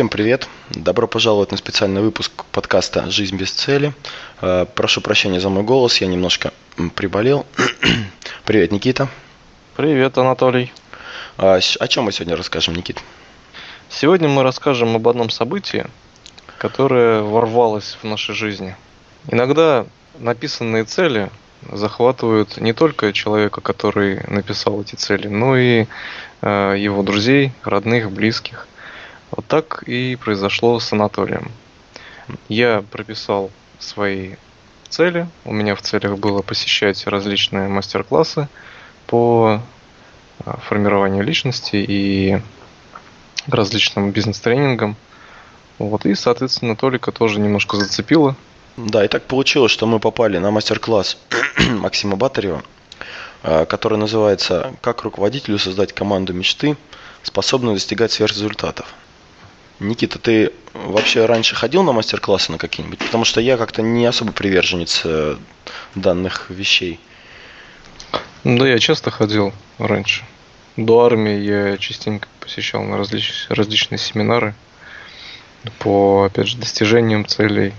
Всем 0.00 0.08
привет! 0.08 0.48
Добро 0.70 1.06
пожаловать 1.06 1.50
на 1.50 1.58
специальный 1.58 2.00
выпуск 2.00 2.46
подкаста 2.52 3.10
«Жизнь 3.10 3.36
без 3.36 3.50
цели». 3.50 3.92
Э, 4.40 4.64
прошу 4.74 5.02
прощения 5.02 5.40
за 5.40 5.50
мой 5.50 5.62
голос, 5.62 5.98
я 5.98 6.06
немножко 6.06 6.54
приболел. 6.94 7.44
Привет, 8.46 8.72
Никита. 8.72 9.10
Привет, 9.76 10.16
Анатолий. 10.16 10.72
А, 11.36 11.56
о 11.56 11.88
чем 11.88 12.04
мы 12.04 12.12
сегодня 12.12 12.34
расскажем, 12.34 12.76
Никит? 12.76 13.02
Сегодня 13.90 14.26
мы 14.26 14.42
расскажем 14.42 14.96
об 14.96 15.06
одном 15.06 15.28
событии, 15.28 15.84
которое 16.56 17.20
ворвалось 17.20 17.98
в 18.00 18.06
нашей 18.06 18.34
жизни. 18.34 18.76
Иногда 19.30 19.84
написанные 20.18 20.84
цели 20.84 21.28
захватывают 21.70 22.56
не 22.56 22.72
только 22.72 23.12
человека, 23.12 23.60
который 23.60 24.22
написал 24.28 24.80
эти 24.80 24.94
цели, 24.94 25.28
но 25.28 25.58
и 25.58 25.84
э, 26.40 26.74
его 26.78 27.02
друзей, 27.02 27.52
родных, 27.64 28.10
близких. 28.10 28.66
Вот 29.30 29.46
так 29.46 29.84
и 29.84 30.16
произошло 30.16 30.80
с 30.80 30.92
Анатолием. 30.92 31.50
Я 32.48 32.84
прописал 32.90 33.50
свои 33.78 34.34
цели. 34.88 35.28
У 35.44 35.52
меня 35.52 35.74
в 35.74 35.82
целях 35.82 36.18
было 36.18 36.42
посещать 36.42 37.06
различные 37.06 37.68
мастер-классы 37.68 38.48
по 39.06 39.60
а, 40.44 40.56
формированию 40.58 41.22
личности 41.24 41.76
и 41.76 42.40
различным 43.46 44.10
бизнес-тренингам. 44.10 44.96
Вот, 45.78 46.04
и, 46.06 46.14
соответственно, 46.14 46.76
Толика 46.76 47.12
тоже 47.12 47.40
немножко 47.40 47.76
зацепило. 47.76 48.36
Да, 48.76 49.04
и 49.04 49.08
так 49.08 49.24
получилось, 49.24 49.72
что 49.72 49.86
мы 49.86 49.98
попали 49.98 50.38
на 50.38 50.50
мастер-класс 50.50 51.18
Максима 51.70 52.16
Батарева, 52.16 52.62
а, 53.42 53.64
который 53.64 53.98
называется 53.98 54.74
«Как 54.80 55.02
руководителю 55.02 55.58
создать 55.58 55.92
команду 55.92 56.32
мечты, 56.32 56.76
способную 57.22 57.74
достигать 57.74 58.12
сверхрезультатов». 58.12 58.94
Никита, 59.80 60.18
ты 60.18 60.52
вообще 60.74 61.24
раньше 61.24 61.54
ходил 61.54 61.82
на 61.82 61.92
мастер-классы 61.92 62.52
на 62.52 62.58
какие-нибудь? 62.58 62.98
Потому 62.98 63.24
что 63.24 63.40
я 63.40 63.56
как-то 63.56 63.80
не 63.80 64.04
особо 64.04 64.30
приверженец 64.32 65.02
э, 65.04 65.36
данных 65.94 66.50
вещей. 66.50 67.00
Да, 68.44 68.68
я 68.68 68.78
часто 68.78 69.10
ходил 69.10 69.54
раньше. 69.78 70.24
До 70.76 71.04
армии 71.04 71.38
я 71.38 71.78
частенько 71.78 72.28
посещал 72.40 72.82
на 72.82 72.98
различ... 72.98 73.46
различные 73.48 73.98
семинары 73.98 74.54
по, 75.78 76.24
опять 76.24 76.48
же, 76.48 76.58
достижениям 76.58 77.26
целей. 77.26 77.72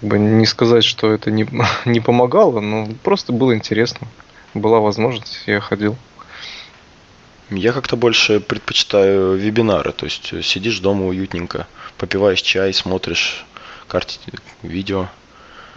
Как 0.00 0.10
бы 0.10 0.18
не 0.18 0.46
сказать, 0.46 0.84
что 0.84 1.12
это 1.12 1.30
не, 1.30 1.46
не 1.84 2.00
помогало, 2.00 2.58
но 2.58 2.88
просто 3.04 3.32
было 3.32 3.54
интересно. 3.54 4.08
Была 4.52 4.80
возможность, 4.80 5.44
я 5.46 5.60
ходил. 5.60 5.96
Я 7.54 7.72
как-то 7.72 7.96
больше 7.96 8.40
предпочитаю 8.40 9.36
вебинары, 9.36 9.92
то 9.92 10.04
есть 10.04 10.44
сидишь 10.44 10.80
дома 10.80 11.06
уютненько, 11.06 11.66
попиваешь 11.98 12.42
чай, 12.42 12.72
смотришь 12.72 13.44
карте, 13.86 14.18
видео. 14.62 15.08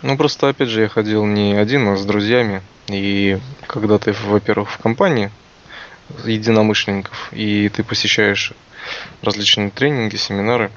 Ну 0.01 0.17
просто 0.17 0.49
опять 0.49 0.69
же 0.69 0.81
я 0.81 0.89
ходил 0.89 1.25
не 1.25 1.53
один, 1.53 1.87
а 1.87 1.97
с 1.97 2.05
друзьями. 2.05 2.61
И 2.87 3.39
когда 3.67 3.97
ты, 3.97 4.13
во-первых, 4.13 4.69
в 4.69 4.77
компании 4.77 5.31
единомышленников, 6.25 7.29
и 7.31 7.69
ты 7.69 7.83
посещаешь 7.83 8.53
различные 9.21 9.69
тренинги, 9.69 10.15
семинары, 10.15 10.71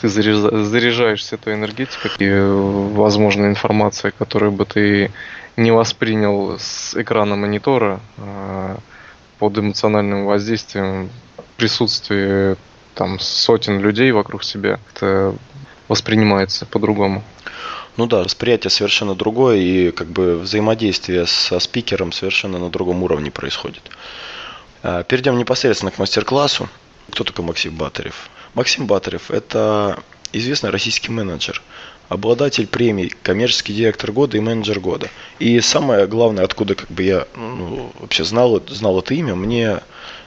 ты 0.00 0.08
заряжаешься 0.08 1.36
этой 1.36 1.54
энергетикой 1.54 2.10
и, 2.18 2.30
возможно, 2.94 3.46
информацией, 3.46 4.12
которую 4.18 4.52
бы 4.52 4.64
ты 4.64 5.10
не 5.56 5.70
воспринял 5.70 6.58
с 6.58 6.94
экрана 6.94 7.36
монитора, 7.36 8.00
а 8.18 8.78
под 9.40 9.56
эмоциональным 9.56 10.26
воздействием 10.26 11.10
присутствие 11.56 12.56
там 12.94 13.18
сотен 13.18 13.80
людей 13.80 14.12
вокруг 14.12 14.44
себя, 14.44 14.78
это 14.92 15.34
воспринимается 15.88 16.66
по-другому. 16.66 17.24
Ну 17.96 18.06
да, 18.06 18.22
восприятие 18.22 18.70
совершенно 18.70 19.14
другое, 19.14 19.56
и 19.56 19.90
как 19.92 20.08
бы 20.08 20.36
взаимодействие 20.36 21.26
со 21.26 21.58
спикером 21.58 22.12
совершенно 22.12 22.58
на 22.58 22.68
другом 22.68 23.02
уровне 23.02 23.30
происходит. 23.30 23.82
А, 24.82 25.02
перейдем 25.04 25.38
непосредственно 25.38 25.90
к 25.90 25.98
мастер-классу. 25.98 26.68
Кто 27.10 27.24
такой 27.24 27.44
Максим 27.44 27.74
Батарев? 27.74 28.28
Максим 28.52 28.86
Батарев– 28.86 29.30
это 29.32 29.98
известный 30.32 30.68
российский 30.68 31.10
менеджер, 31.10 31.62
обладатель 32.10 32.66
премий, 32.66 33.14
коммерческий 33.22 33.72
директор 33.72 34.10
года 34.10 34.36
и 34.36 34.40
менеджер 34.40 34.80
года. 34.80 35.08
И 35.38 35.60
самое 35.60 36.08
главное, 36.08 36.44
откуда 36.44 36.74
как 36.74 36.90
бы 36.90 37.04
я 37.04 37.26
ну, 37.36 37.92
вообще 38.00 38.24
знал, 38.24 38.60
знал 38.66 38.98
это 38.98 39.14
имя, 39.14 39.36
мне 39.36 39.78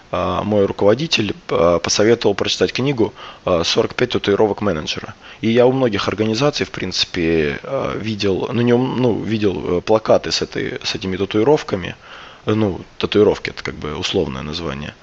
а, 0.09 0.43
мой 0.43 0.65
руководитель 0.65 1.35
а, 1.49 1.79
посоветовал 1.79 2.35
прочитать 2.35 2.71
книгу 2.71 3.13
а, 3.43 3.63
«45 3.63 4.07
татуировок 4.07 4.61
менеджера». 4.61 5.13
И 5.41 5.49
я 5.49 5.67
у 5.67 5.73
многих 5.73 6.07
организаций, 6.07 6.65
в 6.65 6.71
принципе, 6.71 7.59
а, 7.63 7.97
видел, 7.97 8.49
ну, 8.53 8.61
не, 8.61 8.77
ну, 8.77 9.21
видел 9.21 9.79
э, 9.79 9.81
плакаты 9.81 10.31
с, 10.31 10.41
этой, 10.41 10.79
с 10.85 10.95
этими 10.95 11.17
татуировками. 11.17 11.97
Ну, 12.45 12.79
татуировки, 12.97 13.49
это 13.49 13.61
как 13.61 13.75
бы 13.75 13.97
условное 13.97 14.41
название, 14.41 14.95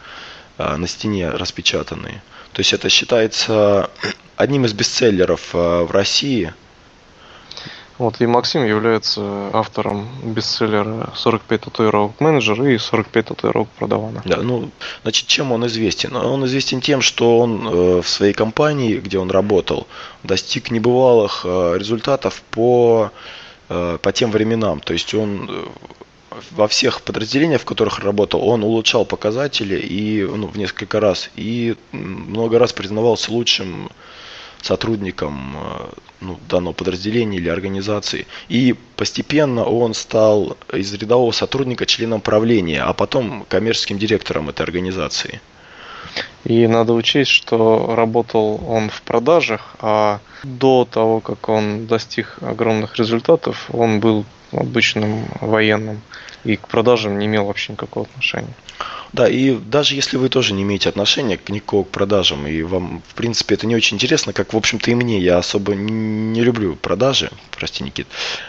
а, 0.56 0.78
на 0.78 0.88
стене 0.88 1.28
распечатанные. 1.28 2.22
То 2.54 2.60
есть 2.60 2.72
это 2.72 2.88
считается 2.88 3.91
одним 4.36 4.64
из 4.64 4.72
бестселлеров 4.72 5.50
а, 5.52 5.84
в 5.84 5.91
России– 5.91 6.54
вот, 8.00 8.18
и 8.22 8.26
Максим 8.26 8.64
является 8.64 9.50
автором 9.52 10.08
бестселлера 10.22 11.10
«45 11.14 11.58
татуировок 11.58 12.18
менеджер» 12.18 12.62
и 12.62 12.76
«45 12.76 13.22
татуировок 13.24 13.68
продавана». 13.78 14.22
Да, 14.24 14.38
ну, 14.38 14.70
значит, 15.02 15.26
чем 15.26 15.52
он 15.52 15.66
известен? 15.66 16.16
Он 16.16 16.46
известен 16.46 16.80
тем, 16.80 17.02
что 17.02 17.38
он 17.38 17.68
э, 17.68 18.00
в 18.00 18.08
своей 18.08 18.32
компании, 18.32 18.96
где 18.96 19.18
он 19.18 19.30
работал, 19.30 19.86
достиг 20.22 20.70
небывалых 20.70 21.42
э, 21.44 21.74
результатов 21.76 22.42
по, 22.50 23.10
э, 23.68 23.98
по 24.00 24.12
тем 24.12 24.30
временам. 24.30 24.80
То 24.80 24.94
есть 24.94 25.12
он 25.12 25.68
во 26.52 26.68
всех 26.68 27.02
подразделениях, 27.02 27.60
в 27.60 27.66
которых 27.66 27.98
работал, 27.98 28.48
он 28.48 28.64
улучшал 28.64 29.04
показатели 29.04 29.78
и 29.78 30.22
ну, 30.24 30.46
в 30.46 30.56
несколько 30.56 31.00
раз 31.00 31.28
и 31.36 31.76
много 31.92 32.58
раз 32.58 32.72
признавался 32.72 33.30
лучшим 33.30 33.90
сотрудником 34.66 35.56
э, 35.56 35.87
ну, 36.21 36.38
данного 36.48 36.72
подразделения 36.72 37.38
или 37.38 37.48
организации. 37.48 38.26
И 38.48 38.75
постепенно 38.97 39.65
он 39.65 39.94
стал 39.94 40.56
из 40.72 40.93
рядового 40.94 41.32
сотрудника 41.32 41.87
членом 41.87 42.21
правления, 42.21 42.82
а 42.82 42.93
потом 42.93 43.44
коммерческим 43.48 43.98
директором 43.98 44.48
этой 44.48 44.62
организации. 44.62 45.41
И 46.44 46.66
надо 46.66 46.94
учесть, 46.94 47.31
что 47.31 47.94
работал 47.94 48.60
он 48.66 48.88
в 48.88 49.03
продажах, 49.03 49.75
а 49.81 50.21
до 50.43 50.88
того, 50.91 51.21
как 51.21 51.48
он 51.48 51.87
достиг 51.87 52.38
огромных 52.41 52.97
результатов, 52.97 53.69
он 53.72 54.00
был 54.00 54.25
обычным 54.52 55.26
военным 55.40 56.00
и 56.44 56.56
к 56.56 56.68
продажам 56.68 57.18
не 57.18 57.26
имел 57.26 57.44
вообще 57.44 57.72
никакого 57.72 58.06
отношения. 58.06 58.54
Да, 59.12 59.28
и 59.28 59.56
даже 59.56 59.94
если 59.94 60.16
вы 60.16 60.28
тоже 60.28 60.54
не 60.54 60.62
имеете 60.62 60.88
отношения 60.88 61.36
к 61.36 61.48
никакого 61.48 61.84
к 61.84 61.88
продажам, 61.88 62.46
и 62.46 62.62
вам, 62.62 63.02
в 63.06 63.14
принципе, 63.14 63.56
это 63.56 63.66
не 63.66 63.74
очень 63.74 63.96
интересно, 63.96 64.32
как, 64.32 64.52
в 64.52 64.56
общем-то, 64.56 64.90
и 64.90 64.94
мне, 64.94 65.18
я 65.18 65.38
особо 65.38 65.74
не 65.74 66.42
люблю 66.42 66.76
продажи, 66.76 67.30
прости, 67.50 67.82
Никит, 67.82 68.06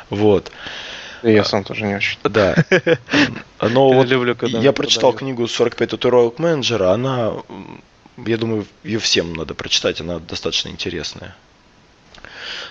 вот. 0.10 0.52
И 1.24 1.32
я 1.32 1.44
сам 1.44 1.64
тоже 1.64 1.86
не 1.86 1.96
очень. 1.96 2.18
Да. 2.24 2.56
Но 3.62 3.90
вот 3.94 4.08
люблю, 4.08 4.36
когда 4.36 4.60
я 4.60 4.72
прочитал 4.72 5.14
книгу 5.14 5.44
«45 5.44 5.88
татуировок 5.88 6.40
менеджера», 6.40 6.92
она, 6.92 7.34
я 8.18 8.38
думаю, 8.38 8.66
ее 8.84 9.00
всем 9.00 9.34
надо 9.34 9.54
прочитать, 9.54 10.02
она 10.02 10.20
достаточно 10.20 10.70
интересная. 10.70 11.36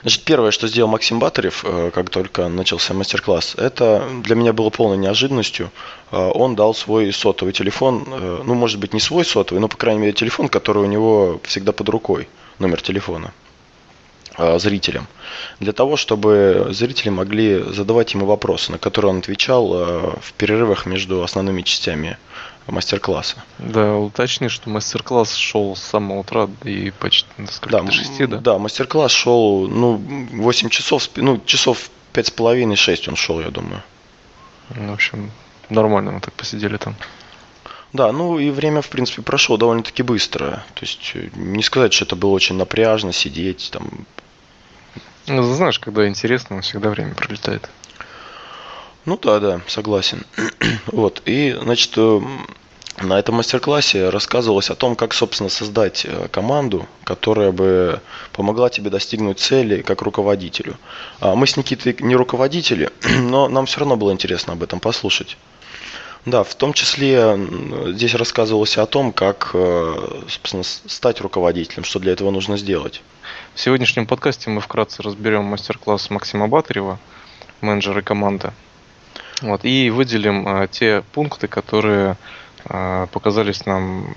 Значит, 0.02 0.22
первое, 0.24 0.50
что 0.50 0.66
сделал 0.68 0.90
Максим 0.90 1.18
Батарев, 1.18 1.64
э, 1.64 1.90
как 1.94 2.10
только 2.10 2.48
начался 2.48 2.94
мастер-класс, 2.94 3.54
это 3.56 4.08
для 4.22 4.34
меня 4.34 4.52
было 4.52 4.70
полной 4.70 4.96
неожиданностью. 4.96 5.70
Э, 6.10 6.30
он 6.34 6.56
дал 6.56 6.74
свой 6.74 7.12
сотовый 7.12 7.52
телефон, 7.52 8.04
э, 8.06 8.42
ну, 8.44 8.54
может 8.54 8.78
быть, 8.78 8.94
не 8.94 9.00
свой 9.00 9.24
сотовый, 9.24 9.60
но, 9.60 9.68
по 9.68 9.76
крайней 9.76 10.00
мере, 10.00 10.12
телефон, 10.12 10.48
который 10.48 10.82
у 10.82 10.86
него 10.86 11.40
всегда 11.44 11.72
под 11.72 11.88
рукой, 11.88 12.28
номер 12.58 12.80
телефона 12.80 13.32
зрителям. 14.56 15.06
Для 15.58 15.72
того, 15.72 15.96
чтобы 15.96 16.68
зрители 16.70 17.10
могли 17.10 17.62
задавать 17.62 18.14
ему 18.14 18.24
вопросы, 18.24 18.72
на 18.72 18.78
которые 18.78 19.10
он 19.10 19.18
отвечал 19.18 19.68
в 19.68 20.32
перерывах 20.38 20.86
между 20.86 21.22
основными 21.22 21.60
частями 21.60 22.16
мастер-класса. 22.66 23.36
Да, 23.58 23.96
уточни, 23.96 24.48
что 24.48 24.70
мастер-класс 24.70 25.34
шел 25.34 25.74
с 25.76 25.82
самого 25.82 26.20
утра 26.20 26.48
и 26.64 26.92
почти 26.98 27.28
до 27.38 27.68
да, 27.68 27.90
6, 27.90 28.28
да? 28.28 28.36
Да, 28.38 28.58
мастер-класс 28.58 29.12
шел, 29.12 29.68
ну, 29.68 29.96
8 30.32 30.68
часов, 30.68 31.08
ну, 31.16 31.40
часов 31.44 31.90
пять 32.12 32.28
с 32.28 32.30
половиной, 32.30 32.76
шесть 32.76 33.08
он 33.08 33.16
шел, 33.16 33.40
я 33.40 33.50
думаю. 33.50 33.82
Ну, 34.74 34.90
в 34.90 34.94
общем, 34.94 35.30
нормально 35.68 36.12
мы 36.12 36.20
так 36.20 36.34
посидели 36.34 36.76
там. 36.76 36.96
Да, 37.92 38.12
ну 38.12 38.38
и 38.38 38.50
время, 38.50 38.82
в 38.82 38.88
принципе, 38.88 39.22
прошло 39.22 39.56
довольно-таки 39.56 40.02
быстро. 40.02 40.64
То 40.74 40.82
есть 40.82 41.12
э, 41.14 41.28
не 41.34 41.62
сказать, 41.62 41.92
что 41.92 42.04
это 42.04 42.14
было 42.14 42.30
очень 42.30 42.54
напряжно 42.54 43.12
сидеть 43.12 43.70
там. 43.72 44.06
Ну, 45.26 45.42
знаешь, 45.54 45.78
когда 45.78 46.06
интересно, 46.06 46.60
всегда 46.60 46.90
время 46.90 47.14
пролетает. 47.14 47.68
Ну 49.06 49.16
да, 49.16 49.40
да, 49.40 49.60
согласен. 49.66 50.24
вот. 50.86 51.22
И, 51.24 51.56
значит, 51.60 51.92
э, 51.96 52.20
на 53.00 53.18
этом 53.18 53.36
мастер-классе 53.36 54.10
рассказывалось 54.10 54.68
о 54.68 54.74
том, 54.74 54.94
как, 54.94 55.14
собственно, 55.14 55.48
создать 55.48 56.04
э, 56.04 56.28
команду, 56.30 56.86
которая 57.04 57.50
бы 57.50 58.00
помогла 58.32 58.68
тебе 58.68 58.90
достигнуть 58.90 59.38
цели 59.38 59.80
как 59.80 60.02
руководителю. 60.02 60.76
А 61.20 61.34
мы 61.34 61.46
с 61.46 61.56
Никитой 61.56 61.96
не 62.00 62.14
руководители, 62.14 62.90
но 63.20 63.48
нам 63.48 63.64
все 63.66 63.80
равно 63.80 63.96
было 63.96 64.12
интересно 64.12 64.52
об 64.52 64.62
этом 64.62 64.80
послушать. 64.80 65.38
Да, 66.26 66.44
в 66.44 66.54
том 66.54 66.74
числе 66.74 67.38
здесь 67.86 68.14
рассказывалось 68.14 68.76
о 68.76 68.84
том, 68.84 69.12
как, 69.12 69.52
э, 69.54 70.22
собственно, 70.28 70.62
стать 70.62 71.22
руководителем, 71.22 71.84
что 71.84 71.98
для 71.98 72.12
этого 72.12 72.30
нужно 72.30 72.58
сделать. 72.58 73.00
В 73.54 73.60
сегодняшнем 73.60 74.06
подкасте 74.06 74.50
мы 74.50 74.60
вкратце 74.60 75.02
разберем 75.02 75.44
мастер-класс 75.44 76.10
Максима 76.10 76.48
Батарева, 76.48 76.98
менеджера 77.62 78.02
команды. 78.02 78.52
Вот, 79.42 79.64
и 79.64 79.90
выделим 79.90 80.46
а, 80.46 80.66
те 80.66 81.02
пункты, 81.12 81.48
которые 81.48 82.16
а, 82.66 83.06
показались 83.06 83.64
нам 83.66 84.14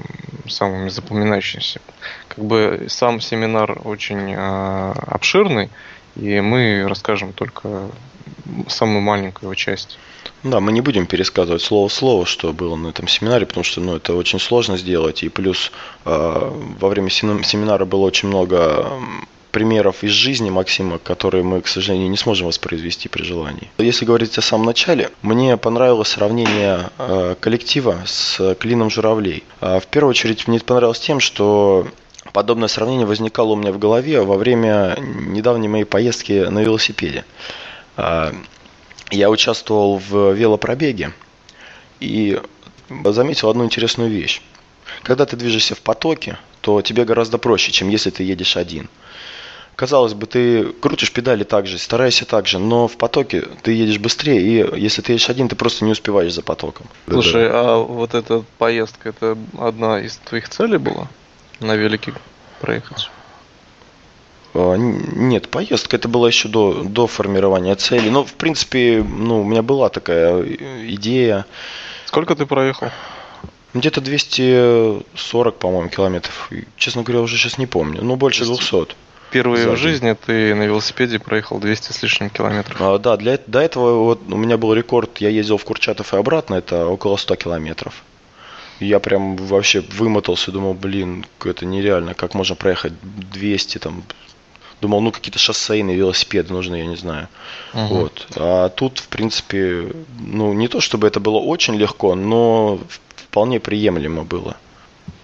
самыми 0.47 0.89
запоминающимися. 0.89 1.79
Как 2.27 2.43
бы 2.43 2.85
сам 2.89 3.21
семинар 3.21 3.79
очень 3.85 4.33
а, 4.35 4.93
обширный, 5.07 5.69
и 6.15 6.41
мы 6.41 6.85
расскажем 6.87 7.31
только 7.33 7.89
самую 8.67 9.01
маленькую 9.01 9.47
его 9.47 9.55
часть. 9.55 9.97
Да, 10.43 10.59
мы 10.59 10.73
не 10.73 10.81
будем 10.81 11.05
пересказывать 11.05 11.61
слово 11.61 11.87
слово, 11.87 12.25
что 12.25 12.51
было 12.51 12.75
на 12.75 12.89
этом 12.89 13.07
семинаре, 13.07 13.45
потому 13.45 13.63
что 13.63 13.79
ну, 13.79 13.95
это 13.95 14.13
очень 14.13 14.39
сложно 14.39 14.77
сделать. 14.77 15.23
И 15.23 15.29
плюс 15.29 15.71
э, 16.03 16.51
во 16.79 16.89
время 16.89 17.09
семинара 17.09 17.85
было 17.85 18.01
очень 18.01 18.27
много 18.27 18.89
примеров 19.53 20.03
из 20.03 20.11
жизни 20.11 20.49
Максима, 20.49 20.97
которые 20.97 21.43
мы, 21.43 21.61
к 21.61 21.67
сожалению, 21.67 22.09
не 22.09 22.17
сможем 22.17 22.47
воспроизвести 22.47 23.07
при 23.07 23.23
желании. 23.23 23.71
Если 23.77 24.03
говорить 24.03 24.37
о 24.39 24.41
самом 24.41 24.65
начале, 24.65 25.11
мне 25.21 25.55
понравилось 25.57 26.09
сравнение 26.09 26.89
э, 26.97 27.35
коллектива 27.39 28.01
с 28.05 28.55
клином 28.55 28.89
журавлей. 28.89 29.43
Э, 29.61 29.79
в 29.79 29.85
первую 29.85 30.09
очередь 30.09 30.47
мне 30.47 30.59
понравилось 30.59 30.99
тем, 30.99 31.19
что 31.19 31.87
подобное 32.33 32.67
сравнение 32.67 33.05
возникало 33.05 33.51
у 33.51 33.55
меня 33.55 33.71
в 33.71 33.77
голове 33.77 34.21
во 34.21 34.37
время 34.37 34.97
недавней 34.99 35.67
моей 35.67 35.85
поездки 35.85 36.45
на 36.49 36.59
велосипеде. 36.63 37.23
Э, 37.95 38.33
я 39.11 39.29
участвовал 39.29 39.99
в 39.99 40.33
велопробеге 40.33 41.13
и 41.99 42.41
заметил 43.05 43.49
одну 43.49 43.65
интересную 43.65 44.09
вещь. 44.09 44.41
Когда 45.03 45.27
ты 45.27 45.37
движешься 45.37 45.75
в 45.75 45.81
потоке, 45.81 46.39
то 46.61 46.81
тебе 46.81 47.05
гораздо 47.05 47.37
проще, 47.37 47.71
чем 47.71 47.89
если 47.89 48.09
ты 48.09 48.23
едешь 48.23 48.57
один– 48.57 48.89
казалось 49.75 50.13
бы, 50.13 50.27
ты 50.27 50.63
крутишь 50.65 51.11
педали 51.11 51.43
так 51.43 51.67
же, 51.67 51.77
стараешься 51.77 52.25
так 52.25 52.47
же, 52.47 52.59
но 52.59 52.87
в 52.87 52.97
потоке 52.97 53.41
ты 53.61 53.73
едешь 53.73 53.99
быстрее, 53.99 54.41
и 54.41 54.79
если 54.79 55.01
ты 55.01 55.13
едешь 55.13 55.29
один, 55.29 55.49
ты 55.49 55.55
просто 55.55 55.85
не 55.85 55.91
успеваешь 55.91 56.33
за 56.33 56.41
потоком. 56.41 56.87
Слушай, 57.07 57.49
а 57.49 57.77
вот 57.77 58.13
эта 58.13 58.43
поездка, 58.57 59.09
это 59.09 59.37
одна 59.59 59.99
из 59.99 60.17
твоих 60.17 60.49
целей 60.49 60.77
была? 60.77 61.07
На 61.59 61.75
велике 61.75 62.13
проехать? 62.61 63.09
А, 64.53 64.75
нет, 64.75 65.49
поездка 65.49 65.95
это 65.95 66.07
была 66.07 66.27
еще 66.27 66.47
до, 66.47 66.83
до 66.83 67.07
формирования 67.07 67.75
цели. 67.75 68.09
Но, 68.09 68.23
в 68.23 68.33
принципе, 68.33 69.03
ну, 69.03 69.41
у 69.41 69.43
меня 69.43 69.61
была 69.61 69.89
такая 69.89 70.43
идея. 70.43 71.45
Сколько 72.05 72.35
ты 72.35 72.45
проехал? 72.45 72.89
Где-то 73.73 74.01
240, 74.01 75.57
по-моему, 75.57 75.89
километров. 75.89 76.51
Честно 76.77 77.01
говоря, 77.01 77.21
уже 77.21 77.37
сейчас 77.37 77.57
не 77.57 77.65
помню. 77.65 78.03
Ну, 78.03 78.15
больше 78.15 78.45
200. 78.45 78.95
Впервые 79.33 79.67
в 79.67 79.77
жизни 79.77 80.13
ты 80.13 80.53
на 80.53 80.61
велосипеде 80.61 81.17
проехал 81.17 81.57
200 81.57 81.91
с 81.91 82.03
лишним 82.03 82.29
километров. 82.29 82.77
А, 82.79 82.99
да, 82.99 83.17
для, 83.17 83.39
до 83.47 83.61
этого 83.61 84.03
вот 84.03 84.21
у 84.31 84.37
меня 84.37 84.59
был 84.59 84.75
рекорд, 84.75 85.17
я 85.17 85.29
ездил 85.29 85.57
в 85.57 85.65
Курчатов 85.65 86.13
и 86.13 86.17
обратно, 86.17 86.53
это 86.53 86.85
около 86.85 87.17
100 87.17 87.35
километров. 87.37 88.03
я 88.79 88.99
прям 88.99 89.35
вообще 89.35 89.81
вымотался, 89.81 90.51
думал, 90.51 90.75
блин, 90.75 91.25
это 91.43 91.65
нереально, 91.65 92.13
как 92.13 92.35
можно 92.35 92.55
проехать 92.55 92.93
200 93.01 93.79
там, 93.79 94.03
думал, 94.81 95.01
ну 95.01 95.11
какие-то 95.11 95.39
шоссейные 95.39 95.97
велосипеды 95.97 96.53
нужны, 96.53 96.75
я 96.75 96.85
не 96.85 96.95
знаю. 96.95 97.27
Угу. 97.73 97.85
Вот. 97.87 98.27
А 98.35 98.69
тут, 98.69 98.99
в 98.99 99.07
принципе, 99.07 99.93
ну 100.19 100.53
не 100.53 100.67
то 100.67 100.79
чтобы 100.79 101.07
это 101.07 101.19
было 101.19 101.39
очень 101.39 101.73
легко, 101.73 102.13
но 102.13 102.79
вполне 103.15 103.59
приемлемо 103.59 104.25
было. 104.25 104.57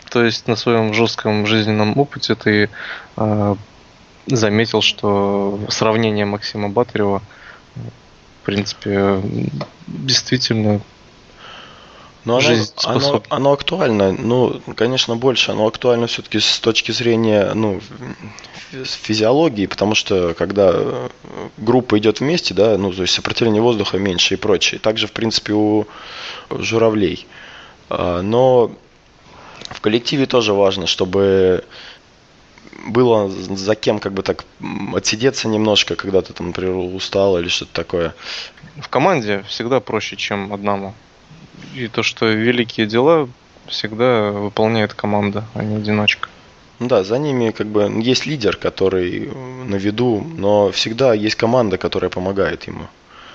То 0.09 0.23
есть 0.23 0.47
на 0.47 0.55
своем 0.55 0.95
жестком 0.95 1.45
жизненном 1.45 1.95
опыте 1.95 2.33
ты 2.33 2.71
э, 3.17 3.55
заметил, 4.27 4.81
что 4.81 5.59
сравнение 5.69 6.25
Максима 6.25 6.69
Батарева, 6.69 7.21
в 7.75 8.45
принципе, 8.45 9.21
действительно 9.87 10.81
но 12.25 12.37
оно, 12.37 12.55
оно, 12.83 13.23
оно 13.29 13.51
актуально, 13.53 14.11
ну, 14.11 14.61
конечно, 14.75 15.15
больше. 15.15 15.51
Оно 15.51 15.67
актуально 15.67 16.07
все-таки 16.07 16.39
с 16.39 16.59
точки 16.59 16.91
зрения 16.91 17.53
ну, 17.53 17.79
физиологии, 18.71 19.67
потому 19.67 19.95
что 19.95 20.33
когда 20.37 21.09
группа 21.57 21.97
идет 21.97 22.19
вместе, 22.19 22.53
да, 22.53 22.77
ну, 22.77 22.91
то 22.91 23.03
есть 23.03 23.13
сопротивление 23.13 23.61
воздуха 23.61 23.97
меньше 23.97 24.33
и 24.33 24.37
прочее. 24.37 24.79
Также, 24.79 25.07
в 25.07 25.13
принципе, 25.13 25.53
у 25.53 25.87
журавлей. 26.51 27.25
А, 27.89 28.21
но 28.21 28.71
в 29.69 29.81
коллективе 29.81 30.25
тоже 30.25 30.53
важно, 30.53 30.87
чтобы 30.87 31.63
было 32.87 33.29
за 33.29 33.75
кем 33.75 33.99
как 33.99 34.13
бы 34.13 34.23
так 34.23 34.45
отсидеться 34.93 35.47
немножко, 35.47 35.95
когда 35.95 36.21
ты 36.21 36.33
там, 36.33 36.47
например, 36.47 36.75
устал 36.75 37.37
или 37.39 37.47
что-то 37.47 37.73
такое. 37.73 38.15
В 38.81 38.87
команде 38.89 39.43
всегда 39.47 39.79
проще, 39.79 40.15
чем 40.15 40.53
одному. 40.53 40.93
И 41.75 41.87
то, 41.87 42.03
что 42.03 42.27
великие 42.27 42.87
дела 42.87 43.29
всегда 43.67 44.31
выполняет 44.31 44.93
команда, 44.93 45.45
а 45.53 45.63
не 45.63 45.75
одиночка. 45.75 46.29
Да, 46.79 47.03
за 47.03 47.19
ними 47.19 47.51
как 47.51 47.67
бы 47.67 47.91
есть 48.01 48.25
лидер, 48.25 48.55
который 48.55 49.29
на 49.65 49.75
виду, 49.75 50.25
но 50.37 50.71
всегда 50.71 51.13
есть 51.13 51.35
команда, 51.35 51.77
которая 51.77 52.09
помогает 52.09 52.67
ему. 52.67 52.87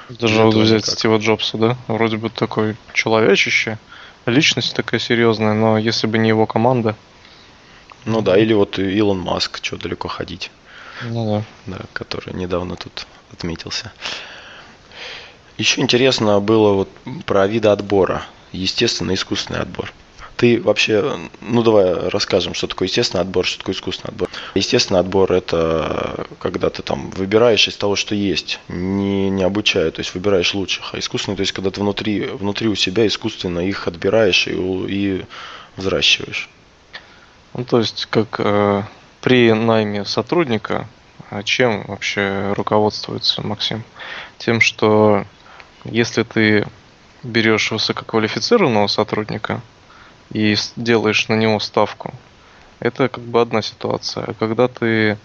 Даже 0.08 0.42
вот 0.42 0.54
взять 0.54 0.84
как. 0.84 0.94
Стива 0.94 1.18
Джобса, 1.18 1.58
да? 1.58 1.76
Вроде 1.88 2.16
бы 2.16 2.30
такой 2.30 2.76
человечище, 2.94 3.78
личность 4.26 4.74
такая 4.74 5.00
серьезная, 5.00 5.54
но 5.54 5.78
если 5.78 6.06
бы 6.06 6.18
не 6.18 6.28
его 6.28 6.46
команда, 6.46 6.96
ну 8.04 8.22
да, 8.22 8.36
или 8.36 8.52
вот 8.52 8.78
Илон 8.78 9.18
Маск, 9.18 9.60
что 9.62 9.76
далеко 9.76 10.08
ходить. 10.08 10.50
Ну 11.02 11.44
да. 11.66 11.76
Да, 11.76 11.84
который 11.92 12.34
недавно 12.34 12.76
тут 12.76 13.06
отметился. 13.32 13.92
Еще 15.58 15.80
интересно 15.80 16.40
было 16.40 16.72
вот 16.72 16.88
про 17.26 17.46
виды 17.46 17.68
отбора. 17.68 18.24
Естественный 18.52 19.14
искусственный 19.14 19.60
отбор. 19.60 19.92
Ты 20.36 20.60
вообще, 20.60 21.16
ну 21.40 21.62
давай 21.62 22.08
расскажем, 22.08 22.54
что 22.54 22.66
такое 22.66 22.88
естественный 22.88 23.22
отбор, 23.22 23.46
что 23.46 23.58
такое 23.58 23.74
искусственный 23.74 24.10
отбор. 24.10 24.28
Естественный 24.56 25.00
отбор 25.00 25.32
это 25.32 26.26
когда 26.40 26.70
ты 26.70 26.82
там 26.82 27.10
выбираешь 27.10 27.68
из 27.68 27.76
того, 27.76 27.94
что 27.94 28.16
есть, 28.16 28.58
не, 28.68 29.30
не 29.30 29.44
обучая, 29.44 29.92
то 29.92 30.00
есть 30.00 30.12
выбираешь 30.14 30.52
лучших. 30.54 30.92
А 30.92 30.98
искусственный, 30.98 31.36
то 31.36 31.42
есть 31.42 31.52
когда 31.52 31.70
ты 31.70 31.80
внутри, 31.80 32.26
внутри 32.26 32.68
у 32.68 32.74
себя 32.74 33.06
искусственно 33.06 33.60
их 33.60 33.86
отбираешь 33.86 34.48
и, 34.48 34.52
и 34.52 35.24
взращиваешь. 35.76 36.48
Ну, 37.54 37.64
то 37.64 37.78
есть, 37.78 38.06
как 38.06 38.36
э, 38.38 38.82
при 39.20 39.52
найме 39.52 40.04
сотрудника, 40.04 40.88
а 41.30 41.42
чем 41.44 41.84
вообще 41.86 42.52
руководствуется 42.56 43.46
Максим? 43.46 43.84
Тем, 44.38 44.60
что 44.60 45.24
если 45.84 46.24
ты 46.24 46.66
берешь 47.22 47.70
высококвалифицированного 47.70 48.88
сотрудника 48.88 49.60
и 50.32 50.56
делаешь 50.76 51.28
на 51.28 51.34
него 51.34 51.60
ставку, 51.60 52.12
это 52.80 53.08
как 53.08 53.22
бы 53.22 53.40
одна 53.40 53.62
ситуация. 53.62 54.24
А 54.24 54.34
когда 54.34 54.66
ты 54.66 55.16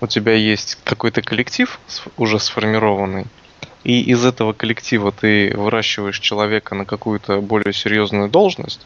у 0.00 0.08
тебя 0.08 0.34
есть 0.34 0.78
какой-то 0.82 1.22
коллектив 1.22 1.78
уже 2.16 2.40
сформированный, 2.40 3.26
и 3.84 4.02
из 4.02 4.24
этого 4.24 4.52
коллектива 4.52 5.12
ты 5.12 5.56
выращиваешь 5.56 6.18
человека 6.18 6.74
на 6.74 6.84
какую-то 6.84 7.40
более 7.40 7.72
серьезную 7.72 8.28
должность, 8.28 8.84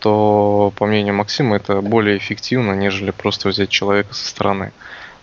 то, 0.00 0.72
по 0.76 0.86
мнению 0.86 1.14
Максима, 1.14 1.56
это 1.56 1.80
более 1.80 2.18
эффективно, 2.18 2.72
нежели 2.72 3.10
просто 3.10 3.48
взять 3.48 3.70
человека 3.70 4.14
со 4.14 4.28
стороны. 4.28 4.72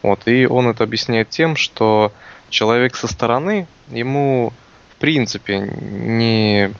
Вот. 0.01 0.27
И 0.27 0.45
он 0.45 0.67
это 0.67 0.83
объясняет 0.83 1.29
тем, 1.29 1.55
что 1.55 2.11
человек 2.49 2.95
со 2.95 3.07
стороны, 3.07 3.67
ему 3.89 4.53
в 4.95 4.95
принципе 4.99 5.59
не 5.59 6.71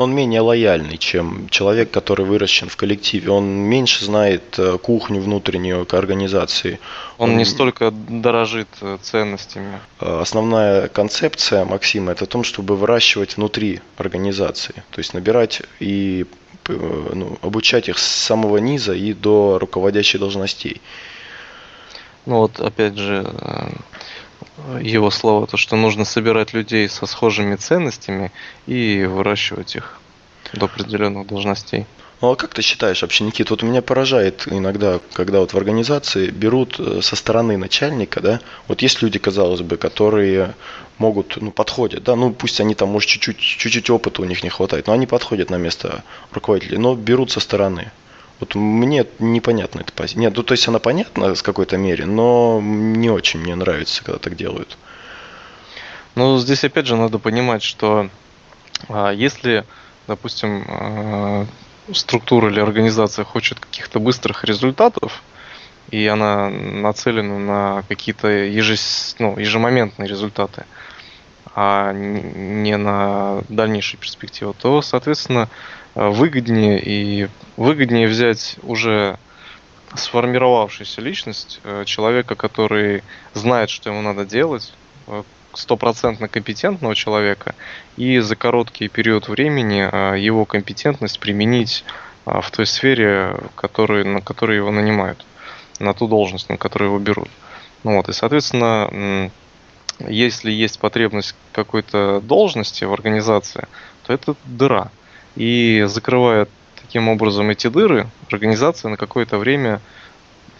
он 0.00 0.14
менее 0.14 0.40
лояльный, 0.40 0.96
чем 0.96 1.48
человек, 1.50 1.90
который 1.90 2.24
выращен 2.24 2.70
в 2.70 2.76
коллективе. 2.76 3.30
Он 3.30 3.44
меньше 3.44 4.04
знает 4.04 4.58
э, 4.58 4.78
кухню 4.78 5.20
внутреннюю 5.20 5.84
к 5.84 5.92
организации. 5.92 6.80
Он, 7.18 7.30
он 7.30 7.36
не 7.36 7.44
столько 7.44 7.90
дорожит 7.90 8.68
э, 8.80 8.96
ценностями. 9.02 9.78
Э, 10.00 10.20
основная 10.22 10.88
концепция 10.88 11.66
Максима 11.66 12.12
это 12.12 12.24
о 12.24 12.26
том, 12.26 12.44
чтобы 12.44 12.76
выращивать 12.76 13.36
внутри 13.36 13.80
организации. 13.98 14.72
То 14.90 15.00
есть 15.00 15.12
набирать 15.12 15.62
и 15.80 16.24
ну, 16.70 17.38
обучать 17.42 17.88
их 17.88 17.98
с 17.98 18.06
самого 18.06 18.58
низа 18.58 18.94
и 18.94 19.12
до 19.12 19.58
руководящих 19.58 20.20
должностей. 20.20 20.80
Ну 22.26 22.38
вот 22.38 22.60
опять 22.60 22.96
же 22.96 23.26
его 24.80 25.10
слово, 25.10 25.46
то 25.46 25.56
что 25.56 25.76
нужно 25.76 26.04
собирать 26.04 26.52
людей 26.52 26.88
со 26.88 27.06
схожими 27.06 27.56
ценностями 27.56 28.30
и 28.66 29.04
выращивать 29.04 29.76
их 29.76 30.00
до 30.52 30.66
определенных 30.66 31.26
должностей. 31.26 31.86
Ну 32.20 32.30
а 32.30 32.36
как 32.36 32.52
ты 32.52 32.60
считаешь 32.60 33.00
вообще, 33.00 33.24
Никит, 33.24 33.50
вот 33.50 33.62
меня 33.62 33.80
поражает 33.80 34.46
иногда, 34.46 35.00
когда 35.14 35.40
вот 35.40 35.54
в 35.54 35.56
организации 35.56 36.28
берут 36.28 36.78
э, 36.78 37.00
со 37.00 37.16
стороны 37.16 37.56
начальника, 37.56 38.20
да, 38.20 38.40
вот 38.68 38.82
есть 38.82 39.00
люди, 39.00 39.18
казалось 39.18 39.62
бы, 39.62 39.78
которые 39.78 40.54
могут, 40.98 41.40
ну, 41.40 41.50
подходят, 41.50 42.04
да, 42.04 42.16
ну, 42.16 42.30
пусть 42.32 42.60
они 42.60 42.74
там, 42.74 42.90
может, 42.90 43.08
чуть-чуть, 43.08 43.38
чуть-чуть 43.38 43.88
опыта 43.88 44.20
у 44.20 44.26
них 44.26 44.42
не 44.42 44.50
хватает, 44.50 44.86
но 44.86 44.92
они 44.92 45.06
подходят 45.06 45.48
на 45.48 45.56
место 45.56 46.04
руководителя, 46.30 46.78
но 46.78 46.94
берут 46.94 47.30
со 47.30 47.40
стороны. 47.40 47.90
Вот 48.38 48.54
мне 48.54 49.06
непонятна 49.18 49.80
эта 49.80 49.92
позиция. 49.92 50.20
Нет, 50.20 50.36
ну, 50.36 50.42
то 50.42 50.52
есть 50.52 50.68
она 50.68 50.78
понятна 50.78 51.34
с 51.34 51.42
какой-то 51.42 51.78
мере, 51.78 52.04
но 52.04 52.60
не 52.62 53.08
очень 53.08 53.40
мне 53.40 53.54
нравится, 53.54 54.04
когда 54.04 54.18
так 54.18 54.36
делают. 54.36 54.76
Ну, 56.16 56.38
здесь 56.38 56.64
опять 56.64 56.86
же 56.86 56.96
надо 56.96 57.18
понимать, 57.18 57.62
что 57.62 58.10
а, 58.88 59.10
если, 59.10 59.64
допустим, 60.06 60.64
а, 60.68 61.46
структура 61.92 62.50
или 62.50 62.60
организация 62.60 63.24
хочет 63.24 63.60
каких-то 63.60 64.00
быстрых 64.00 64.44
результатов, 64.44 65.22
и 65.90 66.06
она 66.06 66.48
нацелена 66.50 67.38
на 67.38 67.84
какие-то 67.88 68.28
ежес, 68.28 69.16
ну, 69.18 69.38
ежемоментные 69.38 70.08
результаты, 70.08 70.64
а 71.54 71.92
не 71.92 72.76
на 72.76 73.42
дальнейшую 73.48 74.00
перспективу, 74.00 74.54
то, 74.54 74.82
соответственно, 74.82 75.48
выгоднее 75.94 76.80
и 76.80 77.28
выгоднее 77.56 78.06
взять 78.06 78.56
уже 78.62 79.18
сформировавшуюся 79.94 81.00
личность 81.00 81.60
э, 81.64 81.84
человека, 81.84 82.36
который 82.36 83.02
знает, 83.34 83.70
что 83.70 83.90
ему 83.90 84.02
надо 84.02 84.24
делать, 84.24 84.72
э, 85.08 85.24
стопроцентно 85.54 86.28
компетентного 86.28 86.94
человека 86.94 87.54
и 87.96 88.18
за 88.18 88.36
короткий 88.36 88.88
период 88.88 89.28
времени 89.28 89.88
а, 89.90 90.14
его 90.14 90.44
компетентность 90.44 91.20
применить 91.20 91.84
а, 92.24 92.40
в 92.40 92.50
той 92.50 92.66
сфере, 92.66 93.36
который, 93.54 94.04
на 94.04 94.20
которой 94.20 94.56
его 94.56 94.70
нанимают, 94.70 95.24
на 95.78 95.94
ту 95.94 96.06
должность, 96.06 96.48
на 96.48 96.56
которую 96.56 96.90
его 96.90 96.98
берут. 96.98 97.28
Ну 97.82 97.96
вот, 97.96 98.08
и, 98.08 98.12
соответственно, 98.12 99.30
если 100.08 100.50
есть 100.50 100.78
потребность 100.78 101.34
какой-то 101.52 102.20
должности 102.20 102.84
в 102.84 102.92
организации, 102.92 103.66
то 104.06 104.12
это 104.12 104.34
дыра. 104.44 104.90
И 105.36 105.84
закрывая 105.86 106.48
таким 106.80 107.08
образом 107.08 107.50
эти 107.50 107.68
дыры, 107.68 108.06
организация 108.30 108.90
на 108.90 108.96
какое-то 108.96 109.38
время 109.38 109.80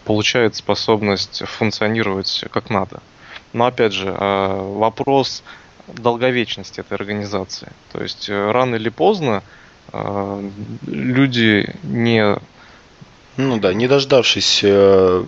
получает 0.04 0.56
способность 0.56 1.42
функционировать 1.47 2.44
как 2.50 2.70
надо. 2.70 3.02
Но 3.52 3.66
опять 3.66 3.92
же, 3.92 4.14
а, 4.16 4.62
вопрос 4.62 5.42
долговечности 5.87 6.80
этой 6.80 6.95
организации. 6.95 7.73
То 7.92 8.02
есть 8.02 8.28
э, 8.28 8.50
рано 8.50 8.76
или 8.76 8.88
поздно 8.88 9.42
а, 9.92 10.42
люди 10.87 11.75
не... 11.83 12.38
Ну 13.37 13.59
да, 13.59 13.73
не 13.73 13.88
дождавшись 13.88 14.61
э, 14.62 15.25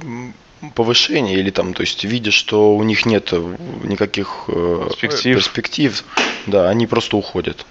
повышения 0.74 1.34
или 1.34 1.50
там, 1.50 1.74
то 1.74 1.80
есть 1.82 2.04
видя, 2.04 2.30
что 2.30 2.76
у 2.76 2.82
них 2.82 3.06
нет 3.06 3.32
никаких 3.32 4.44
э, 4.48 4.86
перспектив. 4.88 5.36
перспектив, 5.36 6.04
да, 6.46 6.68
они 6.68 6.86
просто 6.86 7.16
уходят. 7.16 7.66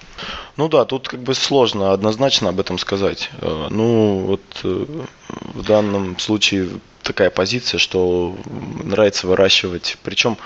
Ну 0.58 0.68
да, 0.68 0.84
тут 0.84 1.08
как 1.08 1.22
бы 1.22 1.34
сложно 1.34 1.94
однозначно 1.94 2.50
об 2.50 2.60
этом 2.60 2.78
сказать. 2.78 3.30
Ну 3.42 4.26
вот 4.26 4.42
в 4.64 5.64
данном 5.64 6.20
случае 6.20 6.70
такая 7.02 7.30
позиция, 7.30 7.78
что 7.78 8.36
нравится 8.84 9.28
выращивать, 9.28 9.98
причем 10.04 10.38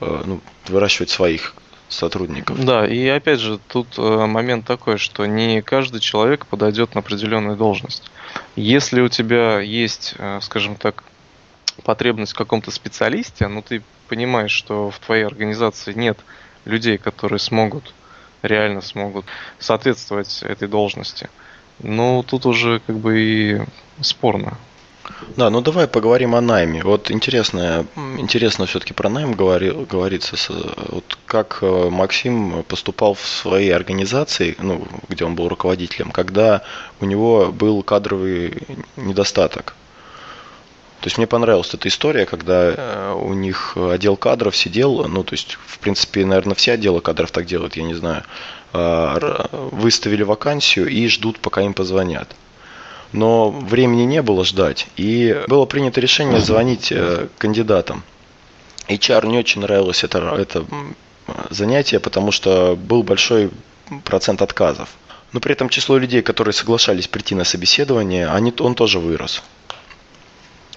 э, 0.00 0.22
ну, 0.24 0.40
выращивать 0.68 1.10
своих 1.10 1.54
сотрудников. 1.88 2.64
Да, 2.64 2.86
и 2.86 3.06
опять 3.08 3.40
же, 3.40 3.58
тут 3.68 3.98
э, 3.98 4.26
момент 4.26 4.66
такой, 4.66 4.98
что 4.98 5.26
не 5.26 5.60
каждый 5.60 6.00
человек 6.00 6.46
подойдет 6.46 6.94
на 6.94 7.00
определенную 7.00 7.56
должность. 7.56 8.10
Если 8.56 9.00
у 9.00 9.08
тебя 9.08 9.60
есть, 9.60 10.14
э, 10.18 10.38
скажем 10.42 10.76
так, 10.76 11.04
потребность 11.84 12.32
в 12.32 12.36
каком-то 12.36 12.70
специалисте, 12.70 13.48
но 13.48 13.62
ты 13.62 13.82
понимаешь, 14.08 14.52
что 14.52 14.90
в 14.90 14.98
твоей 14.98 15.24
организации 15.24 15.92
нет 15.92 16.18
людей, 16.64 16.98
которые 16.98 17.38
смогут, 17.38 17.94
реально 18.42 18.80
смогут 18.80 19.26
соответствовать 19.58 20.42
этой 20.42 20.68
должности, 20.68 21.28
ну, 21.82 22.22
тут 22.26 22.46
уже 22.46 22.80
как 22.86 22.98
бы 22.98 23.20
и 23.20 23.60
спорно. 24.00 24.56
Да, 25.36 25.50
ну 25.50 25.60
давай 25.60 25.86
поговорим 25.86 26.34
о 26.34 26.40
найме. 26.40 26.82
Вот 26.82 27.10
интересно, 27.10 27.86
интересно 28.18 28.66
все-таки 28.66 28.92
про 28.92 29.08
найм 29.08 29.32
говори, 29.32 29.70
говорится. 29.70 30.36
Вот 30.88 31.18
как 31.26 31.58
э, 31.62 31.88
Максим 31.90 32.64
поступал 32.64 33.14
в 33.14 33.26
своей 33.26 33.70
организации, 33.70 34.56
ну, 34.58 34.86
где 35.08 35.24
он 35.24 35.34
был 35.34 35.48
руководителем, 35.48 36.10
когда 36.10 36.62
у 37.00 37.04
него 37.04 37.52
был 37.52 37.82
кадровый 37.82 38.62
недостаток. 38.96 39.74
То 41.00 41.06
есть 41.06 41.16
мне 41.16 41.26
понравилась 41.26 41.72
эта 41.72 41.88
история, 41.88 42.26
когда 42.26 42.74
э, 42.76 43.14
у 43.14 43.32
них 43.32 43.76
отдел 43.76 44.16
кадров 44.16 44.56
сидел, 44.56 45.08
ну, 45.08 45.24
то 45.24 45.34
есть, 45.34 45.56
в 45.66 45.78
принципе, 45.78 46.26
наверное, 46.26 46.54
все 46.54 46.72
отделы 46.72 47.00
кадров 47.00 47.30
так 47.30 47.46
делают, 47.46 47.76
я 47.76 47.84
не 47.84 47.94
знаю, 47.94 48.24
э, 48.74 49.46
выставили 49.72 50.22
вакансию 50.22 50.88
и 50.88 51.08
ждут, 51.08 51.38
пока 51.38 51.62
им 51.62 51.72
позвонят 51.72 52.28
но 53.12 53.50
времени 53.50 54.02
не 54.02 54.22
было 54.22 54.44
ждать, 54.44 54.86
и 54.96 55.42
было 55.48 55.64
принято 55.66 56.00
решение 56.00 56.40
звонить 56.40 56.92
э, 56.92 57.28
кандидатам. 57.38 58.02
HR 58.88 59.26
не 59.26 59.38
очень 59.38 59.60
нравилось 59.60 60.04
это, 60.04 60.18
это 60.38 60.64
занятие, 61.50 62.00
потому 62.00 62.32
что 62.32 62.76
был 62.76 63.02
большой 63.02 63.50
процент 64.04 64.42
отказов. 64.42 64.88
Но 65.32 65.40
при 65.40 65.52
этом 65.52 65.68
число 65.68 65.96
людей, 65.96 66.22
которые 66.22 66.52
соглашались 66.52 67.06
прийти 67.06 67.34
на 67.34 67.44
собеседование, 67.44 68.28
они, 68.28 68.52
он 68.58 68.74
тоже 68.74 68.98
вырос. 68.98 69.42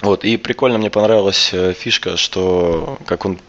Вот, 0.02 0.26
и 0.26 0.38
прикольно 0.38 0.78
мне 0.78 0.90
понравилась 0.90 1.52
э, 1.54 1.74
фишка, 1.74 2.18
что 2.18 2.98
как 3.06 3.26
он 3.26 3.40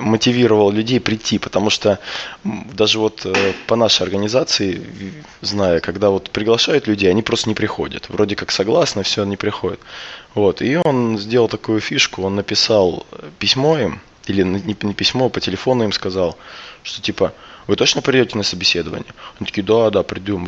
мотивировал 0.00 0.70
людей 0.70 1.00
прийти, 1.00 1.38
потому 1.38 1.70
что 1.70 1.98
даже 2.44 2.98
вот 2.98 3.24
э, 3.26 3.52
по 3.66 3.76
нашей 3.76 4.02
организации, 4.02 4.82
зная, 5.40 5.80
когда 5.80 6.10
вот 6.10 6.30
приглашают 6.30 6.86
людей, 6.86 7.10
они 7.10 7.22
просто 7.22 7.48
не 7.48 7.54
приходят. 7.54 8.08
Вроде 8.08 8.36
как 8.36 8.50
согласны, 8.50 9.02
все, 9.02 9.24
не 9.24 9.36
приходят. 9.36 9.80
Вот, 10.34 10.62
и 10.62 10.76
он 10.76 11.18
сделал 11.18 11.48
такую 11.48 11.80
фишку, 11.80 12.22
он 12.22 12.34
написал 12.34 13.06
письмо 13.38 13.78
им, 13.78 14.00
или 14.26 14.42
не 14.42 14.74
письмо, 14.94 15.26
а 15.26 15.28
по 15.28 15.40
телефону 15.40 15.84
им 15.84 15.92
сказал, 15.92 16.36
что 16.82 17.00
типа, 17.02 17.32
вы 17.66 17.76
точно 17.76 18.02
придете 18.02 18.36
на 18.36 18.42
собеседование? 18.42 19.12
Они 19.38 19.46
такие, 19.46 19.62
да, 19.62 19.90
да, 19.90 20.02
придем. 20.02 20.44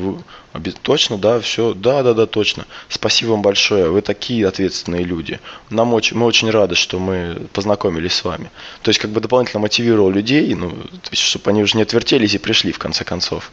Вы 0.53 0.73
точно, 0.83 1.19
да, 1.19 1.41
все, 1.41 1.75
да, 1.75 2.03
да, 2.03 2.15
да, 2.15 2.27
точно. 2.27 2.67
Спасибо 2.89 3.31
вам 3.31 3.43
большое, 3.43 3.89
вы 3.91 4.03
такие 4.03 4.47
ответственные 4.47 5.05
люди. 5.05 5.41
Нам 5.71 5.95
очень, 5.95 6.17
мы 6.17 6.27
очень 6.27 6.51
рады, 6.51 6.75
что 6.75 6.99
мы 6.99 7.49
познакомились 7.53 8.15
с 8.15 8.25
вами. 8.25 8.51
То 8.83 8.91
есть, 8.91 9.01
как 9.01 9.11
бы 9.11 9.21
дополнительно 9.21 9.61
мотивировал 9.61 10.11
людей, 10.11 10.55
ну, 10.55 10.77
чтобы 11.13 11.51
они 11.51 11.63
уже 11.63 11.77
не 11.77 11.83
отвертелись 11.83 12.35
и 12.35 12.39
пришли 12.39 12.73
в 12.73 12.79
конце 12.79 13.05
концов. 13.05 13.51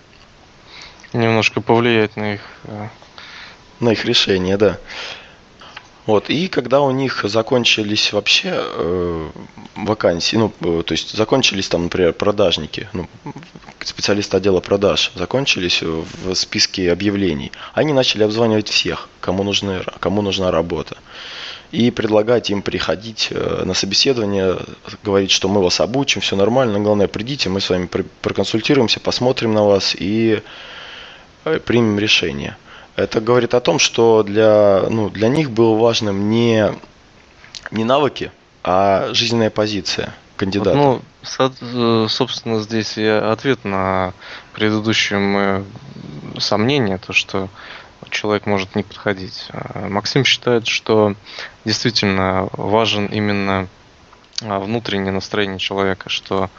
Немножко 1.14 1.62
повлиять 1.62 2.16
на 2.18 2.34
их... 2.34 2.42
Э, 2.66 2.88
на 3.80 3.92
их 3.92 4.06
решение, 4.06 4.58
да. 4.58 4.80
Вот, 6.06 6.30
и 6.30 6.50
когда 6.50 6.82
у 6.82 6.92
них 6.92 7.24
закончились 7.24 8.12
вообще 8.12 8.52
э, 8.54 9.30
вакансии, 9.76 10.36
ну, 10.36 10.52
э, 10.60 10.84
то 10.86 10.94
есть 10.94 11.16
закончились 11.16 11.70
там, 11.70 11.84
например, 11.84 12.12
продажники, 12.12 12.90
ну, 12.92 13.08
специалисты 13.80 14.36
отдела 14.36 14.60
продаж 14.60 15.12
закончились 15.16 15.82
в 15.82 16.34
списке 16.34 16.92
объявлений, 16.92 17.54
они 17.74 17.94
начали 17.94 18.24
обзванивать 18.24 18.68
всех, 18.68 19.08
кому, 19.22 19.44
нужны, 19.44 19.84
кому 20.00 20.22
нужна 20.22 20.52
работа. 20.52 20.98
И 21.72 21.90
предлагать 21.90 22.50
им 22.50 22.62
приходить 22.62 23.30
э, 23.32 23.64
на 23.64 23.74
собеседование, 23.74 24.58
говорить, 25.04 25.32
что 25.32 25.48
мы 25.48 25.64
вас 25.64 25.80
обучим, 25.80 26.20
все 26.20 26.36
нормально, 26.36 26.82
главное 26.82 27.08
придите, 27.08 27.48
мы 27.48 27.62
с 27.62 27.70
вами 27.70 27.90
проконсультируемся, 28.22 29.00
посмотрим 29.00 29.54
на 29.54 29.64
вас 29.64 29.96
и 29.98 30.42
э, 31.46 31.60
примем 31.60 31.98
решение. 31.98 32.58
Это 32.96 33.22
говорит 33.22 33.54
о 33.54 33.60
том, 33.60 33.80
что 33.80 34.24
для, 34.24 34.86
ну, 34.90 35.10
для 35.10 35.28
них 35.28 35.52
было 35.52 35.76
важным 35.78 36.30
не, 36.30 36.72
не 37.72 37.84
навыки, 37.84 38.32
а 38.64 39.14
жизненная 39.14 39.50
позиция 39.50 40.14
кандидата. 40.38 40.76
Ну, 40.76 41.02
э, 41.40 42.08
собственно, 42.10 42.60
здесь 42.60 42.98
и 42.98 43.06
ответ 43.06 43.64
на 43.66 44.14
предыдущее 44.54 45.20
мое 45.20 45.66
сомнение, 46.38 46.98
то, 46.98 47.14
что 47.14 47.50
человек 48.10 48.46
может 48.46 48.76
не 48.76 48.84
подходить. 48.84 49.48
А 49.52 49.88
Максим 49.90 50.24
считает, 50.24 50.68
что 50.68 51.16
действительно 51.66 52.48
важен 52.54 53.08
именно 53.08 53.68
а, 54.42 54.60
внутреннее 54.60 55.12
настроение 55.12 55.60
человека, 55.60 56.10
что 56.10 56.50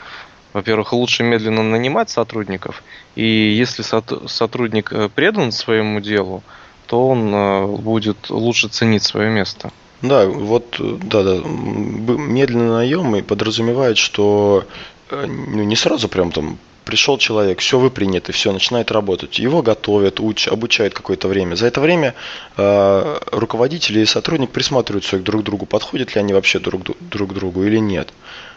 во-первых, 0.54 0.92
лучше 0.94 1.24
медленно 1.24 1.62
нанимать 1.62 2.08
сотрудников, 2.08 2.82
и 3.16 3.24
если 3.24 3.82
сотрудник 4.26 4.92
э, 4.92 5.10
предан 5.14 5.52
своему 5.52 6.00
делу, 6.00 6.42
то 6.86 7.08
он 7.08 7.34
э, 7.34 7.66
будет 7.66 8.30
лучше 8.30 8.68
ценить 8.68 9.02
свое 9.02 9.30
место. 9.30 9.70
Да, 10.00 10.26
вот, 10.26 10.76
да, 10.78 11.22
да, 11.22 11.40
медленный 11.44 12.68
наем 12.68 13.16
и 13.16 13.22
подразумевает, 13.22 13.98
что 13.98 14.64
э, 15.10 15.26
ну, 15.26 15.64
не 15.64 15.76
сразу 15.76 16.08
прям 16.08 16.30
там 16.30 16.58
пришел 16.84 17.18
человек, 17.18 17.60
все, 17.60 17.78
вы 17.78 17.90
приняты, 17.90 18.32
все, 18.32 18.52
начинает 18.52 18.92
работать. 18.92 19.38
Его 19.38 19.62
готовят, 19.62 20.20
уч, 20.20 20.48
обучают 20.48 20.94
какое-то 20.94 21.28
время. 21.28 21.56
За 21.56 21.66
это 21.66 21.80
время 21.80 22.14
э, 22.56 23.18
руководители 23.32 24.00
и 24.00 24.06
сотрудник 24.06 24.50
присматриваются 24.50 25.18
друг 25.18 25.42
к 25.42 25.44
другу, 25.44 25.66
подходят 25.66 26.14
ли 26.14 26.20
они 26.20 26.32
вообще 26.32 26.58
друг, 26.58 26.82
друг 27.00 27.32
другу 27.32 27.64
или 27.64 27.78
нет. 27.78 28.12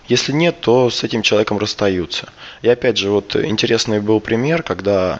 Если 0.07 0.31
нет, 0.31 0.61
то 0.61 0.89
с 0.89 1.03
этим 1.03 1.21
человеком 1.21 1.57
расстаются. 1.57 2.29
И 2.61 2.69
опять 2.69 2.97
же, 2.97 3.09
вот 3.09 3.35
интересный 3.35 3.99
был 3.99 4.19
пример, 4.21 4.63
когда 4.63 5.19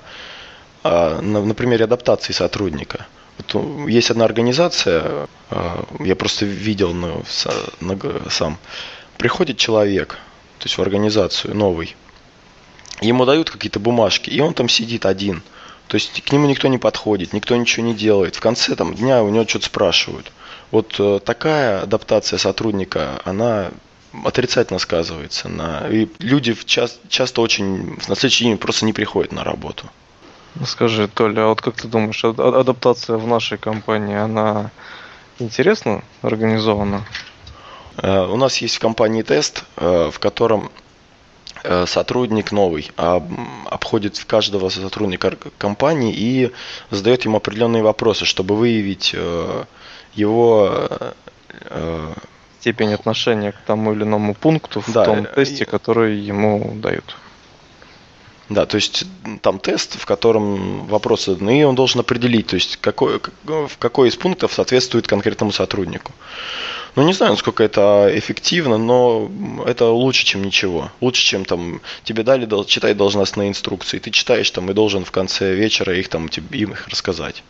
э, 0.84 1.20
на, 1.22 1.54
примере 1.54 1.84
адаптации 1.86 2.34
сотрудника. 2.34 3.06
Вот 3.38 3.90
есть 3.90 4.10
одна 4.12 4.26
организация, 4.26 5.28
э, 5.50 5.84
я 6.00 6.16
просто 6.16 6.46
видел 6.46 6.94
на, 6.94 7.22
на, 7.82 8.00
сам. 8.30 8.58
Приходит 9.18 9.58
человек, 9.58 10.20
то 10.60 10.66
есть 10.66 10.78
в 10.78 10.82
организацию 10.82 11.56
новый, 11.56 11.96
ему 13.02 13.26
дают 13.26 13.50
какие-то 13.50 13.80
бумажки, 13.80 14.30
и 14.30 14.40
он 14.40 14.54
там 14.54 14.70
сидит 14.70 15.06
один. 15.06 15.44
То 15.88 15.96
есть 15.96 16.22
к 16.22 16.32
нему 16.32 16.48
никто 16.48 16.68
не 16.68 16.78
подходит, 16.78 17.34
никто 17.34 17.56
ничего 17.56 17.86
не 17.86 17.94
делает. 17.94 18.36
В 18.36 18.40
конце 18.40 18.76
там, 18.76 18.94
дня 18.94 19.24
у 19.24 19.30
него 19.30 19.48
что-то 19.48 19.66
спрашивают. 19.66 20.32
Вот 20.72 20.96
э, 21.00 21.20
такая 21.24 21.82
адаптация 21.82 22.40
сотрудника, 22.40 23.22
она 23.24 23.72
отрицательно 24.24 24.80
сказывается. 24.80 25.50
На... 25.50 25.88
И 25.90 26.08
люди 26.20 26.56
часто, 26.66 27.00
часто 27.10 27.42
очень 27.42 27.98
на 28.08 28.16
следующий 28.16 28.46
день 28.46 28.58
просто 28.58 28.86
не 28.86 28.94
приходят 28.94 29.32
на 29.32 29.44
работу. 29.44 29.86
Ну, 30.56 30.66
скажи, 30.66 31.08
Толя, 31.08 31.46
а 31.46 31.48
вот 31.48 31.62
как 31.62 31.76
ты 31.76 31.88
думаешь, 31.88 32.24
адаптация 32.24 33.18
в 33.18 33.28
нашей 33.28 33.58
компании, 33.58 34.16
она 34.16 34.72
интересно 35.40 36.04
организована? 36.22 37.06
Э, 37.98 38.26
у 38.26 38.38
нас 38.38 38.58
есть 38.58 38.76
в 38.76 38.80
компании 38.80 39.22
тест, 39.22 39.64
э, 39.76 40.10
в 40.12 40.20
котором 40.20 40.72
Э, 41.64 41.86
сотрудник 41.86 42.52
новый 42.52 42.92
обходит 42.96 44.24
каждого 44.26 44.70
сотрудника 44.70 45.38
компании 45.58 46.14
и 46.16 46.52
задает 46.92 47.26
ему 47.26 47.38
определенные 47.38 47.84
вопросы, 47.84 48.24
чтобы 48.26 48.56
выявить 48.56 49.14
его 50.14 50.90
степень 52.68 52.94
отношения 52.94 53.54
к 53.54 53.58
тому 53.66 53.94
или 53.94 54.04
иному 54.04 54.34
пункту 54.34 54.82
в 54.82 54.92
да, 54.92 55.06
том 55.06 55.26
тесте, 55.26 55.66
который 55.66 56.18
ему 56.18 56.74
дают. 56.76 57.16
Да, 58.50 58.66
то 58.66 58.76
есть 58.76 59.06
там 59.42 59.60
тест, 59.60 60.00
в 60.00 60.06
котором 60.06 60.86
вопросы 60.88 61.36
даны, 61.36 61.62
и 61.62 61.64
он 61.64 61.76
должен 61.76 62.02
определить, 62.02 62.48
то 62.48 62.56
есть 62.56 62.78
какой, 62.78 63.22
в 63.44 63.78
какой 63.80 64.10
из 64.10 64.16
пунктов 64.16 64.54
соответствует 64.54 65.08
конкретному 65.08 65.52
сотруднику. 65.52 66.12
Ну, 66.96 67.04
не 67.04 67.14
знаю, 67.14 67.34
насколько 67.34 67.64
это 67.64 68.10
эффективно, 68.14 68.78
но 68.78 69.30
это 69.66 69.86
лучше, 69.86 70.26
чем 70.26 70.44
ничего. 70.44 70.92
Лучше, 71.00 71.24
чем 71.24 71.46
там 71.46 71.80
тебе 72.04 72.24
дали 72.24 72.48
читать 72.66 72.98
должностные 72.98 73.50
инструкции. 73.50 74.00
Ты 74.00 74.12
читаешь 74.12 74.50
там 74.52 74.70
и 74.72 74.74
должен 74.74 75.06
в 75.06 75.12
конце 75.12 75.54
вечера 75.54 75.96
их 75.96 76.10
там 76.10 76.28
тебе 76.28 76.60
им 76.60 76.72
их 76.72 76.88
рассказать. 76.88 77.44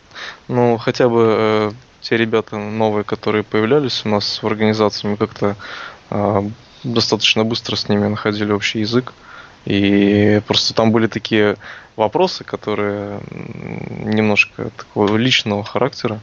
Ну, 0.48 0.76
хотя 0.76 1.08
бы 1.08 1.26
э, 1.28 1.72
те 2.08 2.16
ребята 2.16 2.56
новые, 2.56 3.04
которые 3.04 3.44
появлялись 3.44 4.02
у 4.04 4.08
нас 4.08 4.42
в 4.42 4.46
организации, 4.46 5.08
мы 5.08 5.16
как-то 5.16 5.56
э, 6.10 6.42
достаточно 6.82 7.44
быстро 7.44 7.76
с 7.76 7.88
ними 7.88 8.06
находили 8.06 8.52
общий 8.52 8.80
язык. 8.80 9.12
И 9.66 10.40
просто 10.46 10.72
там 10.72 10.90
были 10.90 11.06
такие 11.06 11.56
вопросы, 11.96 12.44
которые 12.44 13.20
немножко 13.30 14.70
такого 14.76 15.16
личного 15.16 15.64
характера. 15.64 16.20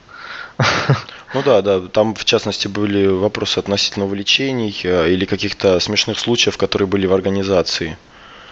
Ну 1.33 1.43
да, 1.43 1.61
да, 1.61 1.81
там 1.81 2.15
в 2.15 2.23
частности 2.23 2.69
были 2.69 3.07
вопросы 3.07 3.59
относительно 3.59 4.05
увлечений 4.05 4.73
э, 4.83 5.11
или 5.11 5.25
каких-то 5.25 5.79
смешных 5.81 6.17
случаев, 6.17 6.57
которые 6.57 6.87
были 6.87 7.05
в 7.07 7.13
организации. 7.13 7.97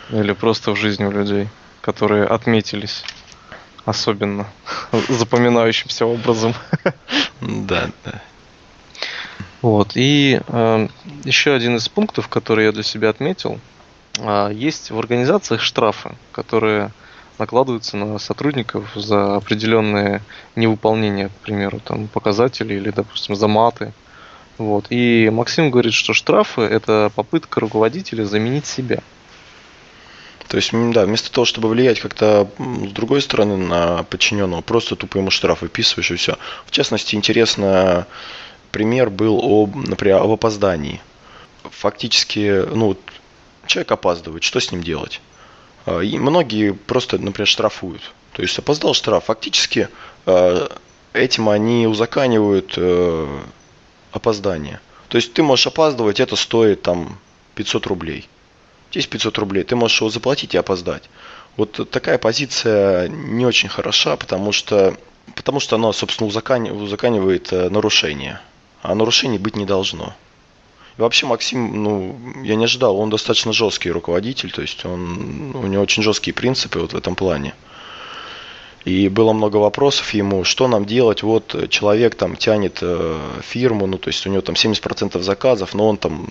Или 0.09 0.33
просто 0.33 0.71
в 0.71 0.75
жизни 0.75 1.05
у 1.05 1.11
людей, 1.11 1.47
которые 1.81 2.25
отметились 2.25 3.03
особенно 3.85 4.47
запоминающимся 5.09 6.05
образом. 6.05 6.53
Да, 7.41 7.89
да. 8.05 8.21
Вот. 9.61 9.91
И 9.95 10.41
э, 10.45 10.87
еще 11.23 11.53
один 11.53 11.77
из 11.77 11.87
пунктов, 11.87 12.27
который 12.27 12.65
я 12.65 12.71
для 12.71 12.83
себя 12.83 13.09
отметил, 13.09 13.59
э, 14.19 14.51
есть 14.53 14.91
в 14.91 14.99
организациях 14.99 15.61
штрафы, 15.61 16.15
которые 16.31 16.91
накладываются 17.39 17.97
на 17.97 18.19
сотрудников 18.19 18.91
за 18.95 19.35
определенные 19.35 20.21
невыполнения, 20.55 21.29
к 21.29 21.43
примеру, 21.43 21.79
там 21.79 22.07
показателей 22.07 22.77
или, 22.77 22.91
допустим, 22.91 23.35
за 23.35 23.47
маты. 23.47 23.93
Вот. 24.57 24.87
И 24.89 25.29
Максим 25.31 25.71
говорит, 25.71 25.93
что 25.93 26.13
штрафы– 26.13 26.61
это 26.61 27.11
попытка 27.15 27.59
руководителя 27.59 28.25
заменить 28.25 28.65
себя. 28.65 28.99
То 30.53 30.57
есть, 30.57 30.69
да, 30.71 31.07
вместо 31.07 31.31
того, 31.31 31.45
чтобы 31.45 31.67
влиять 31.67 31.99
как-то 31.99 32.47
с 32.59 32.91
другой 32.91 33.23
стороны 33.23 33.57
на 33.57 34.03
подчиненного, 34.03 34.61
просто 34.61 34.95
тупо 34.95 35.17
ему 35.17 35.31
штраф 35.31 35.63
выписываешь 35.63 36.11
и 36.11 36.15
все. 36.15 36.37
В 36.67 36.69
частности, 36.69 37.15
интересный 37.15 38.05
пример 38.69 39.09
был, 39.09 39.39
об, 39.41 39.75
например, 39.75 40.17
об 40.17 40.29
опоздании. 40.29 41.01
Фактически, 41.63 42.65
ну, 42.71 42.95
человек 43.65 43.93
опаздывает, 43.93 44.43
что 44.43 44.59
с 44.59 44.71
ним 44.71 44.83
делать? 44.83 45.21
А, 45.87 46.01
и 46.01 46.19
многие 46.19 46.73
просто, 46.73 47.17
например, 47.17 47.47
штрафуют. 47.47 48.03
То 48.33 48.43
есть 48.43 48.59
опоздал 48.59 48.93
штраф. 48.93 49.23
Фактически 49.23 49.89
а, 50.27 50.69
этим 51.13 51.49
они 51.49 51.87
узаканивают 51.87 52.75
э, 52.77 53.39
опоздание. 54.11 54.81
То 55.07 55.17
есть 55.17 55.33
ты 55.33 55.41
можешь 55.41 55.65
опаздывать, 55.65 56.19
это 56.19 56.35
стоит 56.35 56.83
там 56.83 57.17
500 57.55 57.87
рублей. 57.87 58.29
Здесь 58.93 59.07
500 59.07 59.39
рублей, 59.39 59.63
ты 59.63 59.75
можешь 59.75 59.99
его 60.01 60.11
заплатить 60.11 60.53
и 60.53 60.57
опоздать. 60.59 61.09
Вот 61.57 61.89
такая 61.89 62.19
позиция 62.19 63.07
не 63.07 63.43
очень 63.43 63.67
хороша, 63.67 64.17
потому 64.17 64.51
что, 64.51 64.95
потому 65.35 65.59
что 65.59 65.77
она, 65.77 65.91
собственно, 65.93 66.27
узаканивает 66.27 67.51
э, 67.51 67.69
нарушение. 67.69 68.39
А 68.83 68.93
нарушений 68.93 69.39
быть 69.39 69.55
не 69.55 69.65
должно. 69.65 70.13
И 70.95 71.01
вообще 71.01 71.25
Максим, 71.25 71.81
ну, 71.81 72.19
я 72.43 72.53
не 72.53 72.65
ожидал, 72.65 72.95
он 72.99 73.09
достаточно 73.09 73.51
жесткий 73.51 73.89
руководитель, 73.89 74.51
то 74.51 74.61
есть 74.61 74.85
он, 74.85 75.55
у 75.55 75.65
него 75.65 75.81
очень 75.81 76.03
жесткие 76.03 76.35
принципы 76.35 76.77
вот 76.77 76.93
в 76.93 76.95
этом 76.95 77.15
плане. 77.15 77.55
И 78.85 79.07
было 79.07 79.31
много 79.31 79.57
вопросов 79.57 80.13
ему, 80.13 80.43
что 80.43 80.67
нам 80.67 80.85
делать, 80.85 81.23
вот 81.23 81.69
человек 81.69 82.15
там 82.15 82.35
тянет 82.35 82.79
э, 82.81 83.19
фирму, 83.41 83.87
ну 83.87 83.97
то 83.97 84.09
есть 84.09 84.27
у 84.27 84.29
него 84.29 84.41
там 84.41 84.55
70% 84.55 85.21
заказов, 85.21 85.73
но 85.73 85.87
он 85.87 85.97
там, 85.97 86.27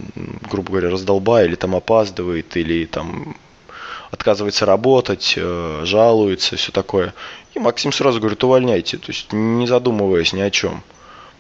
грубо 0.50 0.70
говоря, 0.70 0.90
раздолбай 0.90 1.46
или 1.46 1.54
там 1.54 1.74
опаздывает, 1.74 2.54
или 2.58 2.84
там 2.84 3.36
отказывается 4.10 4.66
работать, 4.66 5.34
э, 5.36 5.82
жалуется, 5.84 6.56
все 6.56 6.72
такое. 6.72 7.14
И 7.54 7.58
Максим 7.58 7.90
сразу 7.90 8.20
говорит, 8.20 8.44
увольняйте, 8.44 8.98
то 8.98 9.08
есть 9.08 9.32
не 9.32 9.66
задумываясь 9.66 10.34
ни 10.34 10.40
о 10.40 10.50
чем 10.50 10.82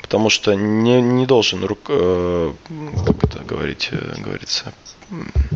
потому 0.02 0.28
что 0.28 0.54
не, 0.54 1.00
не 1.00 1.24
должен 1.24 1.64
рук, 1.64 1.78
э, 1.88 2.52
как 3.06 3.24
это 3.24 3.44
говорить, 3.44 3.88
э, 3.92 4.14
говорится, 4.18 4.74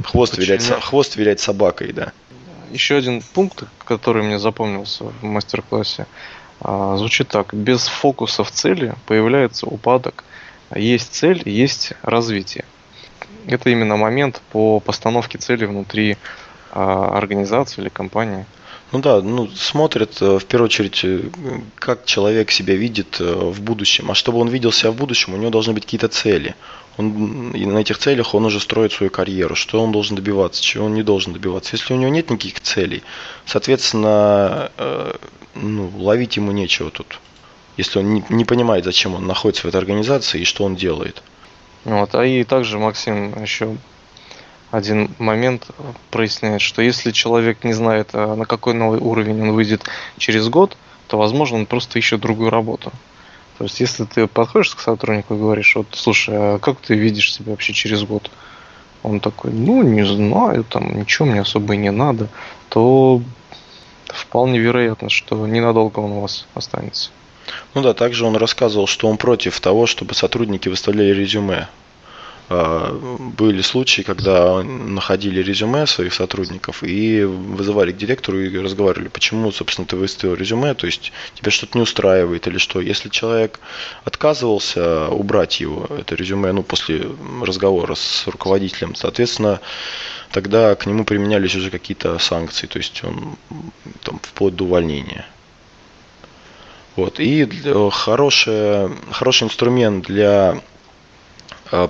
хвост 0.04 0.38
вилять, 0.38 0.64
хвост 0.80 1.16
вилять 1.16 1.40
собакой, 1.40 1.92
да. 1.92 2.12
Еще 2.70 2.96
один 2.96 3.22
пункт, 3.34 3.64
который 3.84 4.22
мне 4.22 4.38
запомнился 4.38 5.04
в 5.04 5.24
мастер-классе, 5.24 6.06
э, 6.60 6.94
звучит 6.98 7.28
так. 7.28 7.54
Без 7.54 7.86
фокуса 7.86 8.44
в 8.44 8.50
цели 8.50 8.94
появляется 9.06 9.66
упадок. 9.66 10.24
Есть 10.74 11.14
цель, 11.14 11.42
есть 11.48 11.92
развитие. 12.02 12.64
Это 13.46 13.70
именно 13.70 13.96
момент 13.96 14.42
по 14.50 14.80
постановке 14.80 15.38
цели 15.38 15.64
внутри 15.64 16.12
э, 16.12 16.16
организации 16.74 17.82
или 17.82 17.88
компании. 17.88 18.46
Ну 18.92 19.00
да, 19.00 19.20
ну 19.20 19.48
смотрят 19.48 20.22
э, 20.22 20.38
в 20.38 20.44
первую 20.44 20.66
очередь, 20.66 21.00
э, 21.04 21.20
как 21.74 22.04
человек 22.04 22.52
себя 22.52 22.76
видит 22.76 23.20
э, 23.20 23.24
в 23.24 23.60
будущем. 23.60 24.10
А 24.10 24.14
чтобы 24.14 24.38
он 24.38 24.48
видел 24.48 24.70
себя 24.70 24.92
в 24.92 24.94
будущем, 24.94 25.34
у 25.34 25.36
него 25.36 25.50
должны 25.50 25.72
быть 25.72 25.84
какие-то 25.84 26.08
цели. 26.08 26.54
Он, 26.96 27.50
и 27.50 27.66
на 27.66 27.78
этих 27.78 27.98
целях 27.98 28.34
он 28.34 28.44
уже 28.46 28.60
строит 28.60 28.92
свою 28.92 29.10
карьеру, 29.10 29.56
что 29.56 29.82
он 29.82 29.90
должен 29.90 30.14
добиваться, 30.14 30.62
чего 30.62 30.86
он 30.86 30.94
не 30.94 31.02
должен 31.02 31.32
добиваться. 31.32 31.76
Если 31.76 31.92
у 31.92 31.96
него 31.96 32.10
нет 32.10 32.30
никаких 32.30 32.60
целей, 32.60 33.02
соответственно, 33.44 34.70
ну, 35.54 35.92
ловить 35.98 36.36
ему 36.36 36.52
нечего 36.52 36.90
тут. 36.90 37.18
Если 37.76 37.98
он 37.98 38.14
не, 38.14 38.24
не 38.30 38.46
понимает, 38.46 38.84
зачем 38.84 39.14
он 39.14 39.26
находится 39.26 39.64
в 39.64 39.66
этой 39.66 39.76
организации 39.76 40.40
и 40.40 40.44
что 40.44 40.64
он 40.64 40.74
делает. 40.74 41.22
Вот, 41.84 42.14
а 42.14 42.24
и 42.24 42.44
также 42.44 42.78
Максим 42.78 43.42
еще 43.42 43.76
один 44.76 45.10
момент 45.18 45.68
проясняет, 46.10 46.60
что 46.60 46.82
если 46.82 47.10
человек 47.10 47.64
не 47.64 47.72
знает, 47.72 48.10
а 48.12 48.34
на 48.36 48.44
какой 48.44 48.74
новый 48.74 49.00
уровень 49.00 49.40
он 49.42 49.52
выйдет 49.52 49.82
через 50.18 50.48
год, 50.48 50.76
то, 51.08 51.18
возможно, 51.18 51.56
он 51.58 51.66
просто 51.66 51.98
ищет 51.98 52.20
другую 52.20 52.50
работу. 52.50 52.92
То 53.58 53.64
есть, 53.64 53.80
если 53.80 54.04
ты 54.04 54.26
подходишь 54.26 54.74
к 54.74 54.80
сотруднику 54.80 55.34
и 55.34 55.38
говоришь, 55.38 55.76
вот, 55.76 55.86
слушай, 55.92 56.34
а 56.36 56.58
как 56.58 56.78
ты 56.80 56.94
видишь 56.94 57.32
себя 57.32 57.52
вообще 57.52 57.72
через 57.72 58.02
год? 58.02 58.30
Он 59.02 59.20
такой, 59.20 59.52
ну, 59.52 59.82
не 59.82 60.04
знаю, 60.04 60.64
там, 60.64 60.98
ничего 60.98 61.26
мне 61.26 61.40
особо 61.40 61.74
и 61.74 61.78
не 61.78 61.90
надо, 61.90 62.28
то 62.68 63.22
вполне 64.08 64.58
вероятно, 64.58 65.08
что 65.08 65.46
ненадолго 65.46 66.00
он 66.00 66.12
у 66.12 66.20
вас 66.20 66.46
останется. 66.54 67.10
Ну 67.74 67.82
да, 67.82 67.94
также 67.94 68.26
он 68.26 68.36
рассказывал, 68.36 68.86
что 68.86 69.08
он 69.08 69.16
против 69.16 69.58
того, 69.60 69.86
чтобы 69.86 70.14
сотрудники 70.14 70.68
выставляли 70.68 71.14
резюме 71.14 71.68
были 72.48 73.60
случаи, 73.60 74.02
когда 74.02 74.62
находили 74.62 75.42
резюме 75.42 75.86
своих 75.86 76.14
сотрудников 76.14 76.84
и 76.84 77.24
вызывали 77.24 77.90
к 77.90 77.96
директору 77.96 78.40
и 78.40 78.56
разговаривали, 78.58 79.08
почему, 79.08 79.50
собственно, 79.50 79.86
ты 79.86 79.96
выставил 79.96 80.34
резюме, 80.34 80.74
то 80.74 80.86
есть 80.86 81.12
тебя 81.34 81.50
что-то 81.50 81.76
не 81.76 81.82
устраивает 81.82 82.46
или 82.46 82.58
что. 82.58 82.80
Если 82.80 83.08
человек 83.08 83.58
отказывался 84.04 85.08
убрать 85.08 85.60
его, 85.60 85.88
это 85.98 86.14
резюме, 86.14 86.52
ну, 86.52 86.62
после 86.62 87.08
разговора 87.42 87.96
с 87.96 88.28
руководителем, 88.28 88.94
соответственно, 88.94 89.60
тогда 90.30 90.76
к 90.76 90.86
нему 90.86 91.04
применялись 91.04 91.56
уже 91.56 91.70
какие-то 91.70 92.18
санкции, 92.20 92.68
то 92.68 92.78
есть 92.78 93.02
он 93.02 93.36
там, 94.02 94.20
вплоть 94.22 94.54
до 94.54 94.64
увольнения. 94.64 95.26
Вот. 96.94 97.18
И 97.18 97.46
хороший, 97.90 98.88
хороший 99.10 99.44
инструмент 99.44 100.06
для 100.06 100.62
Э, 100.75 100.75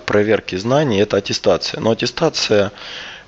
проверки 0.07 0.57
знаний– 0.57 0.99
это 1.01 1.17
аттестация. 1.17 1.81
Но 1.81 1.91
аттестация 1.91 2.73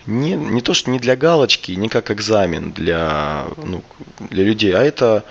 не, 0.06 0.32
не 0.32 0.60
то, 0.60 0.74
что 0.74 0.90
не 0.90 0.98
для 0.98 1.16
галочки, 1.16 1.72
не 1.72 1.88
как 1.88 2.10
экзамен 2.10 2.72
для, 2.72 3.46
ну, 3.56 3.82
для 4.30 4.44
людей, 4.44 4.74
а 4.74 4.82
это 4.82 5.24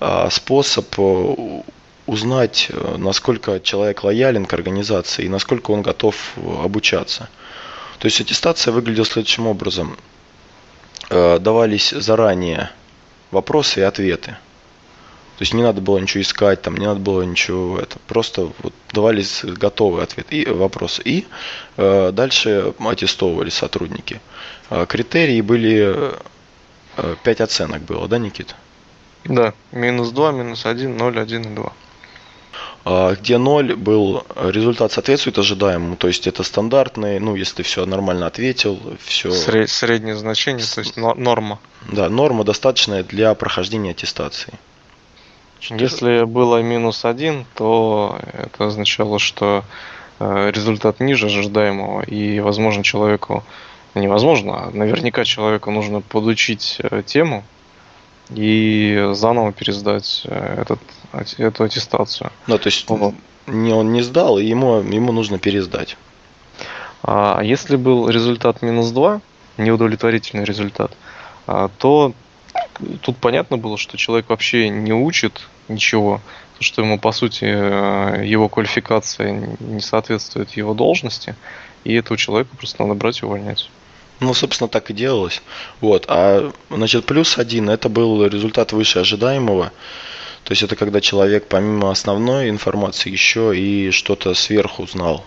а, 0.00 0.28
способ 0.30 0.86
э, 0.98 1.62
узнать, 2.06 2.70
насколько 2.96 3.60
человек 3.60 4.02
лоялен 4.02 4.46
к 4.46 4.52
организации 4.52 5.24
и 5.24 5.28
насколько 5.28 5.70
он 5.70 5.82
готов 5.82 6.16
обучаться. 6.64 7.28
То 7.98 8.06
есть 8.06 8.20
аттестация 8.20 8.72
выглядела 8.72 9.06
следующим 9.06 9.46
образом. 9.46 9.96
Давались 11.10 11.90
заранее 11.90 12.70
вопросы 13.30 13.80
и 13.80 13.82
ответы. 13.82 14.36
То 15.38 15.42
есть 15.42 15.54
не 15.54 15.62
надо 15.62 15.80
было 15.80 15.98
ничего 15.98 16.20
искать, 16.20 16.62
там 16.62 16.76
не 16.76 16.84
надо 16.84 16.98
было 16.98 17.22
ничего 17.22 17.78
это. 17.78 17.96
Просто 18.08 18.50
вот 18.60 18.74
давались 18.92 19.44
готовый 19.44 20.02
ответ 20.02 20.26
и 20.32 20.44
вопрос. 20.44 21.00
И 21.04 21.28
э, 21.76 22.10
дальше 22.12 22.74
аттестовывали 22.80 23.48
сотрудники. 23.48 24.20
Э, 24.68 24.84
критерии 24.88 25.40
были 25.40 25.94
э, 26.96 27.14
5 27.22 27.40
оценок 27.40 27.82
было, 27.82 28.08
да, 28.08 28.18
Никита? 28.18 28.54
Да, 29.24 29.54
минус 29.70 30.10
2, 30.10 30.32
минус 30.32 30.66
1, 30.66 30.96
0, 30.96 31.20
1 31.20 31.42
и 31.42 31.54
2 31.54 31.72
а, 32.84 33.14
где 33.14 33.38
0 33.38 33.76
был 33.76 34.24
результат 34.34 34.90
соответствует 34.90 35.38
ожидаемому, 35.38 35.96
то 35.96 36.08
есть 36.08 36.26
это 36.26 36.42
стандартный, 36.42 37.20
ну, 37.20 37.36
если 37.36 37.62
все 37.62 37.84
нормально 37.86 38.26
ответил, 38.26 38.80
все... 39.04 39.30
Среднее 39.30 40.16
значение, 40.16 40.64
то 40.64 40.80
есть 40.80 40.96
норма. 40.96 41.60
Да, 41.92 42.08
норма 42.08 42.42
достаточная 42.44 43.04
для 43.04 43.34
прохождения 43.34 43.90
аттестации. 43.90 44.54
Если 45.60 46.24
было 46.24 46.62
минус 46.62 47.04
один, 47.04 47.44
то 47.54 48.18
это 48.32 48.66
означало, 48.66 49.18
что 49.18 49.64
э, 50.18 50.50
результат 50.54 51.00
ниже 51.00 51.26
ожидаемого, 51.26 52.02
и, 52.02 52.40
возможно, 52.40 52.84
человеку, 52.84 53.44
невозможно, 53.94 54.64
а 54.64 54.70
наверняка 54.70 55.24
человеку 55.24 55.70
нужно 55.70 56.00
подучить 56.00 56.78
э, 56.80 57.02
тему 57.04 57.44
и 58.30 59.10
заново 59.12 59.52
пересдать 59.52 60.22
э, 60.24 60.62
этот, 60.62 60.80
эту 61.38 61.64
аттестацию. 61.64 62.30
Ну, 62.46 62.58
то 62.58 62.68
есть 62.68 62.88
вот. 62.88 63.14
не, 63.46 63.72
он 63.72 63.92
не 63.92 64.02
сдал, 64.02 64.38
и 64.38 64.44
ему, 64.44 64.80
ему 64.80 65.12
нужно 65.12 65.38
пересдать. 65.38 65.96
А 67.02 67.40
если 67.42 67.76
был 67.76 68.08
результат 68.08 68.62
минус 68.62 68.90
2, 68.90 69.20
неудовлетворительный 69.56 70.44
результат, 70.44 70.92
а, 71.46 71.70
то 71.78 72.12
тут 73.02 73.16
понятно 73.18 73.56
было, 73.56 73.78
что 73.78 73.96
человек 73.96 74.28
вообще 74.28 74.68
не 74.68 74.92
учит 74.92 75.48
ничего, 75.68 76.20
что 76.60 76.82
ему, 76.82 76.98
по 76.98 77.12
сути, 77.12 77.44
э, 77.44 78.24
его 78.24 78.48
квалификация 78.48 79.56
не 79.60 79.80
соответствует 79.80 80.50
его 80.56 80.74
должности, 80.74 81.34
и 81.84 81.94
этого 81.94 82.16
человека 82.16 82.56
просто 82.56 82.82
надо 82.82 82.94
брать 82.94 83.22
и 83.22 83.24
увольнять. 83.24 83.70
Ну, 84.20 84.34
собственно, 84.34 84.68
так 84.68 84.90
и 84.90 84.94
делалось. 84.94 85.42
Вот. 85.80 86.06
А, 86.08 86.52
значит, 86.70 87.06
плюс 87.06 87.38
один– 87.38 87.70
это 87.70 87.88
был 87.88 88.26
результат 88.26 88.72
выше 88.72 88.98
ожидаемого. 88.98 89.70
То 90.42 90.52
есть 90.52 90.62
это 90.62 90.76
когда 90.76 91.00
человек 91.00 91.46
помимо 91.48 91.90
основной 91.90 92.48
информации 92.48 93.10
еще 93.10 93.56
и 93.56 93.90
что-то 93.90 94.34
сверху 94.34 94.86
знал. 94.86 95.24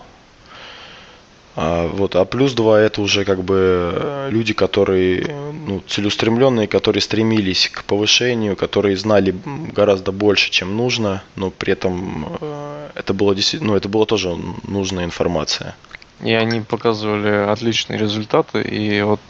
А, 1.54 1.86
вот, 1.86 2.16
а 2.16 2.24
плюс 2.24 2.54
два 2.54 2.80
это 2.80 3.02
уже 3.02 3.24
как 3.24 3.44
бы 3.44 4.28
люди, 4.30 4.54
которые 4.54 5.26
ну, 5.66 5.80
целеустремленные, 5.86 6.66
которые 6.66 7.02
стремились 7.02 7.68
к 7.68 7.84
повышению, 7.84 8.56
которые 8.56 8.96
знали 8.96 9.34
гораздо 9.72 10.12
больше, 10.12 10.50
чем 10.50 10.76
нужно, 10.76 11.22
но 11.36 11.50
при 11.50 11.74
этом 11.74 12.38
э, 12.40 12.90
это 12.94 13.12
было 13.12 13.34
действительно, 13.34 13.72
ну, 13.72 13.76
это 13.76 13.88
была 13.88 14.06
тоже 14.06 14.34
нужная 14.66 15.04
информация. 15.04 15.76
И 16.22 16.32
они 16.32 16.60
показывали 16.60 17.50
отличные 17.50 17.98
результаты. 17.98 18.62
И 18.62 19.02
вот 19.02 19.20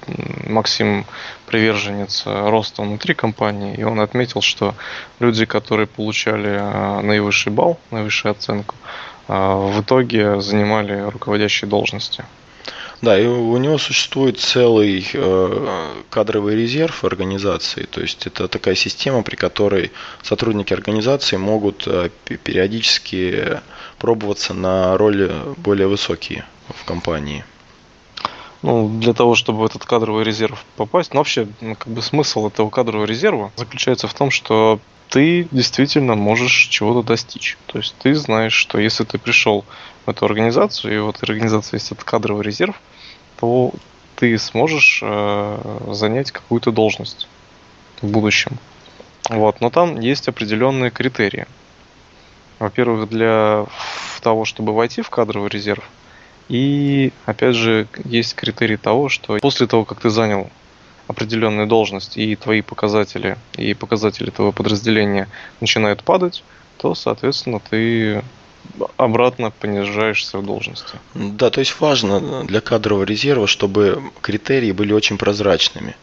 Максим 0.47 1.07
приверженец 1.47 2.25
роста 2.27 2.83
внутри 2.83 3.15
компании, 3.15 3.75
и 3.75 3.83
он 3.83 3.99
отметил, 3.99 4.43
что 4.43 4.75
люди, 5.19 5.47
которые 5.47 5.87
получали 5.87 6.51
э, 6.51 7.01
наивысший 7.01 7.51
балл, 7.51 7.79
наивысшую 7.91 8.33
оценку, 8.33 8.75
в 9.29 9.81
итоге 9.81 10.41
занимали 10.41 11.01
руководящие 11.01 11.69
должности. 11.69 12.25
Да, 13.03 13.19
и 13.19 13.27
у 13.27 13.57
него 13.57 13.79
существует 13.79 14.39
целый 14.39 15.05
э, 15.13 15.95
кадровый 16.09 16.55
резерв 16.55 17.05
организации, 17.05 17.83
то 17.83 18.01
есть 18.01 18.29
это 18.29 18.47
такая 18.47 18.77
система, 18.77 19.25
при 19.25 19.35
которой 19.35 19.91
сотрудники 20.23 20.73
организации 20.73 21.37
могут 21.37 21.83
э, 21.89 22.11
периодически 22.45 23.61
пробоваться 23.99 24.55
на 24.55 24.97
роли 24.97 25.33
более 25.57 25.89
высокие 25.89 26.45
в 26.69 26.85
компании. 26.85 27.45
Ну, 28.63 28.89
для 29.01 29.15
того, 29.15 29.35
чтобы 29.35 29.59
в 29.59 29.65
этот 29.65 29.85
кадровый 29.85 30.23
резерв 30.23 30.65
попасть, 30.77 31.13
ну, 31.13 31.19
вообще, 31.19 31.49
ну, 31.61 31.75
как 31.75 31.93
бы 31.93 32.03
смысл 32.03 32.47
этого 32.47 32.71
кадрового 32.71 33.05
резерва 33.05 33.51
заключается 33.57 34.07
в 34.07 34.15
том, 34.15 34.31
что 34.31 34.79
ты 35.13 35.47
действительно 35.51 36.15
можешь 36.15 36.69
чего-то 36.69 37.07
достичь. 37.07 37.59
То 37.67 37.79
есть 37.79 37.95
ты 37.99 38.15
знаешь, 38.15 38.55
что 38.55 38.79
если 38.79 39.05
ты 39.05 39.19
пришел 39.19 39.67
в 40.07 40.11
эту 40.11 40.25
организацию, 40.25 40.95
и 40.95 40.99
в 40.99 41.11
этой 41.11 41.25
организации 41.25 41.77
есть 41.77 41.93
этот 41.93 42.03
кадровый 42.03 42.43
резерв, 42.43 42.81
то 43.39 43.73
ты 44.17 44.39
сможешь 44.39 45.01
э, 45.03 45.81
занять 45.91 46.33
какую-то 46.33 46.73
должность 46.73 47.29
в 48.01 48.07
будущем. 48.07 48.57
Вот, 49.29 49.61
но 49.61 49.69
там 49.69 50.01
есть 50.01 50.29
определенные 50.29 50.91
критерии. 50.91 51.47
Во-первых, 52.59 53.11
для 53.11 53.67
того, 54.23 54.47
чтобы 54.47 54.73
войти 54.73 55.03
в 55.03 55.11
кадровый 55.11 55.51
резерв, 55.51 55.85
и 56.49 57.13
опять 57.27 57.55
же 57.55 57.87
есть 58.07 58.35
критерий 58.35 58.79
того, 58.79 59.11
что 59.11 59.37
после 59.43 59.67
того, 59.67 59.85
как 59.85 60.01
ты 60.01 60.09
занял 60.09 60.49
определенную 61.09 61.67
должность 61.67 62.17
и 62.17 62.37
твои 62.37 62.63
показатели 62.63 63.37
и 63.57 63.75
показатели 63.75 64.31
твоего 64.31 64.53
подразделения 64.53 65.29
начинают 65.61 66.03
падать, 66.03 66.45
то, 66.79 66.95
соответственно, 66.95 67.61
ты 67.71 68.23
обратно 68.97 69.51
понижаешься 69.51 70.39
в 70.39 70.47
должности. 70.47 70.99
Да, 71.15 71.51
то 71.51 71.61
есть 71.61 71.79
важно 71.81 72.45
для 72.45 72.61
кадрового 72.61 73.05
резерва, 73.05 73.47
чтобы 73.47 74.03
критерии 74.21 74.73
были 74.73 74.93
очень 74.93 75.19
прозрачными. 75.19 75.97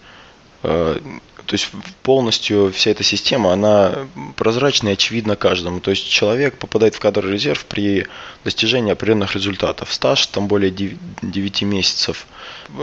То 1.50 1.56
есть 1.56 1.72
полностью 2.04 2.72
вся 2.72 2.92
эта 2.92 3.04
система, 3.04 3.52
она 3.52 4.08
прозрачна 4.36 4.90
и 4.90 4.94
очевидна 4.94 5.36
каждому. 5.36 5.80
То 5.80 5.90
есть 5.90 6.08
человек 6.08 6.60
попадает 6.60 6.94
в 6.94 7.00
кадровый 7.00 7.34
резерв 7.34 7.66
при 7.66 8.06
достижении 8.44 8.92
определенных 8.92 9.34
результатов. 9.34 9.92
Стаж 9.92 10.28
там 10.28 10.48
более 10.48 10.70
9 10.70 11.62
месяцев. 11.64 12.28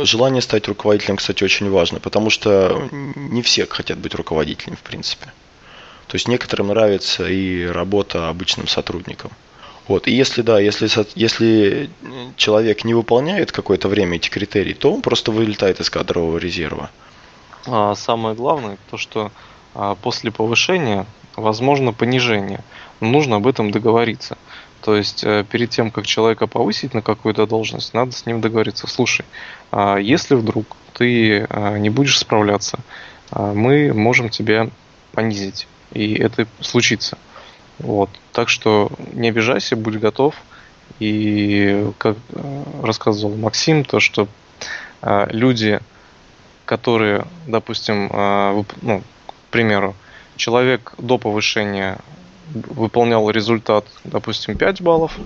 Желание 0.02 0.42
стать 0.42 0.66
руководителем, 0.66 1.16
кстати, 1.16 1.44
очень 1.44 1.70
важно, 1.70 2.00
потому 2.00 2.28
что 2.28 2.88
не 2.90 3.40
все 3.42 3.66
хотят 3.66 3.98
быть 3.98 4.16
руководителем, 4.16 4.74
в 4.74 4.82
принципе. 4.82 5.26
То 6.08 6.16
есть 6.16 6.26
некоторым 6.26 6.66
нравится 6.66 7.28
и 7.28 7.66
работа 7.66 8.28
обычным 8.28 8.66
сотрудником. 8.66 9.30
Вот. 9.86 10.08
И 10.08 10.10
если 10.10 10.42
да, 10.42 10.58
если, 10.58 10.88
если 11.14 11.88
человек 12.36 12.82
не 12.82 12.94
выполняет 12.94 13.52
какое-то 13.52 13.86
время 13.86 14.16
эти 14.16 14.28
критерии, 14.28 14.72
то 14.72 14.92
он 14.92 15.02
просто 15.02 15.30
вылетает 15.30 15.78
из 15.78 15.88
кадрового 15.88 16.38
резерва. 16.38 16.90
А 17.66 17.94
самое 17.94 18.34
главное, 18.34 18.78
то 18.90 18.96
что 18.96 19.32
а, 19.74 19.94
после 19.96 20.30
повышения 20.30 21.06
возможно 21.36 21.92
понижение. 21.92 22.60
Но 23.00 23.08
нужно 23.08 23.36
об 23.36 23.46
этом 23.46 23.70
договориться. 23.70 24.38
То 24.82 24.94
есть 24.94 25.24
э, 25.24 25.44
перед 25.50 25.70
тем, 25.70 25.90
как 25.90 26.06
человека 26.06 26.46
повысить 26.46 26.94
на 26.94 27.02
какую-то 27.02 27.46
должность, 27.46 27.92
надо 27.92 28.12
с 28.12 28.24
ним 28.24 28.40
договориться. 28.40 28.86
Слушай, 28.86 29.26
а 29.72 29.96
если 29.96 30.34
вдруг 30.34 30.76
ты 30.92 31.46
не 31.78 31.90
будешь 31.90 32.18
справляться, 32.18 32.78
мы 33.30 33.92
можем 33.92 34.30
тебя 34.30 34.70
понизить. 35.12 35.66
И 35.92 36.14
это 36.14 36.46
случится. 36.60 37.18
Вот. 37.78 38.08
Так 38.32 38.48
что 38.48 38.90
не 39.12 39.28
обижайся, 39.28 39.76
будь 39.76 39.98
готов. 39.98 40.36
И 41.00 41.90
как 41.98 42.16
э, 42.30 42.62
рассказывал 42.82 43.36
Максим, 43.36 43.84
то 43.84 44.00
что 44.00 44.28
люди, 45.02 45.80
которые, 46.66 47.24
допустим, 47.46 48.10
э, 48.12 48.64
ну, 48.82 49.02
к 49.26 49.50
примеру, 49.50 49.94
человек 50.36 50.92
до 50.98 51.16
повышения 51.16 51.98
выполнял 52.52 53.30
результат, 53.30 53.86
допустим, 54.04 54.56
5 54.56 54.82
баллов, 54.82 55.18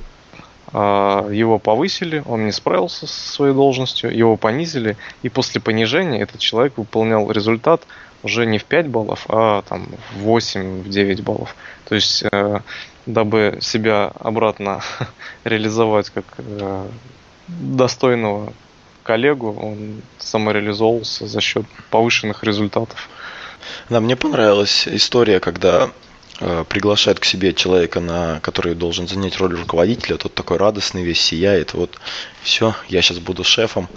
а, 0.73 1.29
его 1.31 1.59
повысили, 1.59 2.23
он 2.27 2.47
не 2.47 2.53
справился 2.53 3.07
со 3.07 3.33
своей 3.33 3.55
должностью, 3.55 4.17
его 4.17 4.37
понизили, 4.37 4.97
и 5.23 5.29
после 5.29 5.61
понижения 5.61 6.21
этот 6.21 6.39
человек 6.41 6.79
выполнял 6.79 7.31
результат 7.31 7.83
уже 8.23 8.47
не 8.47 8.59
в 8.59 8.65
5 8.65 8.89
баллов, 8.89 9.25
а 9.29 9.63
там 9.63 9.89
в 10.13 10.19
8, 10.21 10.83
в 10.83 10.89
9 10.89 11.23
баллов. 11.23 11.57
То 11.89 11.95
есть, 11.95 12.25
э, 12.31 12.61
дабы 13.07 13.59
себя 13.61 14.13
обратно 14.21 14.81
реализовать 15.45 16.11
как 16.11 16.25
э, 16.39 16.87
достойного 17.49 18.53
коллегу, 19.03 19.53
он 19.53 20.03
самореализовывался 20.19 21.27
за 21.27 21.41
счет 21.41 21.65
повышенных 21.91 22.45
результатов. 22.45 23.09
Да, 23.89 24.01
мне 24.01 24.17
понравилась 24.17 24.89
история, 24.89 25.41
когда 25.41 25.91
Э, 26.43 26.65
приглашает 26.67 27.21
к 27.21 27.27
себе 27.27 27.53
человека, 27.53 28.01
на, 28.01 28.41
который 28.41 28.75
должен 28.75 29.07
занять 29.07 29.37
роль 29.37 29.55
руководителя, 29.55 30.17
тот 30.17 30.33
такой 30.33 30.57
радостный, 30.57 31.03
весь 31.03 31.21
сияет, 31.21 31.75
вот 31.75 32.01
все, 32.43 32.75
я 32.89 33.03
сейчас 33.03 33.19
буду 33.19 33.45
шефом. 33.45 33.89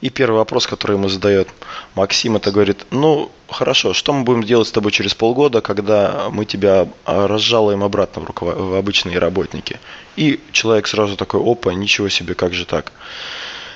И 0.00 0.10
первый 0.10 0.38
вопрос, 0.38 0.66
который 0.66 0.96
ему 0.96 1.08
задает 1.08 1.48
Максим, 1.94 2.34
это 2.34 2.50
говорит, 2.50 2.86
ну 2.90 3.30
хорошо, 3.48 3.94
что 3.94 4.12
мы 4.12 4.24
будем 4.24 4.42
делать 4.42 4.66
с 4.66 4.72
тобой 4.72 4.90
через 4.90 5.14
полгода, 5.14 5.60
когда 5.60 6.28
мы 6.32 6.44
тебя 6.44 6.88
а, 7.04 7.28
разжалуем 7.28 7.84
обратно 7.84 8.22
в, 8.22 8.24
руков... 8.24 8.52
в 8.56 8.74
обычные 8.74 9.20
работники? 9.20 9.78
И 10.16 10.40
человек 10.50 10.88
сразу 10.88 11.16
такой, 11.16 11.40
опа, 11.40 11.72
ничего 11.72 12.08
себе, 12.08 12.34
как 12.34 12.52
же 12.52 12.66
так? 12.66 12.90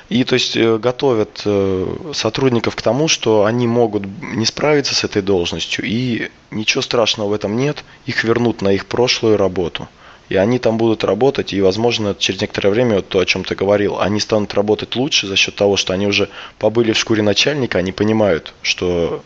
И 0.08 0.22
то 0.24 0.34
есть 0.34 0.56
э, 0.56 0.78
готовят 0.78 1.42
э, 1.44 2.12
сотрудников 2.12 2.76
к 2.76 2.82
тому, 2.82 3.08
что 3.08 3.44
они 3.44 3.66
могут 3.66 4.04
не 4.22 4.46
справиться 4.46 4.94
с 4.94 5.02
этой 5.02 5.20
должностью, 5.20 5.84
и 5.84 6.30
ничего 6.50 6.80
страшного 6.80 7.30
в 7.30 7.32
этом 7.32 7.56
нет, 7.56 7.84
их 8.06 8.22
вернут 8.22 8.62
на 8.62 8.72
их 8.72 8.86
прошлую 8.86 9.36
работу. 9.36 9.88
И 10.28 10.36
они 10.36 10.58
там 10.58 10.76
будут 10.76 11.04
работать, 11.04 11.52
и, 11.52 11.60
возможно, 11.60 12.14
через 12.18 12.40
некоторое 12.40 12.70
время, 12.70 12.96
вот 12.96 13.08
то, 13.08 13.20
о 13.20 13.26
чем 13.26 13.44
ты 13.44 13.54
говорил, 13.54 14.00
они 14.00 14.18
станут 14.20 14.54
работать 14.54 14.96
лучше 14.96 15.26
за 15.26 15.36
счет 15.36 15.54
того, 15.54 15.76
что 15.76 15.92
они 15.92 16.06
уже 16.06 16.28
побыли 16.58 16.92
в 16.92 16.98
шкуре 16.98 17.22
начальника, 17.22 17.78
они 17.78 17.92
понимают, 17.92 18.52
что 18.62 19.22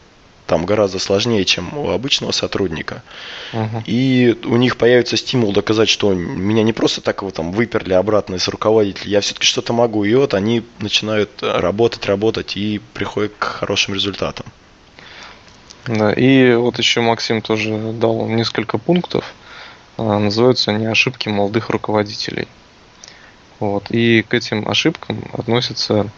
там 0.50 0.66
гораздо 0.66 0.98
сложнее, 0.98 1.44
чем 1.44 1.78
у 1.78 1.90
обычного 1.90 2.32
сотрудника. 2.32 3.04
Угу. 3.52 3.84
И 3.86 4.36
у 4.46 4.56
них 4.56 4.76
появится 4.76 5.16
стимул 5.16 5.52
доказать, 5.52 5.88
что 5.88 6.12
меня 6.12 6.64
не 6.64 6.72
просто 6.72 7.00
так 7.00 7.22
вот 7.22 7.34
там 7.34 7.52
выперли 7.52 7.92
обратно 7.92 8.34
из 8.34 8.48
руководителя, 8.48 9.12
я 9.12 9.20
все-таки 9.20 9.46
что-то 9.46 9.72
могу. 9.72 10.02
И 10.02 10.12
вот 10.12 10.34
они 10.34 10.64
начинают 10.80 11.30
работать, 11.40 12.04
работать 12.06 12.56
и 12.56 12.80
приходят 12.94 13.32
к 13.38 13.44
хорошим 13.44 13.94
результатам. 13.94 14.44
Да, 15.86 16.12
и 16.12 16.52
вот 16.54 16.78
еще 16.78 17.00
Максим 17.00 17.42
тоже 17.42 17.92
дал 17.92 18.26
несколько 18.26 18.76
пунктов. 18.76 19.32
А, 19.98 20.18
называются 20.18 20.72
они 20.72 20.86
ошибки 20.86 21.28
молодых 21.28 21.70
руководителей. 21.70 22.48
Вот. 23.60 23.84
И 23.90 24.22
к 24.22 24.34
этим 24.34 24.68
ошибкам 24.68 25.22
относится 25.32 26.10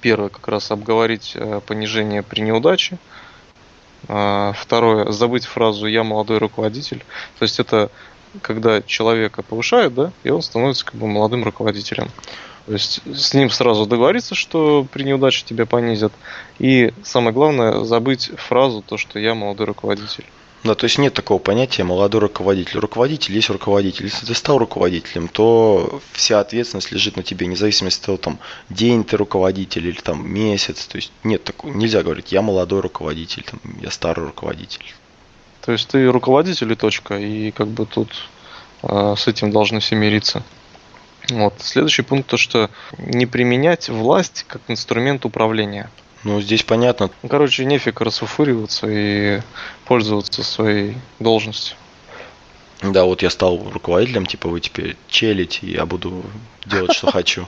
первое, 0.00 0.28
как 0.28 0.46
раз 0.46 0.70
обговорить 0.70 1.32
э, 1.34 1.60
понижение 1.66 2.22
при 2.22 2.42
неудаче. 2.42 2.96
А, 2.96 3.21
второе, 4.04 5.10
забыть 5.12 5.44
фразу 5.44 5.86
«я 5.86 6.04
молодой 6.04 6.38
руководитель». 6.38 7.04
То 7.38 7.42
есть 7.44 7.60
это 7.60 7.90
когда 8.40 8.80
человека 8.80 9.42
повышают, 9.42 9.94
да, 9.94 10.12
и 10.24 10.30
он 10.30 10.42
становится 10.42 10.86
как 10.86 10.94
бы 10.94 11.06
молодым 11.06 11.44
руководителем. 11.44 12.08
То 12.66 12.72
есть 12.72 13.00
с 13.12 13.34
ним 13.34 13.50
сразу 13.50 13.86
договориться, 13.86 14.34
что 14.34 14.86
при 14.90 15.02
неудаче 15.02 15.44
тебя 15.44 15.66
понизят. 15.66 16.12
И 16.58 16.92
самое 17.02 17.32
главное, 17.32 17.84
забыть 17.84 18.30
фразу 18.36 18.82
то, 18.82 18.96
что 18.96 19.18
я 19.18 19.34
молодой 19.34 19.66
руководитель. 19.66 20.24
Да, 20.64 20.76
то 20.76 20.84
есть 20.84 20.98
нет 20.98 21.12
такого 21.12 21.40
понятия 21.40 21.82
молодой 21.82 22.20
руководитель. 22.20 22.78
Руководитель 22.78 23.34
есть 23.34 23.50
руководитель. 23.50 24.04
Если 24.04 24.26
ты 24.26 24.34
стал 24.34 24.58
руководителем, 24.58 25.26
то 25.26 26.00
вся 26.12 26.38
ответственность 26.38 26.92
лежит 26.92 27.16
на 27.16 27.24
тебе, 27.24 27.46
независимо 27.48 27.88
от 27.88 28.00
того, 28.00 28.16
там, 28.16 28.38
день 28.68 29.02
ты 29.02 29.16
руководитель 29.16 29.88
или 29.88 30.00
там 30.00 30.30
месяц. 30.32 30.86
То 30.86 30.96
есть 30.96 31.10
нет 31.24 31.42
такого, 31.42 31.72
нельзя 31.72 32.04
говорить, 32.04 32.30
я 32.30 32.42
молодой 32.42 32.80
руководитель, 32.80 33.42
там, 33.42 33.60
я 33.80 33.90
старый 33.90 34.26
руководитель. 34.26 34.84
То 35.62 35.72
есть 35.72 35.88
ты 35.88 36.06
руководитель 36.06 36.70
и 36.72 36.76
точка, 36.76 37.18
и 37.18 37.50
как 37.50 37.66
бы 37.66 37.84
тут 37.84 38.28
э, 38.84 39.14
с 39.16 39.26
этим 39.26 39.50
должны 39.50 39.80
все 39.80 39.96
мириться. 39.96 40.44
Вот. 41.28 41.54
Следующий 41.58 42.02
пункт 42.02 42.30
то, 42.30 42.36
что 42.36 42.70
не 42.98 43.26
применять 43.26 43.88
власть 43.88 44.44
как 44.46 44.62
инструмент 44.68 45.24
управления. 45.24 45.90
Ну, 46.24 46.40
здесь 46.40 46.62
понятно. 46.62 47.10
Ну, 47.22 47.28
короче, 47.28 47.64
нефиг 47.64 48.00
расфуфуриваться 48.00 48.86
и 48.88 49.40
пользоваться 49.84 50.42
своей 50.44 50.96
должностью. 51.18 51.76
Да, 52.82 53.04
вот 53.04 53.22
я 53.22 53.30
стал 53.30 53.70
руководителем, 53.70 54.26
типа 54.26 54.48
вы 54.48 54.60
теперь 54.60 54.96
челить, 55.08 55.60
и 55.62 55.70
я 55.70 55.86
буду 55.86 56.24
делать, 56.66 56.92
что 56.92 57.10
хочу. 57.12 57.46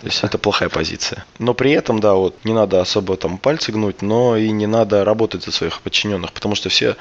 То 0.00 0.06
есть 0.06 0.22
это 0.22 0.36
плохая 0.36 0.68
позиция. 0.68 1.24
Но 1.38 1.54
при 1.54 1.72
этом, 1.72 1.98
да, 1.98 2.14
вот 2.14 2.36
не 2.44 2.52
надо 2.52 2.80
особо 2.80 3.16
там 3.16 3.38
пальцы 3.38 3.72
гнуть, 3.72 4.02
но 4.02 4.36
и 4.36 4.50
не 4.50 4.66
надо 4.66 5.02
работать 5.04 5.44
за 5.44 5.50
своих 5.50 5.80
подчиненных, 5.80 6.32
потому 6.32 6.54
что 6.56 6.68
все, 6.68 6.96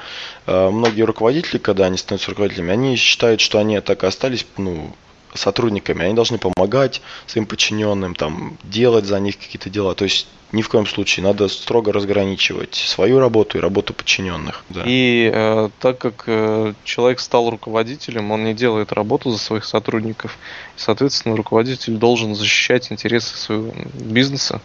э, 0.48 0.70
многие 0.70 1.02
руководители, 1.02 1.58
когда 1.58 1.86
они 1.86 1.98
становятся 1.98 2.32
руководителями, 2.32 2.72
они 2.72 2.96
считают, 2.96 3.42
что 3.42 3.60
они 3.60 3.80
так 3.82 4.04
и 4.04 4.08
остались, 4.08 4.46
ну, 4.56 4.96
сотрудниками, 5.36 6.06
они 6.06 6.14
должны 6.14 6.38
помогать 6.38 7.02
своим 7.28 7.46
подчиненным, 7.46 8.16
там, 8.16 8.58
делать 8.64 9.06
за 9.06 9.20
них 9.20 9.38
какие-то 9.38 9.70
дела. 9.70 9.96
То 9.96 10.06
есть 10.06 10.28
ни 10.54 10.62
в 10.62 10.70
коем 10.70 10.86
случае 10.86 11.24
надо 11.24 11.48
строго 11.48 11.92
разграничивать 11.92 12.76
свою 12.76 13.20
работу 13.20 13.58
и 13.58 13.62
работу 13.62 13.94
подчиненных. 13.94 14.64
Да. 14.70 14.84
И 14.86 15.32
э, 15.34 15.70
так 15.80 15.98
как 15.98 16.24
э, 16.28 16.74
человек 16.84 17.20
стал 17.20 17.50
руководителем, 17.50 18.32
он 18.32 18.44
не 18.46 18.54
делает 18.54 18.92
работу 18.92 19.32
за 19.32 19.40
своих 19.40 19.66
сотрудников. 19.66 20.38
И, 20.78 20.80
соответственно, 20.80 21.36
руководитель 21.36 21.96
должен 21.96 22.36
защищать 22.36 22.92
интересы 22.92 23.36
своего 23.36 23.74
бизнеса, 23.96 24.62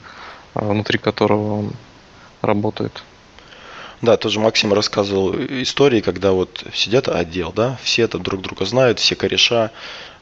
э, 0.54 0.60
внутри 0.60 0.98
которого 0.98 1.60
он 1.60 1.72
работает. 2.42 3.02
Да, 4.00 4.16
тоже 4.16 4.38
Максим 4.38 4.72
рассказывал 4.72 5.34
истории, 5.34 6.00
когда 6.00 6.30
вот 6.30 6.64
сидят 6.72 7.08
отдел, 7.08 7.52
да, 7.52 7.78
все 7.82 8.02
это 8.02 8.18
друг 8.18 8.42
друга 8.42 8.64
знают, 8.64 9.00
все 9.00 9.16
кореша, 9.16 9.72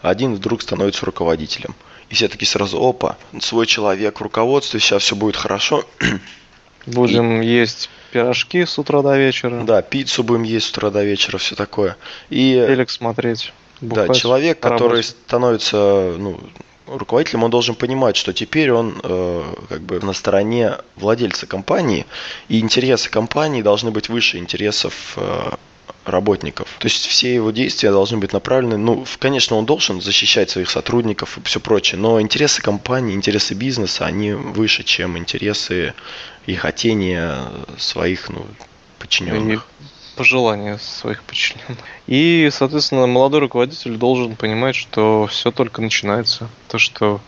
один 0.02 0.34
вдруг 0.34 0.62
становится 0.62 1.06
руководителем. 1.06 1.74
И 2.08 2.14
все 2.14 2.28
таки 2.28 2.44
сразу, 2.44 2.82
опа, 2.82 3.16
свой 3.40 3.66
человек 3.66 4.20
в 4.20 4.22
руководстве, 4.22 4.80
сейчас 4.80 5.02
все 5.02 5.16
будет 5.16 5.36
хорошо. 5.36 5.84
Будем 6.86 7.42
и... 7.42 7.46
есть 7.46 7.90
пирожки 8.12 8.64
с 8.64 8.78
утра 8.78 9.02
до 9.02 9.18
вечера. 9.18 9.64
Да, 9.64 9.82
пиццу 9.82 10.22
будем 10.22 10.44
есть 10.44 10.66
с 10.66 10.70
утра 10.70 10.90
до 10.90 11.04
вечера, 11.04 11.38
все 11.38 11.56
такое. 11.56 11.96
И... 12.30 12.64
Телек 12.66 12.90
смотреть. 12.90 13.52
Бухать, 13.80 14.08
да, 14.08 14.14
человек, 14.14 14.60
который 14.60 15.02
становится 15.02 16.14
ну, 16.16 16.40
руководителем, 16.86 17.44
он 17.44 17.50
должен 17.50 17.74
понимать, 17.74 18.16
что 18.16 18.32
теперь 18.32 18.72
он 18.72 19.00
э, 19.02 19.54
как 19.68 19.82
бы 19.82 20.00
на 20.00 20.12
стороне 20.12 20.76
владельца 20.94 21.46
компании, 21.46 22.06
и 22.48 22.60
интересы 22.60 23.10
компании 23.10 23.62
должны 23.62 23.90
быть 23.90 24.08
выше 24.08 24.38
интересов 24.38 25.14
э, 25.16 25.50
работников. 26.04 26.68
То 26.78 26.86
есть 26.86 27.06
все 27.06 27.34
его 27.34 27.50
действия 27.50 27.90
должны 27.90 28.18
быть 28.18 28.32
направлены, 28.32 28.76
ну, 28.76 29.04
конечно, 29.18 29.56
он 29.56 29.66
должен 29.66 30.00
защищать 30.00 30.50
своих 30.50 30.70
сотрудников 30.70 31.38
и 31.38 31.42
все 31.42 31.60
прочее, 31.60 32.00
но 32.00 32.20
интересы 32.20 32.62
компании, 32.62 33.14
интересы 33.14 33.54
бизнеса, 33.54 34.06
они 34.06 34.32
выше, 34.32 34.84
чем 34.84 35.18
интересы 35.18 35.94
и 36.46 36.54
хотения 36.54 37.38
своих 37.76 38.28
ну, 38.28 38.46
подчиненных. 38.98 39.66
И 39.80 40.16
пожелания 40.16 40.78
своих 40.78 41.22
подчиненных. 41.22 41.78
И, 42.06 42.48
соответственно, 42.52 43.06
молодой 43.06 43.40
руководитель 43.40 43.96
должен 43.96 44.36
понимать, 44.36 44.74
что 44.74 45.26
все 45.26 45.50
только 45.50 45.82
начинается. 45.82 46.48
То, 46.68 46.78
что 46.78 47.20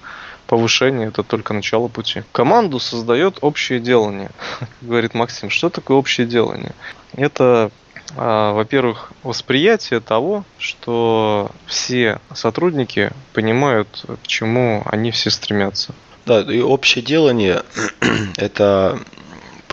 повышение 0.46 1.08
это 1.08 1.22
только 1.22 1.52
начало 1.52 1.88
пути. 1.88 2.22
Команду 2.32 2.80
создает 2.80 3.38
общее 3.42 3.78
делание, 3.80 4.30
говорит 4.80 5.14
Максим. 5.14 5.50
Что 5.50 5.68
такое 5.68 5.96
общее 5.96 6.26
делание? 6.26 6.72
Это 7.14 7.70
во-первых, 8.14 9.12
восприятие 9.22 10.00
того, 10.00 10.44
что 10.58 11.50
все 11.66 12.20
сотрудники 12.34 13.10
понимают, 13.32 14.04
к 14.22 14.26
чему 14.26 14.82
они 14.86 15.10
все 15.10 15.30
стремятся. 15.30 15.94
Да, 16.26 16.40
и 16.40 16.60
общее 16.60 17.04
делание– 17.04 17.62
это 18.36 18.98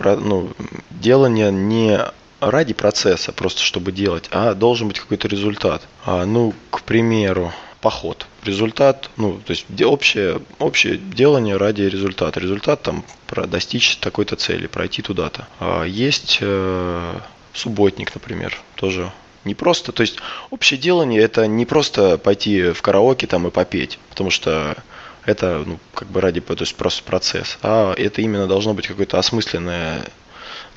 ну, 0.04 0.50
делание 0.90 1.50
не 1.50 2.00
ради 2.40 2.74
процесса, 2.74 3.32
просто 3.32 3.62
чтобы 3.62 3.92
делать, 3.92 4.28
а 4.30 4.54
должен 4.54 4.88
быть 4.88 5.00
какой-то 5.00 5.28
результат. 5.28 5.82
А, 6.04 6.24
ну, 6.24 6.54
к 6.70 6.82
примеру, 6.82 7.52
поход. 7.80 8.26
Результат, 8.44 9.10
ну, 9.16 9.40
то 9.44 9.52
есть 9.52 9.66
общее, 9.82 10.40
общее 10.58 10.96
делание 10.96 11.56
ради 11.56 11.82
результата. 11.82 12.38
Результат 12.38 12.82
там 12.82 13.04
достичь 13.46 13.96
такой-то 13.96 14.36
цели, 14.36 14.66
пройти 14.66 15.02
туда-то. 15.02 15.48
А 15.60 15.84
есть 15.84 16.38
э, 16.40 17.14
субботник, 17.56 18.14
например, 18.14 18.60
тоже 18.74 19.12
не 19.44 19.54
просто, 19.54 19.92
то 19.92 20.02
есть 20.02 20.18
общее 20.50 20.78
делание 20.78 21.22
это 21.22 21.46
не 21.46 21.64
просто 21.64 22.18
пойти 22.18 22.70
в 22.70 22.82
караоке 22.82 23.26
там 23.26 23.46
и 23.46 23.50
попеть, 23.50 23.98
потому 24.10 24.30
что 24.30 24.76
это 25.24 25.62
ну, 25.66 25.78
как 25.94 26.08
бы 26.08 26.20
ради, 26.20 26.40
то 26.40 26.54
есть 26.58 26.74
просто 26.74 27.02
процесс, 27.02 27.58
а 27.62 27.94
это 27.94 28.22
именно 28.22 28.46
должно 28.46 28.74
быть 28.74 28.86
какое-то 28.86 29.18
осмысленное 29.18 30.04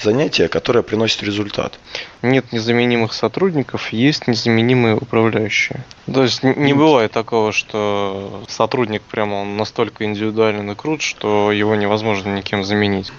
занятие, 0.02 0.48
которое 0.48 0.82
приносит 0.82 1.24
результат. 1.24 1.80
Нет 2.22 2.52
незаменимых 2.52 3.14
сотрудников, 3.14 3.92
есть 3.92 4.28
незаменимые 4.28 4.96
управляющие. 4.96 5.84
То 6.12 6.24
есть 6.24 6.44
не 6.44 6.74
бывает 6.74 7.12
такого, 7.12 7.52
что 7.52 8.44
сотрудник 8.48 9.02
прямо 9.02 9.36
он 9.36 9.58
настолько 9.58 10.06
индивидуален 10.06 10.72
и 10.72 10.76
крут, 10.76 11.02
что 11.02 11.52
его 11.52 11.76
невозможно 11.76 12.36
никем 12.36 12.64
заменить. 12.64 13.12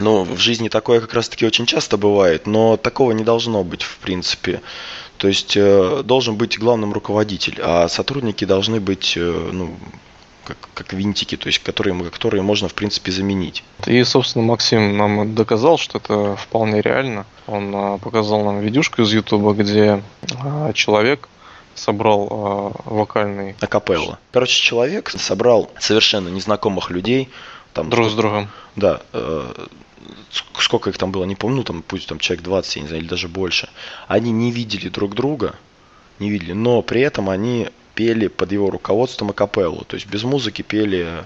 Ну, 0.00 0.24
в 0.24 0.38
жизни 0.38 0.68
такое 0.68 1.00
как 1.00 1.14
раз-таки 1.14 1.46
очень 1.46 1.66
часто 1.66 1.96
бывает, 1.96 2.46
но 2.46 2.76
такого 2.76 3.12
не 3.12 3.24
должно 3.24 3.62
быть, 3.64 3.82
в 3.82 3.98
принципе. 3.98 4.60
То 5.18 5.28
есть 5.28 5.54
э, 5.56 6.02
должен 6.04 6.36
быть 6.36 6.58
главным 6.58 6.92
руководитель, 6.92 7.58
а 7.62 7.88
сотрудники 7.88 8.46
должны 8.46 8.80
быть 8.80 9.14
э, 9.16 9.50
ну, 9.52 9.76
как, 10.44 10.56
как 10.74 10.92
винтики, 10.92 11.36
то 11.36 11.46
есть 11.46 11.60
которые, 11.60 11.94
которые 12.10 12.42
можно 12.42 12.68
в 12.68 12.74
принципе 12.74 13.12
заменить. 13.12 13.62
И, 13.86 14.02
собственно, 14.04 14.44
Максим 14.44 14.96
нам 14.96 15.34
доказал, 15.34 15.78
что 15.78 15.98
это 15.98 16.36
вполне 16.36 16.80
реально. 16.80 17.26
Он 17.46 17.72
а, 17.74 17.98
показал 17.98 18.44
нам 18.44 18.60
видюшку 18.60 19.02
из 19.02 19.12
Ютуба, 19.12 19.52
где 19.52 20.02
а, 20.42 20.72
человек 20.72 21.28
собрал 21.74 22.28
э, 22.86 22.90
вокальный... 22.90 23.54
Акапелла. 23.60 24.18
Короче, 24.32 24.60
человек 24.60 25.10
собрал 25.10 25.70
совершенно 25.78 26.28
незнакомых 26.28 26.90
людей. 26.90 27.28
Там, 27.72 27.88
Друг 27.88 28.10
с 28.10 28.14
другом. 28.14 28.48
Да. 28.76 29.00
Э, 29.12 29.66
сколько 30.58 30.90
их 30.90 30.98
там 30.98 31.12
было, 31.12 31.24
не 31.24 31.36
помню, 31.36 31.58
ну, 31.58 31.64
там 31.64 31.82
пусть 31.82 32.08
там 32.08 32.18
человек 32.18 32.44
20, 32.44 32.76
я 32.76 32.82
не 32.82 32.88
знаю, 32.88 33.02
или 33.02 33.08
даже 33.08 33.28
больше. 33.28 33.68
Они 34.08 34.30
не 34.30 34.50
видели 34.52 34.88
друг 34.88 35.14
друга, 35.14 35.54
не 36.18 36.30
видели, 36.30 36.52
но 36.52 36.82
при 36.82 37.00
этом 37.00 37.28
они 37.30 37.68
пели 37.94 38.28
под 38.28 38.52
его 38.52 38.70
руководством 38.70 39.30
акапеллу, 39.30 39.84
то 39.84 39.96
есть 39.96 40.06
без 40.06 40.22
музыки 40.22 40.62
пели 40.62 41.24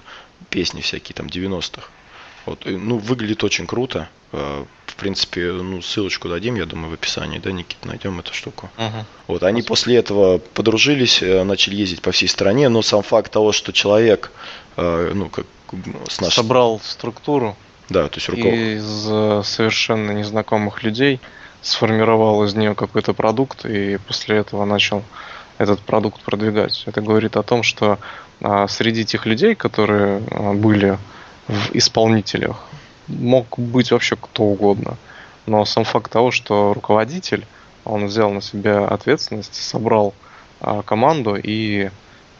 песни 0.49 0.81
всякие 0.81 1.15
там 1.15 1.27
90-х. 1.27 1.89
Вот, 2.45 2.65
ну, 2.65 2.97
выглядит 2.97 3.43
очень 3.43 3.65
круто. 3.65 4.07
Э, 4.31 4.65
в 4.85 4.95
принципе, 4.95 5.51
ну, 5.51 5.81
ссылочку 5.81 6.29
дадим, 6.29 6.55
я 6.55 6.65
думаю, 6.65 6.91
в 6.91 6.93
описании, 6.93 7.39
да, 7.39 7.51
Никит, 7.51 7.83
найдем 7.85 8.19
эту 8.19 8.33
штуку. 8.33 8.69
Uh-huh. 8.77 9.03
Вот, 9.27 9.43
они 9.43 9.61
Спасибо. 9.61 9.67
после 9.67 9.95
этого 9.97 10.37
подружились, 10.37 11.21
э, 11.23 11.43
начали 11.43 11.75
ездить 11.75 12.01
по 12.01 12.11
всей 12.11 12.27
стране, 12.27 12.69
но 12.69 12.81
сам 12.81 13.01
факт 13.01 13.31
того, 13.31 13.51
что 13.51 13.73
человек, 13.73 14.31
э, 14.77 15.11
ну, 15.13 15.29
как 15.29 15.47
с 16.07 16.21
нашей... 16.21 16.35
Собрал 16.35 16.79
структуру. 16.83 17.57
Да, 17.89 18.07
то 18.07 18.17
есть 18.17 18.29
руков... 18.29 18.53
Из 18.53 19.47
совершенно 19.47 20.11
незнакомых 20.11 20.83
людей 20.83 21.19
сформировал 21.61 22.43
из 22.43 22.55
нее 22.55 22.75
какой-то 22.75 23.13
продукт 23.13 23.65
и 23.65 23.97
после 23.97 24.37
этого 24.37 24.65
начал 24.65 25.03
этот 25.57 25.79
продукт 25.79 26.21
продвигать. 26.21 26.83
Это 26.85 27.01
говорит 27.01 27.37
о 27.37 27.43
том, 27.43 27.63
что 27.63 27.97
а, 28.41 28.67
среди 28.67 29.05
тех 29.05 29.25
людей, 29.25 29.55
которые 29.55 30.21
а, 30.29 30.53
были 30.53 30.97
в 31.47 31.75
исполнителях, 31.75 32.63
мог 33.07 33.57
быть 33.57 33.91
вообще 33.91 34.15
кто 34.15 34.43
угодно. 34.43 34.97
Но 35.45 35.65
сам 35.65 35.83
факт 35.83 36.11
того, 36.11 36.31
что 36.31 36.73
руководитель, 36.73 37.45
он 37.83 38.05
взял 38.05 38.31
на 38.31 38.41
себя 38.41 38.85
ответственность, 38.85 39.55
собрал 39.55 40.13
а, 40.59 40.81
команду 40.81 41.35
и 41.41 41.89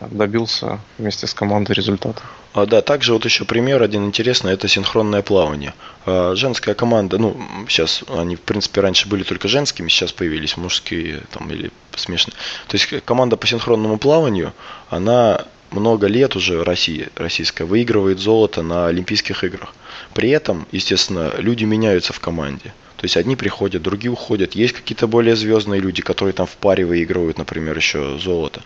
добился 0.01 0.79
вместе 0.97 1.27
с 1.27 1.33
командой 1.33 1.73
результата. 1.73 2.21
А, 2.55 2.65
да, 2.65 2.81
также 2.81 3.11
вот 3.11 3.25
еще 3.25 3.43
пример 3.43 3.83
один 3.83 4.05
интересный, 4.05 4.53
это 4.53 4.69
синхронное 4.69 5.21
плавание. 5.21 5.73
А, 6.05 6.35
женская 6.35 6.73
команда, 6.73 7.17
ну, 7.17 7.37
сейчас 7.67 8.01
они, 8.07 8.37
в 8.37 8.41
принципе, 8.41 8.79
раньше 8.79 9.09
были 9.09 9.23
только 9.23 9.49
женскими, 9.49 9.89
сейчас 9.89 10.13
появились 10.13 10.55
мужские 10.55 11.23
там 11.31 11.51
или 11.51 11.69
смешанные. 11.97 12.37
То 12.69 12.77
есть 12.77 13.03
команда 13.03 13.35
по 13.35 13.45
синхронному 13.45 13.97
плаванию, 13.97 14.53
она 14.89 15.43
много 15.71 16.07
лет 16.07 16.37
уже 16.37 16.63
Россия, 16.63 17.09
российская, 17.15 17.65
выигрывает 17.65 18.19
золото 18.19 18.61
на 18.61 18.87
Олимпийских 18.87 19.43
играх. 19.43 19.75
При 20.13 20.29
этом, 20.29 20.65
естественно, 20.71 21.33
люди 21.37 21.65
меняются 21.65 22.13
в 22.13 22.21
команде. 22.21 22.73
То 23.05 23.07
есть 23.07 23.17
одни 23.17 23.35
приходят, 23.35 23.83
другие 23.83 24.11
уходят. 24.11 24.55
Есть 24.55 24.73
какие-то 24.73 25.05
более 25.05 25.35
звездные 25.35 25.79
люди, 25.79 26.01
которые 26.01 26.33
там 26.33 26.47
в 26.47 26.57
паре 26.57 26.85
выигрывают, 26.85 27.37
например, 27.37 27.77
еще 27.77 28.17
золото. 28.17 28.61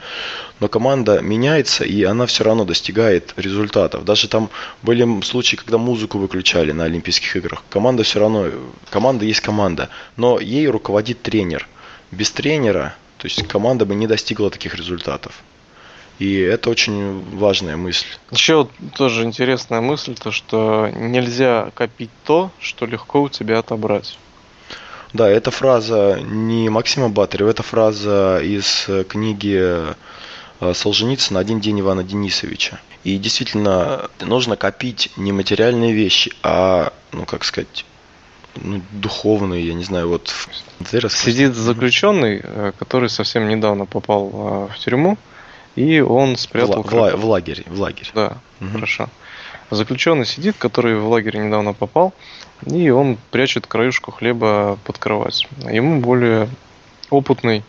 Но 0.61 0.69
команда 0.69 1.19
меняется, 1.19 1.83
и 1.83 2.03
она 2.03 2.25
все 2.25 2.45
равно 2.45 2.63
достигает 2.63 3.33
результатов. 3.35 4.05
Даже 4.05 4.29
там 4.29 4.49
были 4.81 5.05
случаи, 5.23 5.57
когда 5.57 5.77
музыку 5.77 6.19
выключали 6.19 6.71
на 6.71 6.85
Олимпийских 6.85 7.35
играх. 7.35 7.65
Команда 7.69 8.03
все 8.03 8.21
равно, 8.21 8.47
команда 8.89 9.25
есть 9.25 9.41
команда, 9.41 9.89
но 10.15 10.39
ей 10.39 10.69
руководит 10.69 11.21
тренер. 11.21 11.67
Без 12.09 12.31
тренера, 12.31 12.95
то 13.17 13.27
есть 13.27 13.45
команда 13.45 13.85
бы 13.85 13.93
не 13.93 14.07
достигла 14.07 14.49
таких 14.49 14.73
результатов. 14.73 15.33
И 16.19 16.37
это 16.37 16.69
очень 16.69 17.23
важная 17.35 17.77
мысль. 17.77 18.07
Еще 18.31 18.69
тоже 18.95 19.23
интересная 19.23 19.81
мысль, 19.81 20.15
то 20.15 20.31
что 20.31 20.89
нельзя 20.95 21.71
копить 21.73 22.09
то, 22.25 22.51
что 22.59 22.85
легко 22.85 23.21
у 23.23 23.29
тебя 23.29 23.59
отобрать. 23.59 24.17
Да, 25.13 25.27
эта 25.27 25.49
фраза 25.51 26.19
не 26.21 26.69
Максима 26.69 27.09
Батарева, 27.09 27.49
это 27.49 27.63
фраза 27.63 28.39
из 28.43 28.87
книги 29.07 29.57
э, 29.57 30.73
Солженицына 30.73 31.39
«Один 31.39 31.59
день 31.59 31.79
Ивана 31.79 32.03
Денисовича». 32.03 32.79
И 33.03 33.17
действительно, 33.17 34.09
нужно 34.19 34.55
копить 34.55 35.11
не 35.15 35.31
материальные 35.31 35.93
вещи, 35.93 36.31
а, 36.43 36.91
ну, 37.11 37.25
как 37.25 37.43
сказать, 37.43 37.85
ну, 38.55 38.81
духовные, 38.91 39.65
я 39.65 39.73
не 39.73 39.83
знаю, 39.83 40.09
вот... 40.09 40.33
Сидит 41.09 41.55
заключенный, 41.55 42.41
э, 42.43 42.71
который 42.77 43.09
совсем 43.09 43.47
недавно 43.47 43.85
попал 43.85 44.29
э, 44.69 44.73
в 44.73 44.79
тюрьму, 44.79 45.17
и 45.75 46.01
он 46.01 46.35
спрятал... 46.35 46.83
В, 46.83 46.91
в, 46.91 47.15
в 47.15 47.25
лагере, 47.25 47.63
в 47.67 47.79
лагере. 47.79 48.09
Да, 48.13 48.37
угу. 48.59 48.71
хорошо. 48.73 49.09
Заключенный 49.71 50.25
сидит, 50.25 50.55
который 50.57 50.99
в 50.99 51.07
лагере 51.07 51.39
недавно 51.39 51.73
попал, 51.73 52.13
и 52.65 52.89
он 52.89 53.17
прячет 53.31 53.67
краюшку 53.67 54.11
хлеба 54.11 54.77
под 54.83 54.97
кровать. 54.97 55.47
Ему 55.69 55.99
более 55.99 56.49
опытный 57.09 57.63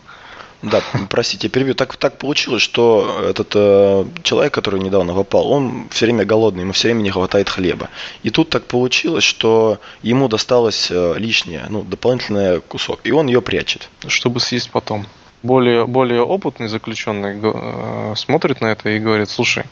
да, 0.63 0.83
простите, 1.09 1.49
перебью. 1.49 1.75
Так, 1.75 1.97
так 1.97 2.19
получилось, 2.19 2.63
что 2.63 3.25
этот 3.31 3.53
э, 3.55 4.05
человек, 4.23 4.53
который 4.53 4.81
недавно 4.81 5.15
попал, 5.15 5.51
он 5.51 5.89
все 5.91 6.05
время 6.05 6.25
голодный, 6.27 6.63
ему 6.63 6.73
все 6.73 6.89
время 6.89 7.03
не 7.03 7.11
хватает 7.11 7.49
хлеба. 7.49 7.89
И 8.23 8.31
тут 8.31 8.51
так 8.51 8.65
получилось, 8.65 9.25
что 9.25 9.79
ему 10.03 10.29
досталось 10.29 10.91
э, 10.91 11.15
лишнее, 11.17 11.65
ну, 11.71 11.83
дополнительный 11.83 12.61
кусок, 12.61 13.01
и 13.05 13.11
он 13.11 13.27
ее 13.27 13.41
прячет. 13.41 13.89
Чтобы 14.07 14.41
съесть 14.41 14.71
потом. 14.71 15.07
Более, 15.43 15.87
более 15.87 16.23
опытный 16.23 16.69
заключенный 16.69 17.41
э, 17.43 18.15
смотрит 18.17 18.61
на 18.61 18.67
это 18.67 18.91
и 18.91 18.99
говорит, 18.99 19.31
слушай, 19.31 19.65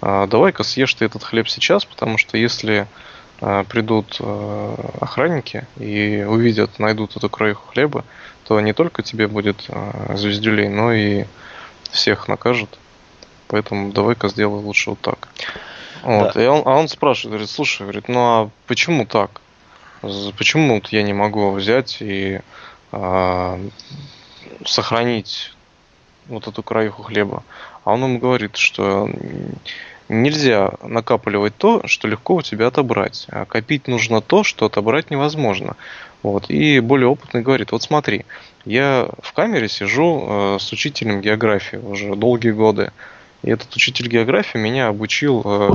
э, 0.00 0.26
давай-ка 0.30 0.62
съешь 0.62 0.94
ты 0.94 1.04
этот 1.04 1.22
хлеб 1.22 1.50
сейчас, 1.50 1.84
потому 1.84 2.16
что 2.16 2.38
если 2.38 2.86
придут 3.40 4.18
э, 4.20 4.74
охранники 5.00 5.66
и 5.78 6.24
увидят, 6.28 6.78
найдут 6.78 7.16
эту 7.16 7.30
краюху 7.30 7.72
хлеба, 7.72 8.04
то 8.44 8.60
не 8.60 8.72
только 8.72 9.02
тебе 9.02 9.28
будет 9.28 9.64
э, 9.68 10.16
звездюлей, 10.16 10.68
но 10.68 10.92
и 10.92 11.24
всех 11.90 12.28
накажут. 12.28 12.78
Поэтому 13.48 13.92
давай-ка 13.92 14.28
сделай 14.28 14.60
лучше 14.60 14.90
вот 14.90 15.00
так. 15.00 15.28
Вот. 16.02 16.34
Да. 16.34 16.42
И 16.42 16.46
он, 16.46 16.62
а 16.64 16.76
он 16.76 16.88
спрашивает, 16.88 17.32
говорит, 17.32 17.50
слушай, 17.50 17.82
говорит, 17.82 18.08
ну 18.08 18.20
а 18.20 18.50
почему 18.66 19.06
так? 19.06 19.40
Почему 20.00 20.76
вот 20.76 20.88
я 20.88 21.02
не 21.02 21.12
могу 21.12 21.50
взять 21.50 21.98
и 22.00 22.40
а, 22.90 23.60
сохранить 24.64 25.54
вот 26.26 26.46
эту 26.46 26.62
краюху 26.62 27.02
хлеба? 27.02 27.42
А 27.84 27.92
он 27.92 28.04
ему 28.04 28.18
говорит, 28.18 28.56
что 28.56 29.10
Нельзя 30.10 30.72
накапливать 30.82 31.56
то, 31.56 31.86
что 31.86 32.08
легко 32.08 32.34
у 32.34 32.42
тебя 32.42 32.66
отобрать. 32.66 33.28
А 33.28 33.44
копить 33.44 33.86
нужно 33.86 34.20
то, 34.20 34.42
что 34.42 34.66
отобрать 34.66 35.08
невозможно. 35.08 35.76
Вот. 36.24 36.50
И 36.50 36.80
более 36.80 37.06
опытный 37.06 37.42
говорит, 37.42 37.70
вот 37.70 37.84
смотри, 37.84 38.26
я 38.64 39.08
в 39.22 39.32
камере 39.32 39.68
сижу 39.68 40.26
э, 40.26 40.56
с 40.58 40.72
учителем 40.72 41.20
географии 41.20 41.76
уже 41.76 42.16
долгие 42.16 42.50
годы. 42.50 42.90
И 43.44 43.50
этот 43.50 43.72
учитель 43.76 44.08
географии 44.08 44.58
меня 44.58 44.88
обучил 44.88 45.42
э, 45.44 45.70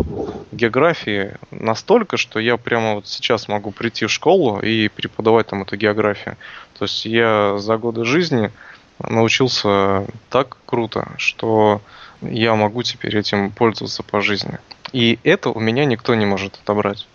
географии 0.52 1.36
настолько, 1.52 2.18
что 2.18 2.38
я 2.38 2.58
прямо 2.58 2.96
вот 2.96 3.08
сейчас 3.08 3.48
могу 3.48 3.72
прийти 3.72 4.06
в 4.06 4.12
школу 4.12 4.60
и 4.60 4.90
преподавать 4.90 5.48
там 5.48 5.62
эту 5.62 5.78
географию. 5.78 6.36
То 6.78 6.84
есть 6.84 7.06
я 7.06 7.58
за 7.58 7.78
годы 7.78 8.04
жизни 8.04 8.52
научился 9.00 10.06
так 10.30 10.58
круто, 10.66 11.14
что 11.16 11.80
я 12.22 12.56
могу 12.56 12.84
теперь 12.84 13.18
этим 13.18 13.52
пользоваться 13.52 14.04
по 14.04 14.22
жизни. 14.22 14.60
И 14.92 15.20
это 15.24 15.50
у 15.50 15.60
меня 15.60 15.86
никто 15.86 16.16
не 16.16 16.26
может 16.26 16.60
отобрать. 16.64 17.08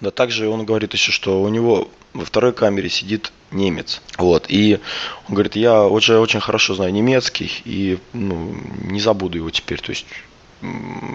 Да, 0.00 0.10
также 0.10 0.48
он 0.48 0.64
говорит 0.64 0.92
еще, 0.92 1.12
что 1.12 1.42
у 1.42 1.48
него 1.48 1.88
во 2.12 2.24
второй 2.24 2.52
камере 2.52 2.88
сидит 2.88 3.32
немец. 3.50 4.00
Вот. 4.18 4.46
И 4.48 4.80
он 5.28 5.34
говорит, 5.34 5.56
я 5.56 5.84
уже 5.84 6.18
очень 6.18 6.40
хорошо 6.40 6.74
знаю 6.74 6.92
немецкий 6.92 7.50
и 7.64 7.98
ну, 8.12 8.54
не 8.84 9.00
забуду 9.00 9.38
его 9.38 9.50
теперь. 9.50 9.80
То 9.80 9.90
есть 9.90 10.06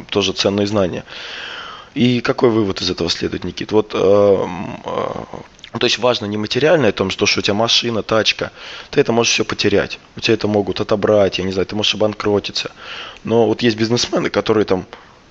тоже 0.09 0.33
ценные 0.33 0.67
знания. 0.67 1.03
И 1.93 2.21
какой 2.21 2.49
вывод 2.49 2.81
из 2.81 2.89
этого 2.89 3.09
следует, 3.09 3.43
Никит? 3.43 3.71
Вот 3.71 3.91
э, 3.93 3.97
э, 3.97 5.23
то 5.73 5.85
есть 5.85 5.97
важно 5.97 6.25
не 6.25 6.37
материальное, 6.37 6.91
том, 6.91 7.09
что 7.09 7.25
у 7.25 7.41
тебя 7.41 7.53
машина, 7.53 8.01
тачка, 8.01 8.51
ты 8.89 9.01
это 9.01 9.11
можешь 9.11 9.33
все 9.33 9.43
потерять. 9.43 9.99
У 10.15 10.19
тебя 10.19 10.33
это 10.33 10.47
могут 10.47 10.79
отобрать, 10.79 11.39
я 11.39 11.43
не 11.43 11.51
знаю, 11.51 11.65
ты 11.65 11.75
можешь 11.75 11.95
обанкротиться. 11.95 12.71
Но 13.23 13.47
вот 13.47 13.61
есть 13.61 13.77
бизнесмены, 13.77 14.29
которые 14.29 14.65
там, 14.65 14.85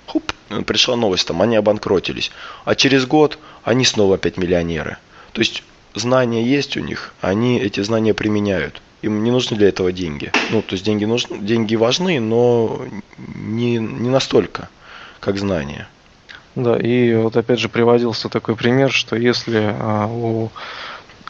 хуп, 0.05 0.31
пришла 0.65 0.95
новость, 0.95 1.27
там, 1.27 1.41
они 1.41 1.55
обанкротились. 1.55 2.31
А 2.65 2.75
через 2.75 3.05
год 3.05 3.39
они 3.63 3.83
снова 3.83 4.15
опять 4.15 4.37
миллионеры. 4.37 4.97
То 5.33 5.39
есть 5.39 5.63
знания 5.95 6.43
есть 6.43 6.77
у 6.77 6.81
них, 6.81 7.13
они 7.21 7.59
эти 7.59 7.81
знания 7.81 8.13
применяют. 8.13 8.81
Им 9.01 9.23
не 9.23 9.31
нужны 9.31 9.57
для 9.57 9.69
этого 9.69 9.91
деньги. 9.91 10.31
Ну, 10.51 10.61
то 10.61 10.73
есть 10.73 10.83
деньги, 10.83 11.05
нужны, 11.05 11.37
деньги 11.39 11.75
важны, 11.75 12.19
но 12.19 12.81
не, 13.17 13.77
не 13.77 14.09
настолько, 14.09 14.69
как 15.19 15.37
знания. 15.37 15.87
Да, 16.57 16.75
и 16.75 17.13
вот 17.13 17.37
опять 17.37 17.59
же 17.59 17.69
приводился 17.69 18.29
такой 18.29 18.55
пример, 18.55 18.91
что 18.91 19.15
если 19.15 19.75
а, 19.79 20.07
у 20.07 20.49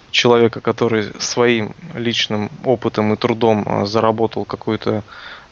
человека, 0.09 0.61
который 0.61 1.11
своим 1.19 1.75
личным 1.95 2.49
опытом 2.63 3.11
и 3.13 3.17
трудом 3.17 3.65
а, 3.65 3.85
заработал 3.85 4.45
какую-то 4.45 5.03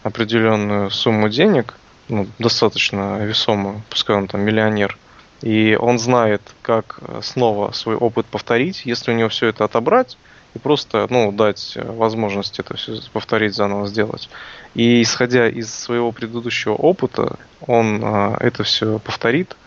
определенную 0.02 0.92
сумму 0.92 1.28
денег, 1.28 1.74
ну, 2.08 2.26
достаточно 2.40 3.18
весомую, 3.26 3.82
пускай 3.90 4.16
он 4.16 4.28
там 4.28 4.44
миллионер, 4.44 4.98
и 5.42 5.78
он 5.78 6.00
знает, 6.00 6.42
как 6.62 7.02
снова 7.22 7.74
свой 7.74 7.98
опыт 7.98 8.28
повторить, 8.28 8.84
если 8.86 9.12
у 9.12 9.16
него 9.16 9.28
все 9.28 9.48
это 9.48 9.66
отобрать, 9.66 10.18
и 10.54 10.58
просто 10.58 11.06
ну, 11.10 11.34
дать 11.34 11.74
возможность 11.76 12.60
это 12.60 12.78
все 12.78 13.02
повторить, 13.12 13.54
заново 13.54 13.88
сделать. 13.88 14.30
И 14.74 15.02
исходя 15.02 15.50
из 15.50 15.74
своего 15.76 16.14
предыдущего 16.14 16.76
опыта, 16.76 17.38
он 17.60 18.00
а, 18.02 18.38
это 18.40 18.64
все 18.64 19.00
повторит 19.00 19.58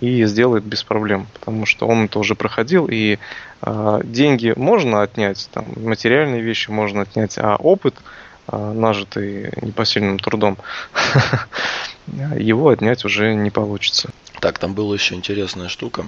и 0.00 0.24
сделает 0.24 0.64
без 0.64 0.82
проблем, 0.82 1.26
потому 1.32 1.66
что 1.66 1.86
он 1.86 2.06
это 2.06 2.18
уже 2.18 2.34
проходил, 2.34 2.88
и 2.90 3.18
а, 3.62 4.00
деньги 4.02 4.52
можно 4.56 5.02
отнять, 5.02 5.48
там, 5.52 5.66
материальные 5.76 6.42
вещи 6.42 6.70
можно 6.70 7.02
отнять, 7.02 7.38
а 7.38 7.56
опыт, 7.56 7.94
а, 8.46 8.72
нажитый 8.72 9.52
непосильным 9.62 10.18
трудом, 10.18 10.58
его 12.36 12.68
отнять 12.68 13.04
уже 13.04 13.34
не 13.34 13.50
получится. 13.50 14.10
Так, 14.40 14.58
там 14.58 14.74
была 14.74 14.94
еще 14.94 15.14
интересная 15.14 15.68
штука 15.68 16.06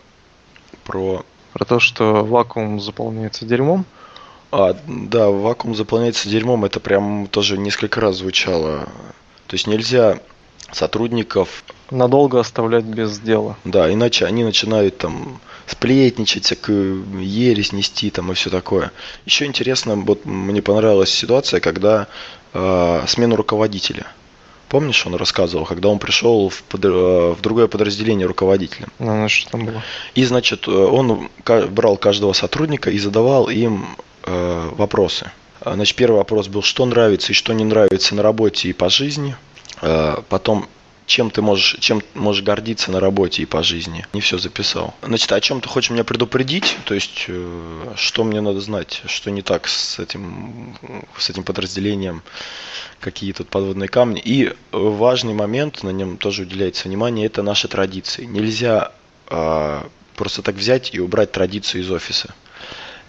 про... 0.85 1.25
Про 1.53 1.65
то, 1.65 1.81
что 1.81 2.23
вакуум 2.23 2.81
заполняется 2.81 3.47
дерьмом. 3.47 3.87
А, 4.53 4.77
да, 4.87 5.31
вакуум 5.31 5.75
заполняется 5.75 6.29
дерьмом, 6.29 6.67
это 6.67 6.81
прям 6.81 7.27
тоже 7.29 7.57
несколько 7.57 7.99
раз 8.03 8.17
звучало. 8.17 8.81
То 9.47 9.55
есть 9.55 9.67
нельзя 9.67 10.19
сотрудников 10.73 11.65
надолго 11.91 12.41
оставлять 12.41 12.85
без 12.85 13.19
дела. 13.19 13.57
Да, 13.65 13.93
иначе 13.93 14.27
они 14.27 14.45
начинают 14.45 14.99
там 14.99 15.41
сплетничать, 15.67 16.45
всякую 16.45 17.05
ересь 17.21 17.73
нести 17.73 18.11
там 18.11 18.33
и 18.33 18.35
все 18.35 18.51
такое. 18.51 18.93
Еще 19.25 19.47
интересно, 19.47 19.97
вот 19.97 20.25
мне 20.25 20.63
понравилась 20.63 21.11
ситуация, 21.11 21.61
когда 21.61 22.09
э, 22.53 23.05
смену 23.07 23.37
руководителя. 23.37 24.07
Помнишь, 24.69 25.07
он 25.07 25.15
рассказывал, 25.15 25.65
когда 25.65 25.89
он 25.89 26.01
пришел 26.01 26.49
в, 26.49 26.63
под, 26.65 26.85
в 26.85 27.39
другое 27.41 27.69
подразделение 27.69 28.27
руководителем. 28.27 28.89
Ну, 28.99 29.23
ну, 29.23 29.29
что 29.29 29.51
там 29.51 29.65
было? 29.65 29.83
И, 30.17 30.25
значит, 30.25 30.67
он 30.67 31.29
брал 31.47 31.97
каждого 31.97 32.33
сотрудника 32.33 32.91
и 32.91 32.99
задавал 32.99 33.49
им 33.49 33.87
э, 34.25 34.71
вопросы. 34.77 35.31
Значит, 35.65 35.97
первый 35.97 36.17
вопрос 36.17 36.49
был, 36.49 36.63
что 36.63 36.85
нравится 36.85 37.33
и 37.33 37.35
что 37.35 37.53
не 37.53 37.65
нравится 37.65 38.15
на 38.15 38.23
работе 38.23 38.69
и 38.69 38.73
по 38.73 38.89
жизни. 38.89 39.37
Э, 39.83 40.23
потом, 40.29 40.69
чем 41.07 41.31
ты 41.31 41.43
можешь, 41.43 41.77
чем 41.81 42.03
можешь 42.15 42.43
гордиться 42.43 42.91
на 42.91 43.01
работе 43.01 43.43
и 43.43 43.47
по 43.47 43.63
жизни. 43.63 44.07
Не 44.13 44.21
все 44.21 44.39
записал. 44.39 44.95
Значит, 45.03 45.33
о 45.33 45.41
чем 45.41 45.61
ты 45.61 45.69
хочешь 45.69 45.91
меня 45.91 46.05
предупредить? 46.05 46.77
То 46.85 46.95
есть, 46.95 47.27
э, 47.29 47.93
что 47.97 48.25
мне 48.25 48.41
надо 48.41 48.61
знать, 48.61 49.03
что 49.07 49.31
не 49.31 49.43
так 49.43 49.69
с 49.69 49.99
этим, 49.99 50.77
с 51.19 51.31
этим 51.31 51.45
подразделением 51.45 52.23
какие 53.01 53.33
тут 53.33 53.49
подводные 53.49 53.89
камни. 53.89 54.21
И 54.25 54.55
важный 54.73 55.35
момент, 55.35 55.83
на 55.83 55.91
нем 55.91 56.17
тоже 56.17 56.43
уделяется 56.43 56.89
внимание, 56.89 57.27
это 57.27 57.43
наши 57.43 57.69
традиции. 57.69 58.25
Нельзя 58.25 58.93
э, 59.29 59.83
просто 60.17 60.43
так 60.43 60.55
взять 60.57 60.95
и 60.95 61.01
убрать 61.01 61.33
традицию 61.33 61.83
из 61.83 61.91
офиса. 61.91 62.35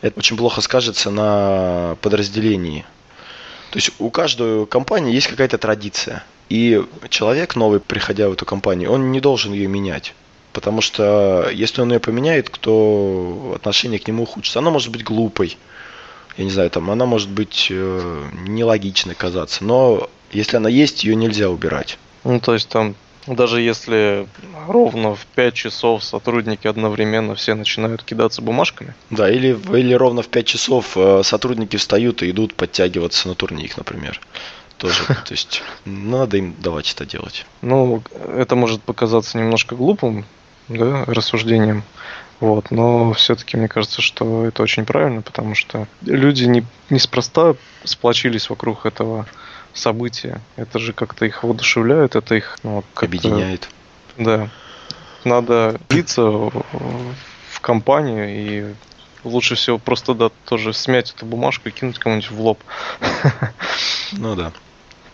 Это 0.01 0.20
очень 0.20 0.38
плохо 0.38 0.61
скажется 0.61 1.09
на 1.09 1.97
подразделении. 2.01 2.86
То 3.72 3.78
есть 3.78 3.91
у 3.99 4.09
каждой 4.09 4.65
компании 4.68 5.13
есть 5.13 5.28
какая-то 5.28 5.57
традиция. 5.57 6.24
И 6.50 6.82
человек 7.10 7.56
новый, 7.56 7.80
приходя 7.80 8.30
в 8.30 8.34
эту 8.34 8.45
компанию, 8.45 8.91
он 8.91 9.12
не 9.12 9.20
должен 9.20 9.54
ее 9.54 9.68
менять. 9.68 10.14
Потому 10.54 10.82
что 10.82 11.50
если 11.54 11.82
он 11.82 11.91
ее 11.91 12.00
поменяет, 12.00 12.52
то 12.60 13.54
отношение 13.56 14.00
к 14.00 14.08
нему 14.08 14.24
ухудшится. 14.24 14.60
Она 14.60 14.72
может 14.72 14.91
быть 14.91 15.04
глупой, 15.04 15.58
я 16.38 16.43
не 16.43 16.52
знаю, 16.52 16.70
там 16.70 16.89
она 16.91 17.06
может 17.06 17.30
быть 17.30 17.68
э, 17.70 18.24
нелогичной 18.48 19.16
казаться, 19.16 19.64
но 19.64 20.10
если 20.32 20.58
она 20.58 20.70
есть, 20.70 21.04
ее 21.04 21.16
нельзя 21.16 21.50
убирать. 21.50 21.98
Ну, 22.24 22.39
то 22.39 22.54
есть 22.54 22.70
там 22.70 22.95
даже 23.28 23.60
если 23.60 24.28
ровно 24.68 25.16
в 25.16 25.26
5 25.26 25.54
часов 25.54 26.04
сотрудники 26.04 26.66
одновременно 26.68 27.36
все 27.36 27.56
начинают 27.56 28.04
кидаться 28.04 28.41
бумажками. 28.41 28.95
Да, 29.10 29.30
или, 29.30 29.58
или 29.78 29.93
ровно 29.93 30.22
в 30.22 30.28
5 30.28 30.45
часов 30.45 30.95
э, 30.95 31.22
сотрудники 31.24 31.76
встают 31.76 32.24
и 32.24 32.30
идут 32.30 32.54
подтягиваться 32.54 33.28
на 33.28 33.36
турник, 33.36 33.76
например. 33.76 34.22
Тоже, 34.78 35.06
то 35.08 35.32
есть 35.32 35.64
надо 35.86 36.38
им 36.38 36.56
давать 36.60 36.92
это 36.92 37.06
делать. 37.06 37.46
Ну, 37.62 38.04
это 38.36 38.56
может 38.56 38.82
показаться 38.84 39.38
немножко 39.38 39.76
глупым, 39.76 40.26
да, 40.68 41.04
рассуждением. 41.06 41.84
Вот, 42.40 42.70
но 42.70 43.14
все-таки 43.14 43.58
мне 43.58 43.68
кажется, 43.68 44.02
что 44.02 44.46
это 44.46 44.62
очень 44.62 44.86
правильно, 44.86 45.22
потому 45.24 45.56
что 45.56 45.88
люди 46.02 46.44
не, 46.44 46.64
неспроста 46.92 47.56
сплочились 47.84 48.50
вокруг 48.50 48.86
этого 48.86 49.26
события. 49.74 50.40
Это 50.56 50.78
же 50.78 50.94
как-то 50.94 51.26
их 51.26 51.44
воодушевляет, 51.44 52.16
это 52.16 52.36
их 52.36 52.60
ну, 52.62 52.84
объединяет. 52.96 53.70
Да. 54.18 54.50
Надо 55.24 55.80
биться 55.90 56.22
в 56.22 57.60
компанию 57.62 58.30
и 58.30 58.76
лучше 59.24 59.56
всего 59.56 59.80
просто 59.80 60.14
да, 60.14 60.30
тоже 60.46 60.74
смять 60.74 61.14
эту 61.16 61.26
бумажку 61.26 61.70
и 61.70 61.72
кинуть 61.72 61.98
кому-нибудь 61.98 62.32
в 62.32 62.42
лоб. 62.42 62.60
Ну 64.14 64.36
да. 64.36 64.54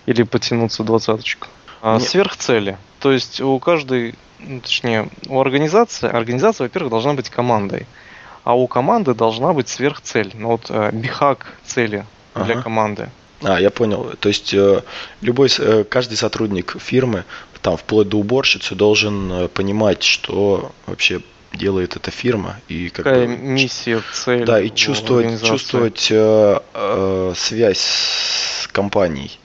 Или 0.05 0.23
потянуться 0.23 0.83
двадцаточку. 0.83 1.47
А, 1.81 1.99
сверхцели. 1.99 2.77
То 2.99 3.11
есть 3.11 3.41
у 3.41 3.59
каждой 3.59 4.15
ну, 4.39 4.59
точнее, 4.59 5.09
у 5.27 5.39
организации, 5.39 6.09
организация, 6.09 6.65
во-первых, 6.65 6.91
должна 6.91 7.13
быть 7.13 7.29
командой, 7.29 7.85
а 8.43 8.55
у 8.55 8.67
команды 8.67 9.13
должна 9.13 9.53
быть 9.53 9.69
сверхцель. 9.69 10.31
Ну 10.33 10.49
вот 10.49 10.65
э, 10.69 10.91
бихак 10.91 11.53
цели 11.65 12.05
ага. 12.33 12.45
для 12.45 12.61
команды. 12.61 13.09
А, 13.41 13.59
я 13.59 13.69
понял. 13.69 14.13
То 14.19 14.29
есть 14.29 14.53
э, 14.53 14.83
любой, 15.21 15.49
э, 15.57 15.83
каждый 15.83 16.15
сотрудник 16.15 16.75
фирмы, 16.79 17.25
там 17.61 17.77
вплоть 17.77 18.09
до 18.09 18.17
уборщицы, 18.17 18.75
должен 18.75 19.31
э, 19.31 19.47
понимать, 19.47 20.03
что 20.03 20.71
вообще 20.85 21.21
делает 21.53 21.95
эта 21.95 22.11
фирма 22.11 22.59
и 22.67 22.89
как 22.89 23.05
какая 23.05 23.27
бы, 23.27 23.37
миссия, 23.37 24.01
цель. 24.11 24.45
Да, 24.45 24.59
и 24.59 24.69
чувствовать, 24.69 25.43
чувствовать 25.43 26.07
э, 26.11 26.59
э, 26.73 27.33
связь 27.35 27.79
с 27.79 28.67
компанией. 28.71 29.39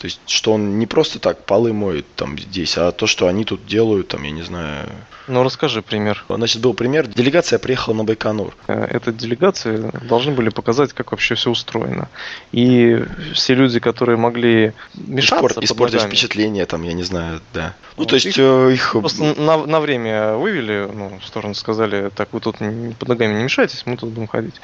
То 0.00 0.06
есть, 0.06 0.20
что 0.26 0.54
он 0.54 0.78
не 0.78 0.86
просто 0.86 1.18
так 1.18 1.44
полы 1.44 1.74
моет 1.74 2.06
там 2.16 2.38
здесь, 2.38 2.78
а 2.78 2.90
то, 2.90 3.06
что 3.06 3.28
они 3.28 3.44
тут 3.44 3.66
делают, 3.66 4.08
там, 4.08 4.22
я 4.22 4.30
не 4.30 4.40
знаю. 4.40 4.88
Ну, 5.30 5.44
расскажи 5.44 5.80
пример. 5.80 6.24
Значит, 6.28 6.60
был 6.60 6.74
пример. 6.74 7.06
Делегация 7.06 7.60
приехала 7.60 7.94
на 7.94 8.02
Байконур. 8.02 8.56
Э, 8.66 8.84
эта 8.90 9.12
делегация 9.12 9.92
должны 10.02 10.32
были 10.32 10.48
показать, 10.48 10.92
как 10.92 11.12
вообще 11.12 11.36
все 11.36 11.50
устроено. 11.50 12.08
И 12.50 13.00
все 13.32 13.54
люди, 13.54 13.78
которые 13.78 14.16
могли 14.16 14.72
мешаться 14.94 15.46
Испорт, 15.46 15.58
Испортить 15.62 16.02
впечатление, 16.02 16.66
там, 16.66 16.82
я 16.82 16.94
не 16.94 17.04
знаю, 17.04 17.40
да. 17.54 17.74
Ну, 17.96 18.06
то 18.06 18.16
есть 18.16 18.26
их, 18.26 18.38
э, 18.38 18.72
их... 18.72 18.92
Просто 18.92 19.22
на, 19.40 19.66
на 19.66 19.80
время 19.80 20.34
вывели, 20.34 20.90
ну, 20.92 21.20
в 21.22 21.24
сторону 21.24 21.54
сказали, 21.54 22.10
так, 22.10 22.32
вы 22.32 22.40
тут 22.40 22.56
под 22.98 23.08
ногами 23.08 23.34
не 23.34 23.44
мешайтесь, 23.44 23.86
мы 23.86 23.96
тут 23.96 24.10
будем 24.10 24.26
ходить. 24.26 24.60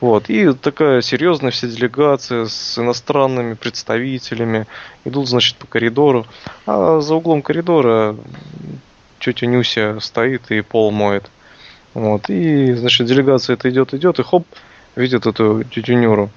Вот. 0.00 0.28
И 0.28 0.52
такая 0.52 1.00
серьезная 1.00 1.52
вся 1.52 1.68
делегация 1.68 2.46
с 2.46 2.76
иностранными 2.76 3.54
представителями 3.54 4.66
идут, 5.04 5.28
значит, 5.28 5.56
по 5.56 5.68
коридору. 5.68 6.26
А 6.66 7.00
за 7.00 7.14
углом 7.14 7.42
коридора 7.42 8.16
тетя 9.18 9.46
Нюся 9.46 9.98
стоит 10.00 10.50
и 10.50 10.60
пол 10.60 10.90
моет. 10.90 11.30
Вот. 11.94 12.28
И, 12.28 12.72
значит, 12.74 13.06
делегация 13.06 13.54
это 13.54 13.70
идет, 13.70 13.94
идет, 13.94 14.18
и 14.18 14.22
хоп, 14.22 14.46
видит 14.96 15.26
эту 15.26 15.64
тетю 15.64 15.94
Нюру. 15.94 16.30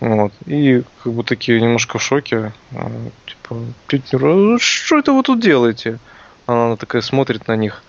Вот. 0.00 0.32
И 0.46 0.82
как 1.02 1.12
бы 1.12 1.24
такие 1.24 1.60
немножко 1.60 1.98
в 1.98 2.02
шоке. 2.02 2.52
А, 2.72 2.90
типа, 3.26 3.56
тетя 3.88 4.18
Нюра, 4.18 4.56
«А 4.56 4.58
что 4.58 4.98
это 4.98 5.12
вы 5.12 5.22
тут 5.22 5.40
делаете? 5.40 5.98
Она 6.46 6.76
такая 6.76 7.02
смотрит 7.02 7.48
на 7.48 7.56
них. 7.56 7.82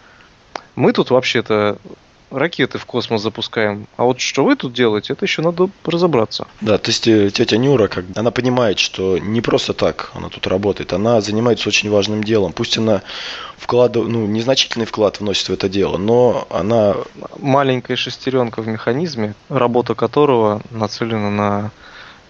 Мы 0.76 0.94
тут 0.94 1.12
вообще-то 1.12 1.78
ракеты 2.32 2.78
в 2.78 2.86
космос 2.86 3.22
запускаем. 3.22 3.88
А 3.98 4.04
вот 4.04 4.20
что 4.20 4.44
вы 4.44 4.56
тут 4.56 4.74
делаете, 4.74 5.14
это 5.14 5.26
еще 5.26 5.42
надо 5.42 5.70
разобраться. 5.86 6.48
Да, 6.62 6.78
то 6.78 6.90
есть 6.90 7.08
э, 7.08 7.30
тетя 7.30 7.58
Нюра, 7.58 7.88
как, 7.88 8.06
она 8.16 8.32
понимает, 8.32 8.80
что 8.80 9.18
не 9.18 9.42
просто 9.42 9.74
так 9.74 10.12
она 10.14 10.30
тут 10.30 10.48
работает, 10.48 10.94
она 10.94 11.22
занимается 11.22 11.70
очень 11.70 11.90
важным 11.90 12.24
делом. 12.24 12.54
Пусть 12.54 12.78
она 12.78 13.02
вкладывает, 13.58 14.12
ну, 14.12 14.26
незначительный 14.26 14.86
вклад 14.86 15.20
вносит 15.20 15.50
в 15.50 15.54
это 15.54 15.70
дело, 15.70 15.98
но 15.98 16.48
она... 16.50 16.96
Маленькая 17.38 17.96
шестеренка 17.96 18.62
в 18.62 18.68
механизме, 18.68 19.36
работа 19.50 19.94
которого 19.94 20.62
нацелена 20.72 21.30
на 21.30 21.72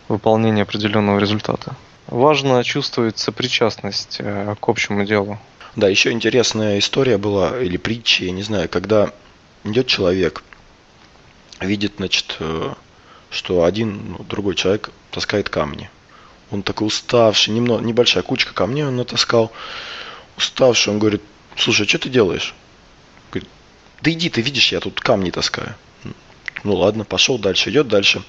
выполнение 0.09 0.63
определенного 0.63 1.19
результата. 1.19 1.75
Важно 2.07 2.63
чувствовать 2.63 3.17
сопричастность 3.17 4.17
э, 4.19 4.55
к 4.59 4.69
общему 4.69 5.05
делу. 5.05 5.39
Да, 5.75 5.87
еще 5.87 6.11
интересная 6.11 6.79
история 6.79 7.17
была, 7.17 7.57
или 7.57 7.77
притча, 7.77 8.25
я 8.25 8.31
не 8.31 8.43
знаю, 8.43 8.67
когда 8.67 9.11
идет 9.63 9.87
человек, 9.87 10.43
видит, 11.59 11.93
значит, 11.97 12.37
э, 12.39 12.73
что 13.29 13.63
один, 13.63 14.11
ну, 14.17 14.23
другой 14.23 14.55
человек 14.55 14.89
таскает 15.11 15.49
камни. 15.49 15.89
Он 16.49 16.63
такой 16.63 16.87
уставший, 16.87 17.53
немного, 17.53 17.83
небольшая 17.83 18.23
кучка 18.23 18.53
камней 18.53 18.83
он 18.83 18.97
натаскал. 18.97 19.51
Уставший, 20.37 20.91
он 20.93 20.99
говорит, 20.99 21.21
слушай, 21.55 21.87
что 21.87 21.99
ты 21.99 22.09
делаешь? 22.09 22.53
Говорит, 23.31 23.49
да 24.01 24.11
иди, 24.11 24.29
ты 24.29 24.41
видишь, 24.41 24.71
я 24.71 24.79
тут 24.79 24.99
камни 24.99 25.31
таскаю. 25.31 25.75
Ну 26.63 26.75
ладно, 26.75 27.05
пошел 27.05 27.39
дальше, 27.39 27.69
идет 27.69 27.87
дальше. 27.87 28.21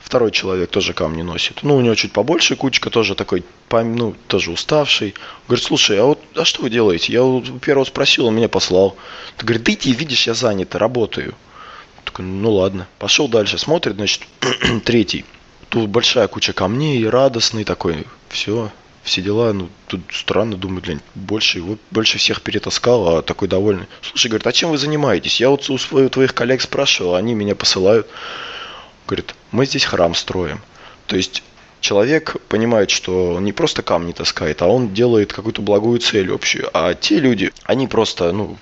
Второй 0.00 0.32
человек 0.32 0.70
тоже 0.70 0.94
камни 0.94 1.22
носит. 1.22 1.62
Ну, 1.62 1.76
у 1.76 1.80
него 1.80 1.94
чуть 1.94 2.12
побольше 2.12 2.56
кучка, 2.56 2.90
тоже 2.90 3.14
такой, 3.14 3.44
ну, 3.70 4.14
тоже 4.26 4.50
уставший. 4.50 5.14
Говорит, 5.46 5.64
слушай, 5.64 6.00
а 6.00 6.04
вот, 6.04 6.20
а 6.34 6.44
что 6.44 6.62
вы 6.62 6.70
делаете? 6.70 7.12
Я 7.12 7.22
у 7.22 7.42
первого 7.42 7.84
спросил, 7.84 8.26
он 8.26 8.34
меня 8.34 8.48
послал. 8.48 8.96
Ты 9.36 9.44
говорит, 9.44 9.62
да 9.64 9.72
иди, 9.72 9.92
видишь, 9.92 10.26
я 10.26 10.34
занят, 10.34 10.74
работаю. 10.74 11.34
Такой, 12.04 12.24
ну 12.24 12.50
ладно. 12.50 12.88
Пошел 12.98 13.28
дальше, 13.28 13.58
смотрит, 13.58 13.96
значит, 13.96 14.22
третий. 14.84 15.24
Тут 15.68 15.88
большая 15.88 16.26
куча 16.26 16.52
камней, 16.52 17.06
радостный 17.06 17.62
такой, 17.62 18.06
все, 18.28 18.72
все 19.04 19.22
дела, 19.22 19.52
ну, 19.52 19.68
тут 19.86 20.00
странно, 20.12 20.56
думаю, 20.56 20.82
блин, 20.82 21.00
больше, 21.14 21.58
его, 21.58 21.78
больше 21.92 22.18
всех 22.18 22.42
перетаскал, 22.42 23.18
а 23.18 23.22
такой 23.22 23.46
довольный. 23.46 23.86
Слушай, 24.00 24.28
говорит, 24.28 24.46
а 24.46 24.52
чем 24.52 24.70
вы 24.70 24.78
занимаетесь? 24.78 25.40
Я 25.40 25.50
вот 25.50 25.68
у 25.70 25.78
своих 25.78 26.10
твоих 26.10 26.34
коллег 26.34 26.60
спрашивал, 26.60 27.14
они 27.14 27.34
меня 27.34 27.54
посылают. 27.54 28.08
Говорит, 29.10 29.34
мы 29.50 29.66
здесь 29.66 29.84
храм 29.84 30.14
строим. 30.14 30.60
То 31.08 31.16
есть 31.16 31.42
человек 31.80 32.36
понимает, 32.46 32.90
что 32.90 33.34
он 33.34 33.44
не 33.44 33.52
просто 33.52 33.82
камни 33.82 34.12
таскает, 34.12 34.62
а 34.62 34.68
он 34.68 34.94
делает 34.94 35.32
какую-то 35.32 35.62
благую 35.62 35.98
цель 35.98 36.32
общую. 36.32 36.70
А 36.72 36.94
те 36.94 37.18
люди, 37.18 37.50
они 37.64 37.88
просто, 37.88 38.30
ну, 38.30 38.56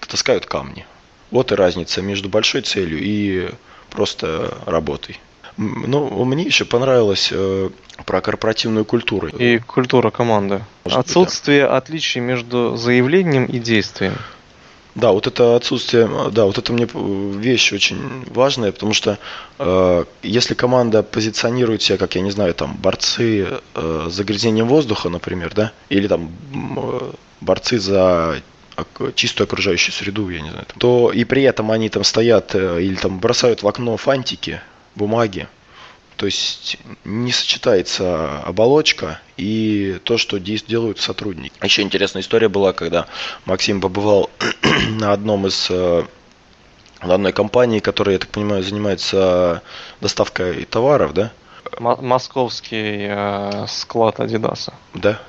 таскают 0.00 0.46
камни. 0.46 0.86
Вот 1.30 1.52
и 1.52 1.56
разница 1.56 2.00
между 2.00 2.30
большой 2.30 2.62
целью 2.62 2.98
и 3.02 3.50
просто 3.90 4.56
работой. 4.64 5.20
Ну, 5.58 6.24
мне 6.24 6.44
еще 6.44 6.64
понравилось 6.64 7.28
э, 7.30 7.68
про 8.06 8.22
корпоративную 8.22 8.86
культуру. 8.86 9.28
И 9.28 9.58
культура 9.58 10.08
команды. 10.10 10.62
Может 10.86 11.00
Отсутствие 11.00 11.64
быть, 11.64 11.70
да. 11.70 11.76
отличий 11.76 12.22
между 12.22 12.78
заявлением 12.78 13.44
и 13.44 13.58
действием. 13.58 14.14
Да, 14.96 15.12
вот 15.12 15.26
это 15.26 15.56
отсутствие, 15.56 16.08
да, 16.32 16.46
вот 16.46 16.56
это 16.56 16.72
мне 16.72 16.88
вещь 16.94 17.70
очень 17.74 18.24
важная, 18.30 18.72
потому 18.72 18.94
что 18.94 19.18
э, 19.58 20.04
если 20.22 20.54
команда 20.54 21.02
позиционирует 21.02 21.82
себя, 21.82 21.98
как 21.98 22.14
я 22.14 22.22
не 22.22 22.30
знаю, 22.30 22.54
там 22.54 22.74
борцы 22.76 23.46
э, 23.74 24.06
с 24.08 24.12
загрязнением 24.14 24.68
воздуха, 24.68 25.10
например, 25.10 25.52
да, 25.54 25.72
или 25.90 26.08
там 26.08 26.30
э, 26.78 27.12
борцы 27.42 27.78
за 27.78 28.40
чистую 29.14 29.44
окружающую 29.44 29.92
среду, 29.92 30.30
я 30.30 30.40
не 30.40 30.48
знаю, 30.48 30.64
то 30.78 31.12
и 31.12 31.24
при 31.24 31.42
этом 31.42 31.70
они 31.70 31.90
там 31.90 32.02
стоят 32.02 32.54
э, 32.54 32.82
или 32.82 32.94
там 32.94 33.18
бросают 33.18 33.62
в 33.62 33.68
окно 33.68 33.98
фантики, 33.98 34.62
бумаги. 34.94 35.46
То 36.16 36.26
есть 36.26 36.78
не 37.04 37.30
сочетается 37.30 38.40
оболочка 38.40 39.20
и 39.36 40.00
то, 40.04 40.16
что 40.16 40.38
делают 40.38 40.98
сотрудники. 40.98 41.52
Еще 41.62 41.82
интересная 41.82 42.22
история 42.22 42.48
была, 42.48 42.72
когда 42.72 43.06
Максим 43.44 43.80
побывал 43.80 44.30
на 44.98 45.12
одном 45.12 45.46
из 45.46 45.68
э, 45.70 46.04
на 47.02 47.14
одной 47.14 47.32
компании, 47.32 47.80
которая, 47.80 48.14
я 48.14 48.18
так 48.18 48.30
понимаю, 48.30 48.62
занимается 48.62 49.62
доставкой 50.00 50.64
товаров, 50.64 51.12
да? 51.12 51.32
московский 51.80 53.08
э, 53.08 53.66
склад 53.68 54.20
Адидаса. 54.20 54.72
Да? 54.94 55.20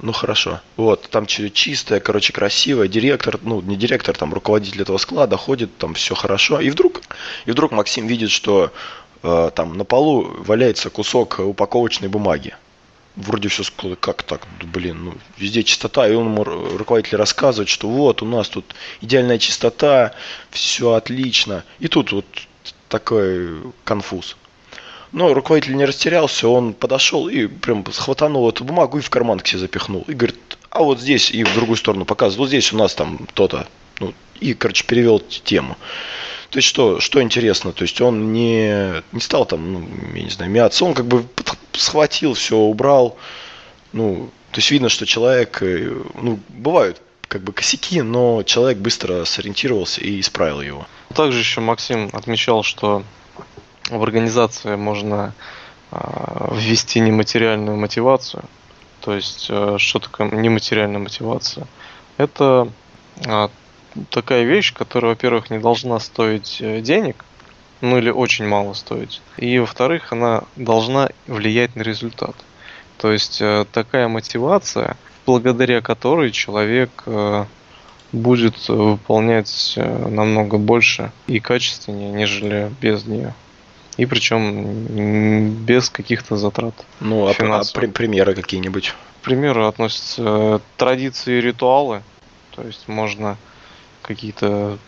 Ну 0.00 0.12
хорошо. 0.12 0.60
Вот, 0.76 1.08
там 1.10 1.26
чистая, 1.26 2.00
короче, 2.00 2.32
красивая. 2.32 2.86
Директор, 2.86 3.40
ну 3.42 3.60
не 3.60 3.76
директор, 3.76 4.16
там 4.16 4.32
руководитель 4.32 4.82
этого 4.82 4.98
склада 4.98 5.36
ходит, 5.36 5.76
там 5.78 5.94
все 5.94 6.14
хорошо. 6.14 6.60
И 6.60 6.70
вдруг, 6.70 7.00
и 7.46 7.50
вдруг 7.50 7.72
Максим 7.72 8.06
видит, 8.06 8.30
что 8.30 8.66
Э, 8.66 8.99
там 9.22 9.76
на 9.76 9.84
полу 9.84 10.34
валяется 10.38 10.90
кусок 10.90 11.38
упаковочной 11.38 12.08
бумаги. 12.08 12.54
Вроде 13.16 13.48
все 13.48 13.64
как 13.98 14.22
так, 14.22 14.46
блин, 14.62 15.04
ну, 15.04 15.14
везде 15.36 15.64
чистота, 15.64 16.08
и 16.08 16.14
он 16.14 16.26
ему 16.26 16.44
руководитель 16.44 17.16
рассказывает, 17.16 17.68
что 17.68 17.88
вот 17.88 18.22
у 18.22 18.26
нас 18.26 18.48
тут 18.48 18.74
идеальная 19.00 19.38
чистота, 19.38 20.14
все 20.50 20.92
отлично. 20.92 21.64
И 21.80 21.88
тут 21.88 22.12
вот 22.12 22.24
такой 22.88 23.60
конфуз. 23.84 24.36
Но 25.12 25.34
руководитель 25.34 25.76
не 25.76 25.84
растерялся, 25.84 26.48
он 26.48 26.72
подошел 26.72 27.28
и 27.28 27.46
прям 27.46 27.84
схватанул 27.92 28.48
эту 28.48 28.64
бумагу 28.64 28.98
и 28.98 29.02
в 29.02 29.10
карман 29.10 29.40
к 29.40 29.46
себе 29.46 29.58
запихнул. 29.58 30.04
И 30.06 30.14
говорит, 30.14 30.38
а 30.70 30.82
вот 30.82 31.00
здесь 31.00 31.32
и 31.32 31.42
в 31.42 31.52
другую 31.52 31.76
сторону 31.76 32.04
показывает, 32.04 32.38
вот 32.38 32.48
здесь 32.48 32.72
у 32.72 32.76
нас 32.76 32.94
там 32.94 33.26
то-то. 33.34 33.66
Ну, 33.98 34.14
и, 34.38 34.54
короче, 34.54 34.84
перевел 34.84 35.18
тему. 35.18 35.76
То 36.50 36.58
есть 36.58 36.68
что, 36.68 36.98
что 36.98 37.22
интересно, 37.22 37.72
то 37.72 37.82
есть 37.82 38.00
он 38.00 38.32
не, 38.32 39.02
не 39.12 39.20
стал 39.20 39.46
там, 39.46 39.72
ну, 39.72 39.88
я 40.14 40.22
не 40.22 40.30
знаю, 40.30 40.50
мяться, 40.50 40.84
он 40.84 40.94
как 40.94 41.06
бы 41.06 41.24
схватил, 41.72 42.34
все 42.34 42.56
убрал. 42.56 43.16
Ну, 43.92 44.30
то 44.50 44.58
есть 44.58 44.70
видно, 44.70 44.88
что 44.88 45.06
человек, 45.06 45.62
э, 45.62 45.92
ну, 46.20 46.40
бывают 46.48 47.00
как 47.28 47.42
бы 47.42 47.52
косяки, 47.52 48.02
но 48.02 48.42
человек 48.42 48.78
быстро 48.78 49.24
сориентировался 49.24 50.00
и 50.00 50.18
исправил 50.18 50.60
его. 50.60 50.86
Также 51.14 51.38
еще 51.38 51.60
Максим 51.60 52.10
отмечал, 52.12 52.64
что 52.64 53.04
в 53.88 54.02
организации 54.02 54.74
можно 54.74 55.32
а, 55.92 56.52
ввести 56.54 56.98
нематериальную 56.98 57.76
мотивацию. 57.76 58.44
То 59.00 59.14
есть, 59.14 59.46
э, 59.48 59.76
что 59.78 60.00
такое 60.00 60.28
нематериальная 60.30 60.98
мотивация? 60.98 61.68
Это 62.16 62.68
а, 63.26 63.50
такая 64.10 64.44
вещь, 64.44 64.72
которая, 64.72 65.12
во-первых, 65.12 65.50
не 65.50 65.58
должна 65.58 65.98
стоить 66.00 66.58
э, 66.60 66.80
денег, 66.80 67.24
ну 67.80 67.98
или 67.98 68.10
очень 68.10 68.46
мало 68.46 68.74
стоить. 68.74 69.20
И, 69.36 69.58
во-вторых, 69.58 70.12
она 70.12 70.44
должна 70.56 71.08
влиять 71.26 71.76
на 71.76 71.82
результат. 71.82 72.34
То 72.98 73.12
есть 73.12 73.40
э, 73.40 73.64
такая 73.72 74.08
мотивация, 74.08 74.96
благодаря 75.26 75.80
которой 75.80 76.30
человек 76.30 76.90
э, 77.06 77.44
будет 78.12 78.68
выполнять 78.68 79.74
намного 79.76 80.58
больше 80.58 81.12
и 81.26 81.38
качественнее, 81.38 82.10
нежели 82.10 82.70
без 82.80 83.06
нее. 83.06 83.34
И 83.96 84.06
причем 84.06 85.64
без 85.64 85.90
каких-то 85.90 86.36
затрат. 86.36 86.74
Ну, 87.00 87.28
а, 87.28 87.34
а 87.38 87.62
при, 87.74 87.86
примеры 87.86 88.34
какие-нибудь? 88.34 88.94
Примеры 89.22 89.66
относятся 89.66 90.60
традиции 90.76 91.38
и 91.38 91.40
ритуалы. 91.40 92.02
То 92.56 92.62
есть 92.62 92.88
можно 92.88 93.36
какие-то 94.10 94.78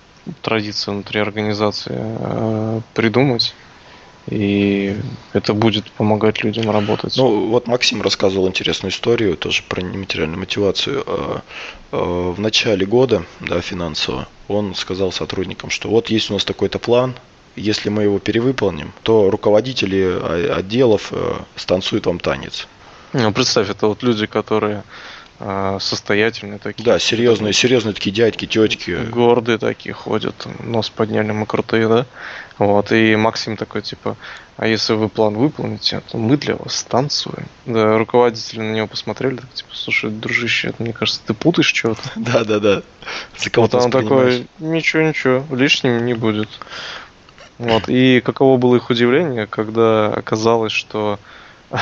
традиции 0.41 0.91
внутри 0.91 1.21
организации 1.21 1.95
э, 1.97 2.81
придумать. 2.95 3.55
И 4.29 4.97
это 5.33 5.55
будет 5.55 5.91
помогать 5.93 6.43
людям 6.45 6.71
работать. 6.71 7.17
Ну, 7.17 7.49
вот 7.49 7.69
Максим 7.69 8.03
рассказывал 8.03 8.49
интересную 8.49 8.91
историю, 8.93 9.37
тоже 9.37 9.63
про 9.69 9.81
нематериальную 9.81 10.41
мотивацию. 10.41 11.05
Э, 11.07 11.39
э, 11.93 11.97
в 11.97 12.41
начале 12.41 12.85
года, 12.85 13.25
да, 13.41 13.61
финансово, 13.61 14.27
он 14.49 14.75
сказал 14.75 15.13
сотрудникам, 15.13 15.71
что 15.71 15.89
вот 15.89 16.11
есть 16.11 16.31
у 16.31 16.35
нас 16.35 16.45
такой-то 16.45 16.81
план, 16.81 17.15
если 17.55 17.91
мы 17.91 18.05
его 18.05 18.19
перевыполним, 18.19 18.93
то 19.03 19.31
руководители 19.31 20.51
отделов 20.51 21.13
станцуют 21.55 22.07
вам 22.07 22.19
танец. 22.19 22.67
Ну, 23.13 23.31
представь, 23.33 23.69
это 23.69 23.89
вот 23.89 24.03
люди, 24.03 24.27
которые 24.27 24.85
состоятельные 25.81 26.59
такие. 26.59 26.85
Да, 26.85 26.99
серьезные, 26.99 27.53
серьезные 27.53 27.95
такие 27.95 28.13
дядьки, 28.13 28.47
тетки. 28.47 28.97
Гордые 29.11 29.59
такие 29.59 29.93
ходят, 29.93 30.47
нос 30.61 30.91
подняли, 30.91 31.33
мы 31.33 31.47
крутые, 31.47 31.89
да? 31.89 32.07
Вот, 32.59 32.93
и 32.93 33.17
Максим 33.17 33.57
такой, 33.57 33.83
типа, 33.83 34.17
а 34.57 34.67
если 34.67 34.93
вы 34.93 35.09
план 35.09 35.35
выполните, 35.35 36.01
то 36.09 36.19
мы 36.19 36.37
для 36.37 36.55
вас 36.55 36.85
танцуем. 36.85 37.47
Да, 37.67 37.99
руководители 37.99 38.61
на 38.61 38.73
него 38.73 38.87
посмотрели, 38.87 39.37
так, 39.37 39.53
типа, 39.53 39.71
слушай, 39.73 40.11
дружище, 40.11 40.69
это, 40.69 40.83
мне 40.83 40.93
кажется, 40.93 41.21
ты 41.27 41.35
путаешь 41.35 41.73
что-то. 41.75 42.03
Да, 42.17 42.45
да, 42.45 42.61
да. 42.61 42.83
За 43.37 43.51
кого 43.51 43.67
вот 43.67 43.75
он 43.75 43.91
такой, 43.91 44.47
ничего, 44.61 45.03
ничего, 45.03 45.45
лишним 45.51 46.05
не 46.07 46.15
будет. 46.15 46.49
Вот, 47.59 47.89
и 47.89 48.21
каково 48.21 48.57
было 48.59 48.77
их 48.77 48.91
удивление, 48.91 49.47
когда 49.47 50.09
оказалось, 50.09 50.73
что 50.73 51.19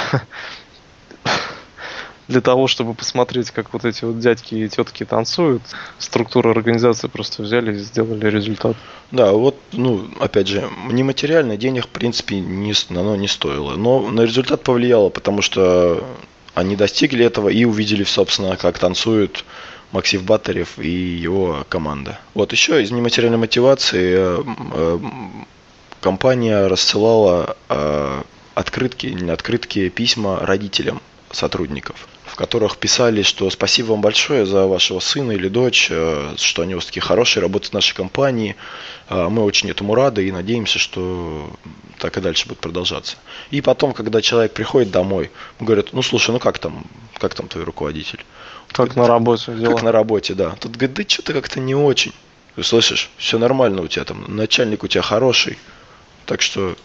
для 2.31 2.41
того, 2.41 2.69
чтобы 2.69 2.95
посмотреть, 2.95 3.51
как 3.51 3.73
вот 3.73 3.85
эти 3.85 4.05
вот 4.05 4.21
дядьки 4.21 4.55
и 4.55 4.69
тетки 4.69 5.05
танцуют, 5.05 5.63
структура 5.99 6.51
организации 6.53 7.09
просто 7.09 7.43
взяли 7.43 7.75
и 7.75 7.79
сделали 7.79 8.27
результат. 8.29 8.77
Да, 9.11 9.33
вот, 9.33 9.57
ну, 9.73 10.09
опять 10.21 10.47
же, 10.47 10.71
нематериально 10.91 11.57
денег, 11.57 11.87
в 11.87 11.89
принципе, 11.89 12.39
не, 12.39 12.73
оно 12.91 13.17
не 13.17 13.27
стоило. 13.27 13.75
Но 13.75 14.09
на 14.11 14.21
результат 14.21 14.63
повлияло, 14.63 15.09
потому 15.09 15.43
что 15.43 16.05
они 16.55 16.77
достигли 16.77 17.25
этого 17.25 17.49
и 17.49 17.65
увидели, 17.65 18.05
собственно, 18.05 18.57
как 18.57 18.79
танцуют 18.79 19.45
Максим 19.91 20.25
Батарев 20.25 20.79
и 20.79 20.89
его 20.89 21.65
команда. 21.69 22.21
Вот 22.35 22.53
еще 22.53 22.81
из 22.81 22.93
нематериальной 22.93 23.39
мотивации 23.39 24.15
э, 24.17 24.43
э, 24.75 24.99
компания 26.01 26.69
рассылала 26.69 27.57
э, 27.69 28.23
открытки, 28.55 29.09
не 29.09 29.33
открытки, 29.33 29.89
письма 29.89 30.39
родителям 30.41 31.01
сотрудников, 31.33 32.09
в 32.31 32.37
которых 32.37 32.77
писали, 32.77 33.23
что 33.23 33.51
спасибо 33.51 33.89
вам 33.89 34.01
большое 34.01 34.47
за 34.47 34.67
вашего 34.67 35.01
сына 35.01 35.33
или 35.33 35.49
дочь, 35.49 35.89
э, 35.91 36.35
что 36.37 36.63
они 36.63 36.75
у 36.75 36.77
вас 36.77 36.87
такие 36.87 37.03
хорошие, 37.03 37.43
работают 37.43 37.73
в 37.73 37.75
нашей 37.75 37.93
компании. 37.95 38.55
Э, 39.09 39.29
мы 39.29 39.43
очень 39.43 39.69
этому 39.69 39.97
рады 39.97 40.27
и 40.27 40.31
надеемся, 40.31 40.79
что 40.79 41.51
так 41.99 42.17
и 42.17 42.21
дальше 42.21 42.47
будет 42.47 42.61
продолжаться. 42.61 43.17
И 43.51 43.61
потом, 43.61 43.93
когда 43.93 44.23
человек 44.23 44.53
приходит 44.53 44.93
домой, 44.93 45.33
говорят, 45.59 45.93
ну 45.93 46.03
слушай, 46.03 46.31
ну 46.31 46.39
как 46.39 46.61
там, 46.61 46.85
как 47.19 47.35
там 47.35 47.49
твой 47.49 47.65
руководитель? 47.65 48.25
Как 48.69 48.95
на 48.95 49.09
работе 49.09 49.53
дела? 49.53 49.75
Как 49.75 49.83
на 49.83 49.91
работе, 49.91 50.35
да. 50.35 50.51
Тут 50.61 50.77
говорит, 50.77 50.95
да 50.95 51.05
что-то 51.09 51.33
как-то 51.33 51.59
не 51.59 51.75
очень. 51.75 52.13
Ты 52.55 52.63
слышишь, 52.63 53.11
все 53.17 53.39
нормально 53.39 53.83
у 53.83 53.89
тебя 53.89 54.05
там, 54.05 54.25
начальник 54.29 54.85
у 54.85 54.87
тебя 54.87 55.03
хороший, 55.03 55.59
так 56.27 56.43
что 56.43 56.77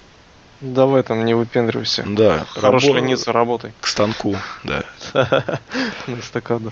Давай 0.61 1.03
там 1.03 1.25
не 1.25 1.33
выпендривайся. 1.33 2.03
Да. 2.07 2.45
Хорошая 2.49 2.93
рабо... 2.93 3.33
работай. 3.33 3.73
К 3.81 3.87
станку, 3.87 4.37
да. 4.63 4.84
На 6.07 6.19
эстакаду. 6.19 6.71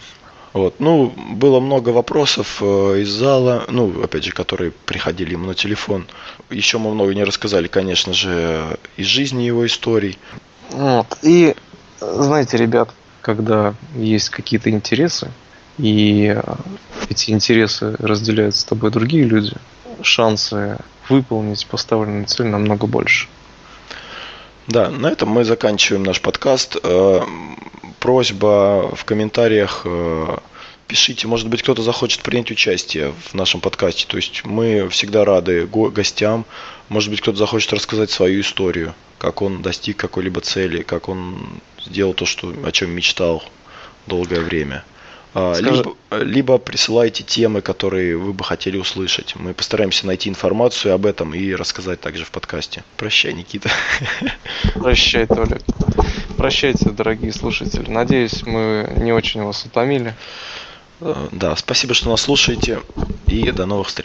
Вот. 0.53 0.79
Ну, 0.79 1.11
было 1.31 1.59
много 1.59 1.89
вопросов 1.89 2.59
э, 2.61 2.99
из 3.01 3.09
зала, 3.09 3.65
ну, 3.69 4.03
опять 4.03 4.23
же, 4.23 4.31
которые 4.31 4.71
приходили 4.71 5.31
ему 5.31 5.47
на 5.47 5.55
телефон. 5.55 6.05
Еще 6.51 6.77
мы 6.77 6.93
много 6.93 7.15
не 7.15 7.23
рассказали, 7.23 7.67
конечно 7.67 8.13
же, 8.13 8.77
из 8.95 9.07
жизни 9.07 9.43
его 9.43 9.65
историй. 9.65 10.19
Вот. 10.69 11.07
И, 11.23 11.55
знаете, 11.99 12.57
ребят, 12.57 12.89
когда 13.21 13.73
есть 13.95 14.29
какие-то 14.29 14.69
интересы, 14.69 15.31
и 15.79 16.37
эти 17.09 17.31
интересы 17.31 17.95
разделяют 17.97 18.55
с 18.55 18.63
тобой 18.63 18.91
другие 18.91 19.23
люди, 19.23 19.55
шансы 20.03 20.77
выполнить 21.09 21.65
поставленную 21.65 22.25
цель 22.25 22.47
намного 22.47 22.85
больше. 22.85 23.27
Да, 24.67 24.89
на 24.89 25.07
этом 25.07 25.29
мы 25.29 25.43
заканчиваем 25.43 26.03
наш 26.03 26.21
подкаст. 26.21 26.77
Э, 26.83 27.21
просьба 27.99 28.95
в 28.95 29.03
комментариях 29.03 29.81
э, 29.83 30.37
пишите, 30.87 31.27
может 31.27 31.49
быть, 31.49 31.61
кто-то 31.63 31.81
захочет 31.81 32.21
принять 32.21 32.49
участие 32.49 33.13
в 33.25 33.33
нашем 33.33 33.59
подкасте. 33.59 34.05
То 34.07 34.15
есть 34.15 34.45
мы 34.45 34.87
всегда 34.89 35.25
рады 35.25 35.67
гостям. 35.67 36.45
Может 36.87 37.09
быть, 37.09 37.19
кто-то 37.19 37.37
захочет 37.37 37.73
рассказать 37.73 38.09
свою 38.09 38.39
историю, 38.39 38.95
как 39.17 39.41
он 39.41 39.61
достиг 39.61 39.97
какой-либо 39.97 40.39
цели, 40.39 40.81
как 40.81 41.09
он 41.09 41.59
сделал 41.85 42.13
то, 42.13 42.25
что, 42.25 42.53
о 42.63 42.71
чем 42.71 42.91
мечтал 42.91 43.43
долгое 44.07 44.39
время. 44.39 44.85
А, 45.35 45.59
либо, 45.59 45.95
либо 46.11 46.57
присылайте 46.59 47.23
темы, 47.23 47.61
которые 47.61 48.17
вы 48.17 48.33
бы 48.33 48.43
хотели 48.43 48.77
услышать. 48.77 49.35
Мы 49.35 49.53
постараемся 49.53 50.05
найти 50.05 50.29
информацию 50.29 50.93
об 50.93 51.05
этом 51.05 51.33
и 51.33 51.53
рассказать 51.55 51.99
также 52.01 52.25
в 52.25 52.31
подкасте. 52.31 52.83
Прощай, 52.97 53.33
Никита. 53.33 53.69
Прощай, 54.75 55.25
Толик. 55.25 55.61
Прощайте, 56.37 56.91
дорогие 56.91 57.33
слушатели. 57.33 57.89
Надеюсь, 57.89 58.43
мы 58.43 58.93
не 58.97 59.11
очень 59.11 59.41
вас 59.41 59.65
утомили. 59.65 60.15
Да, 61.31 61.55
спасибо, 61.55 61.93
что 61.93 62.09
нас 62.09 62.21
слушаете. 62.21 62.81
И 63.27 63.51
до 63.51 63.65
новых 63.65 63.87
встреч. 63.87 64.01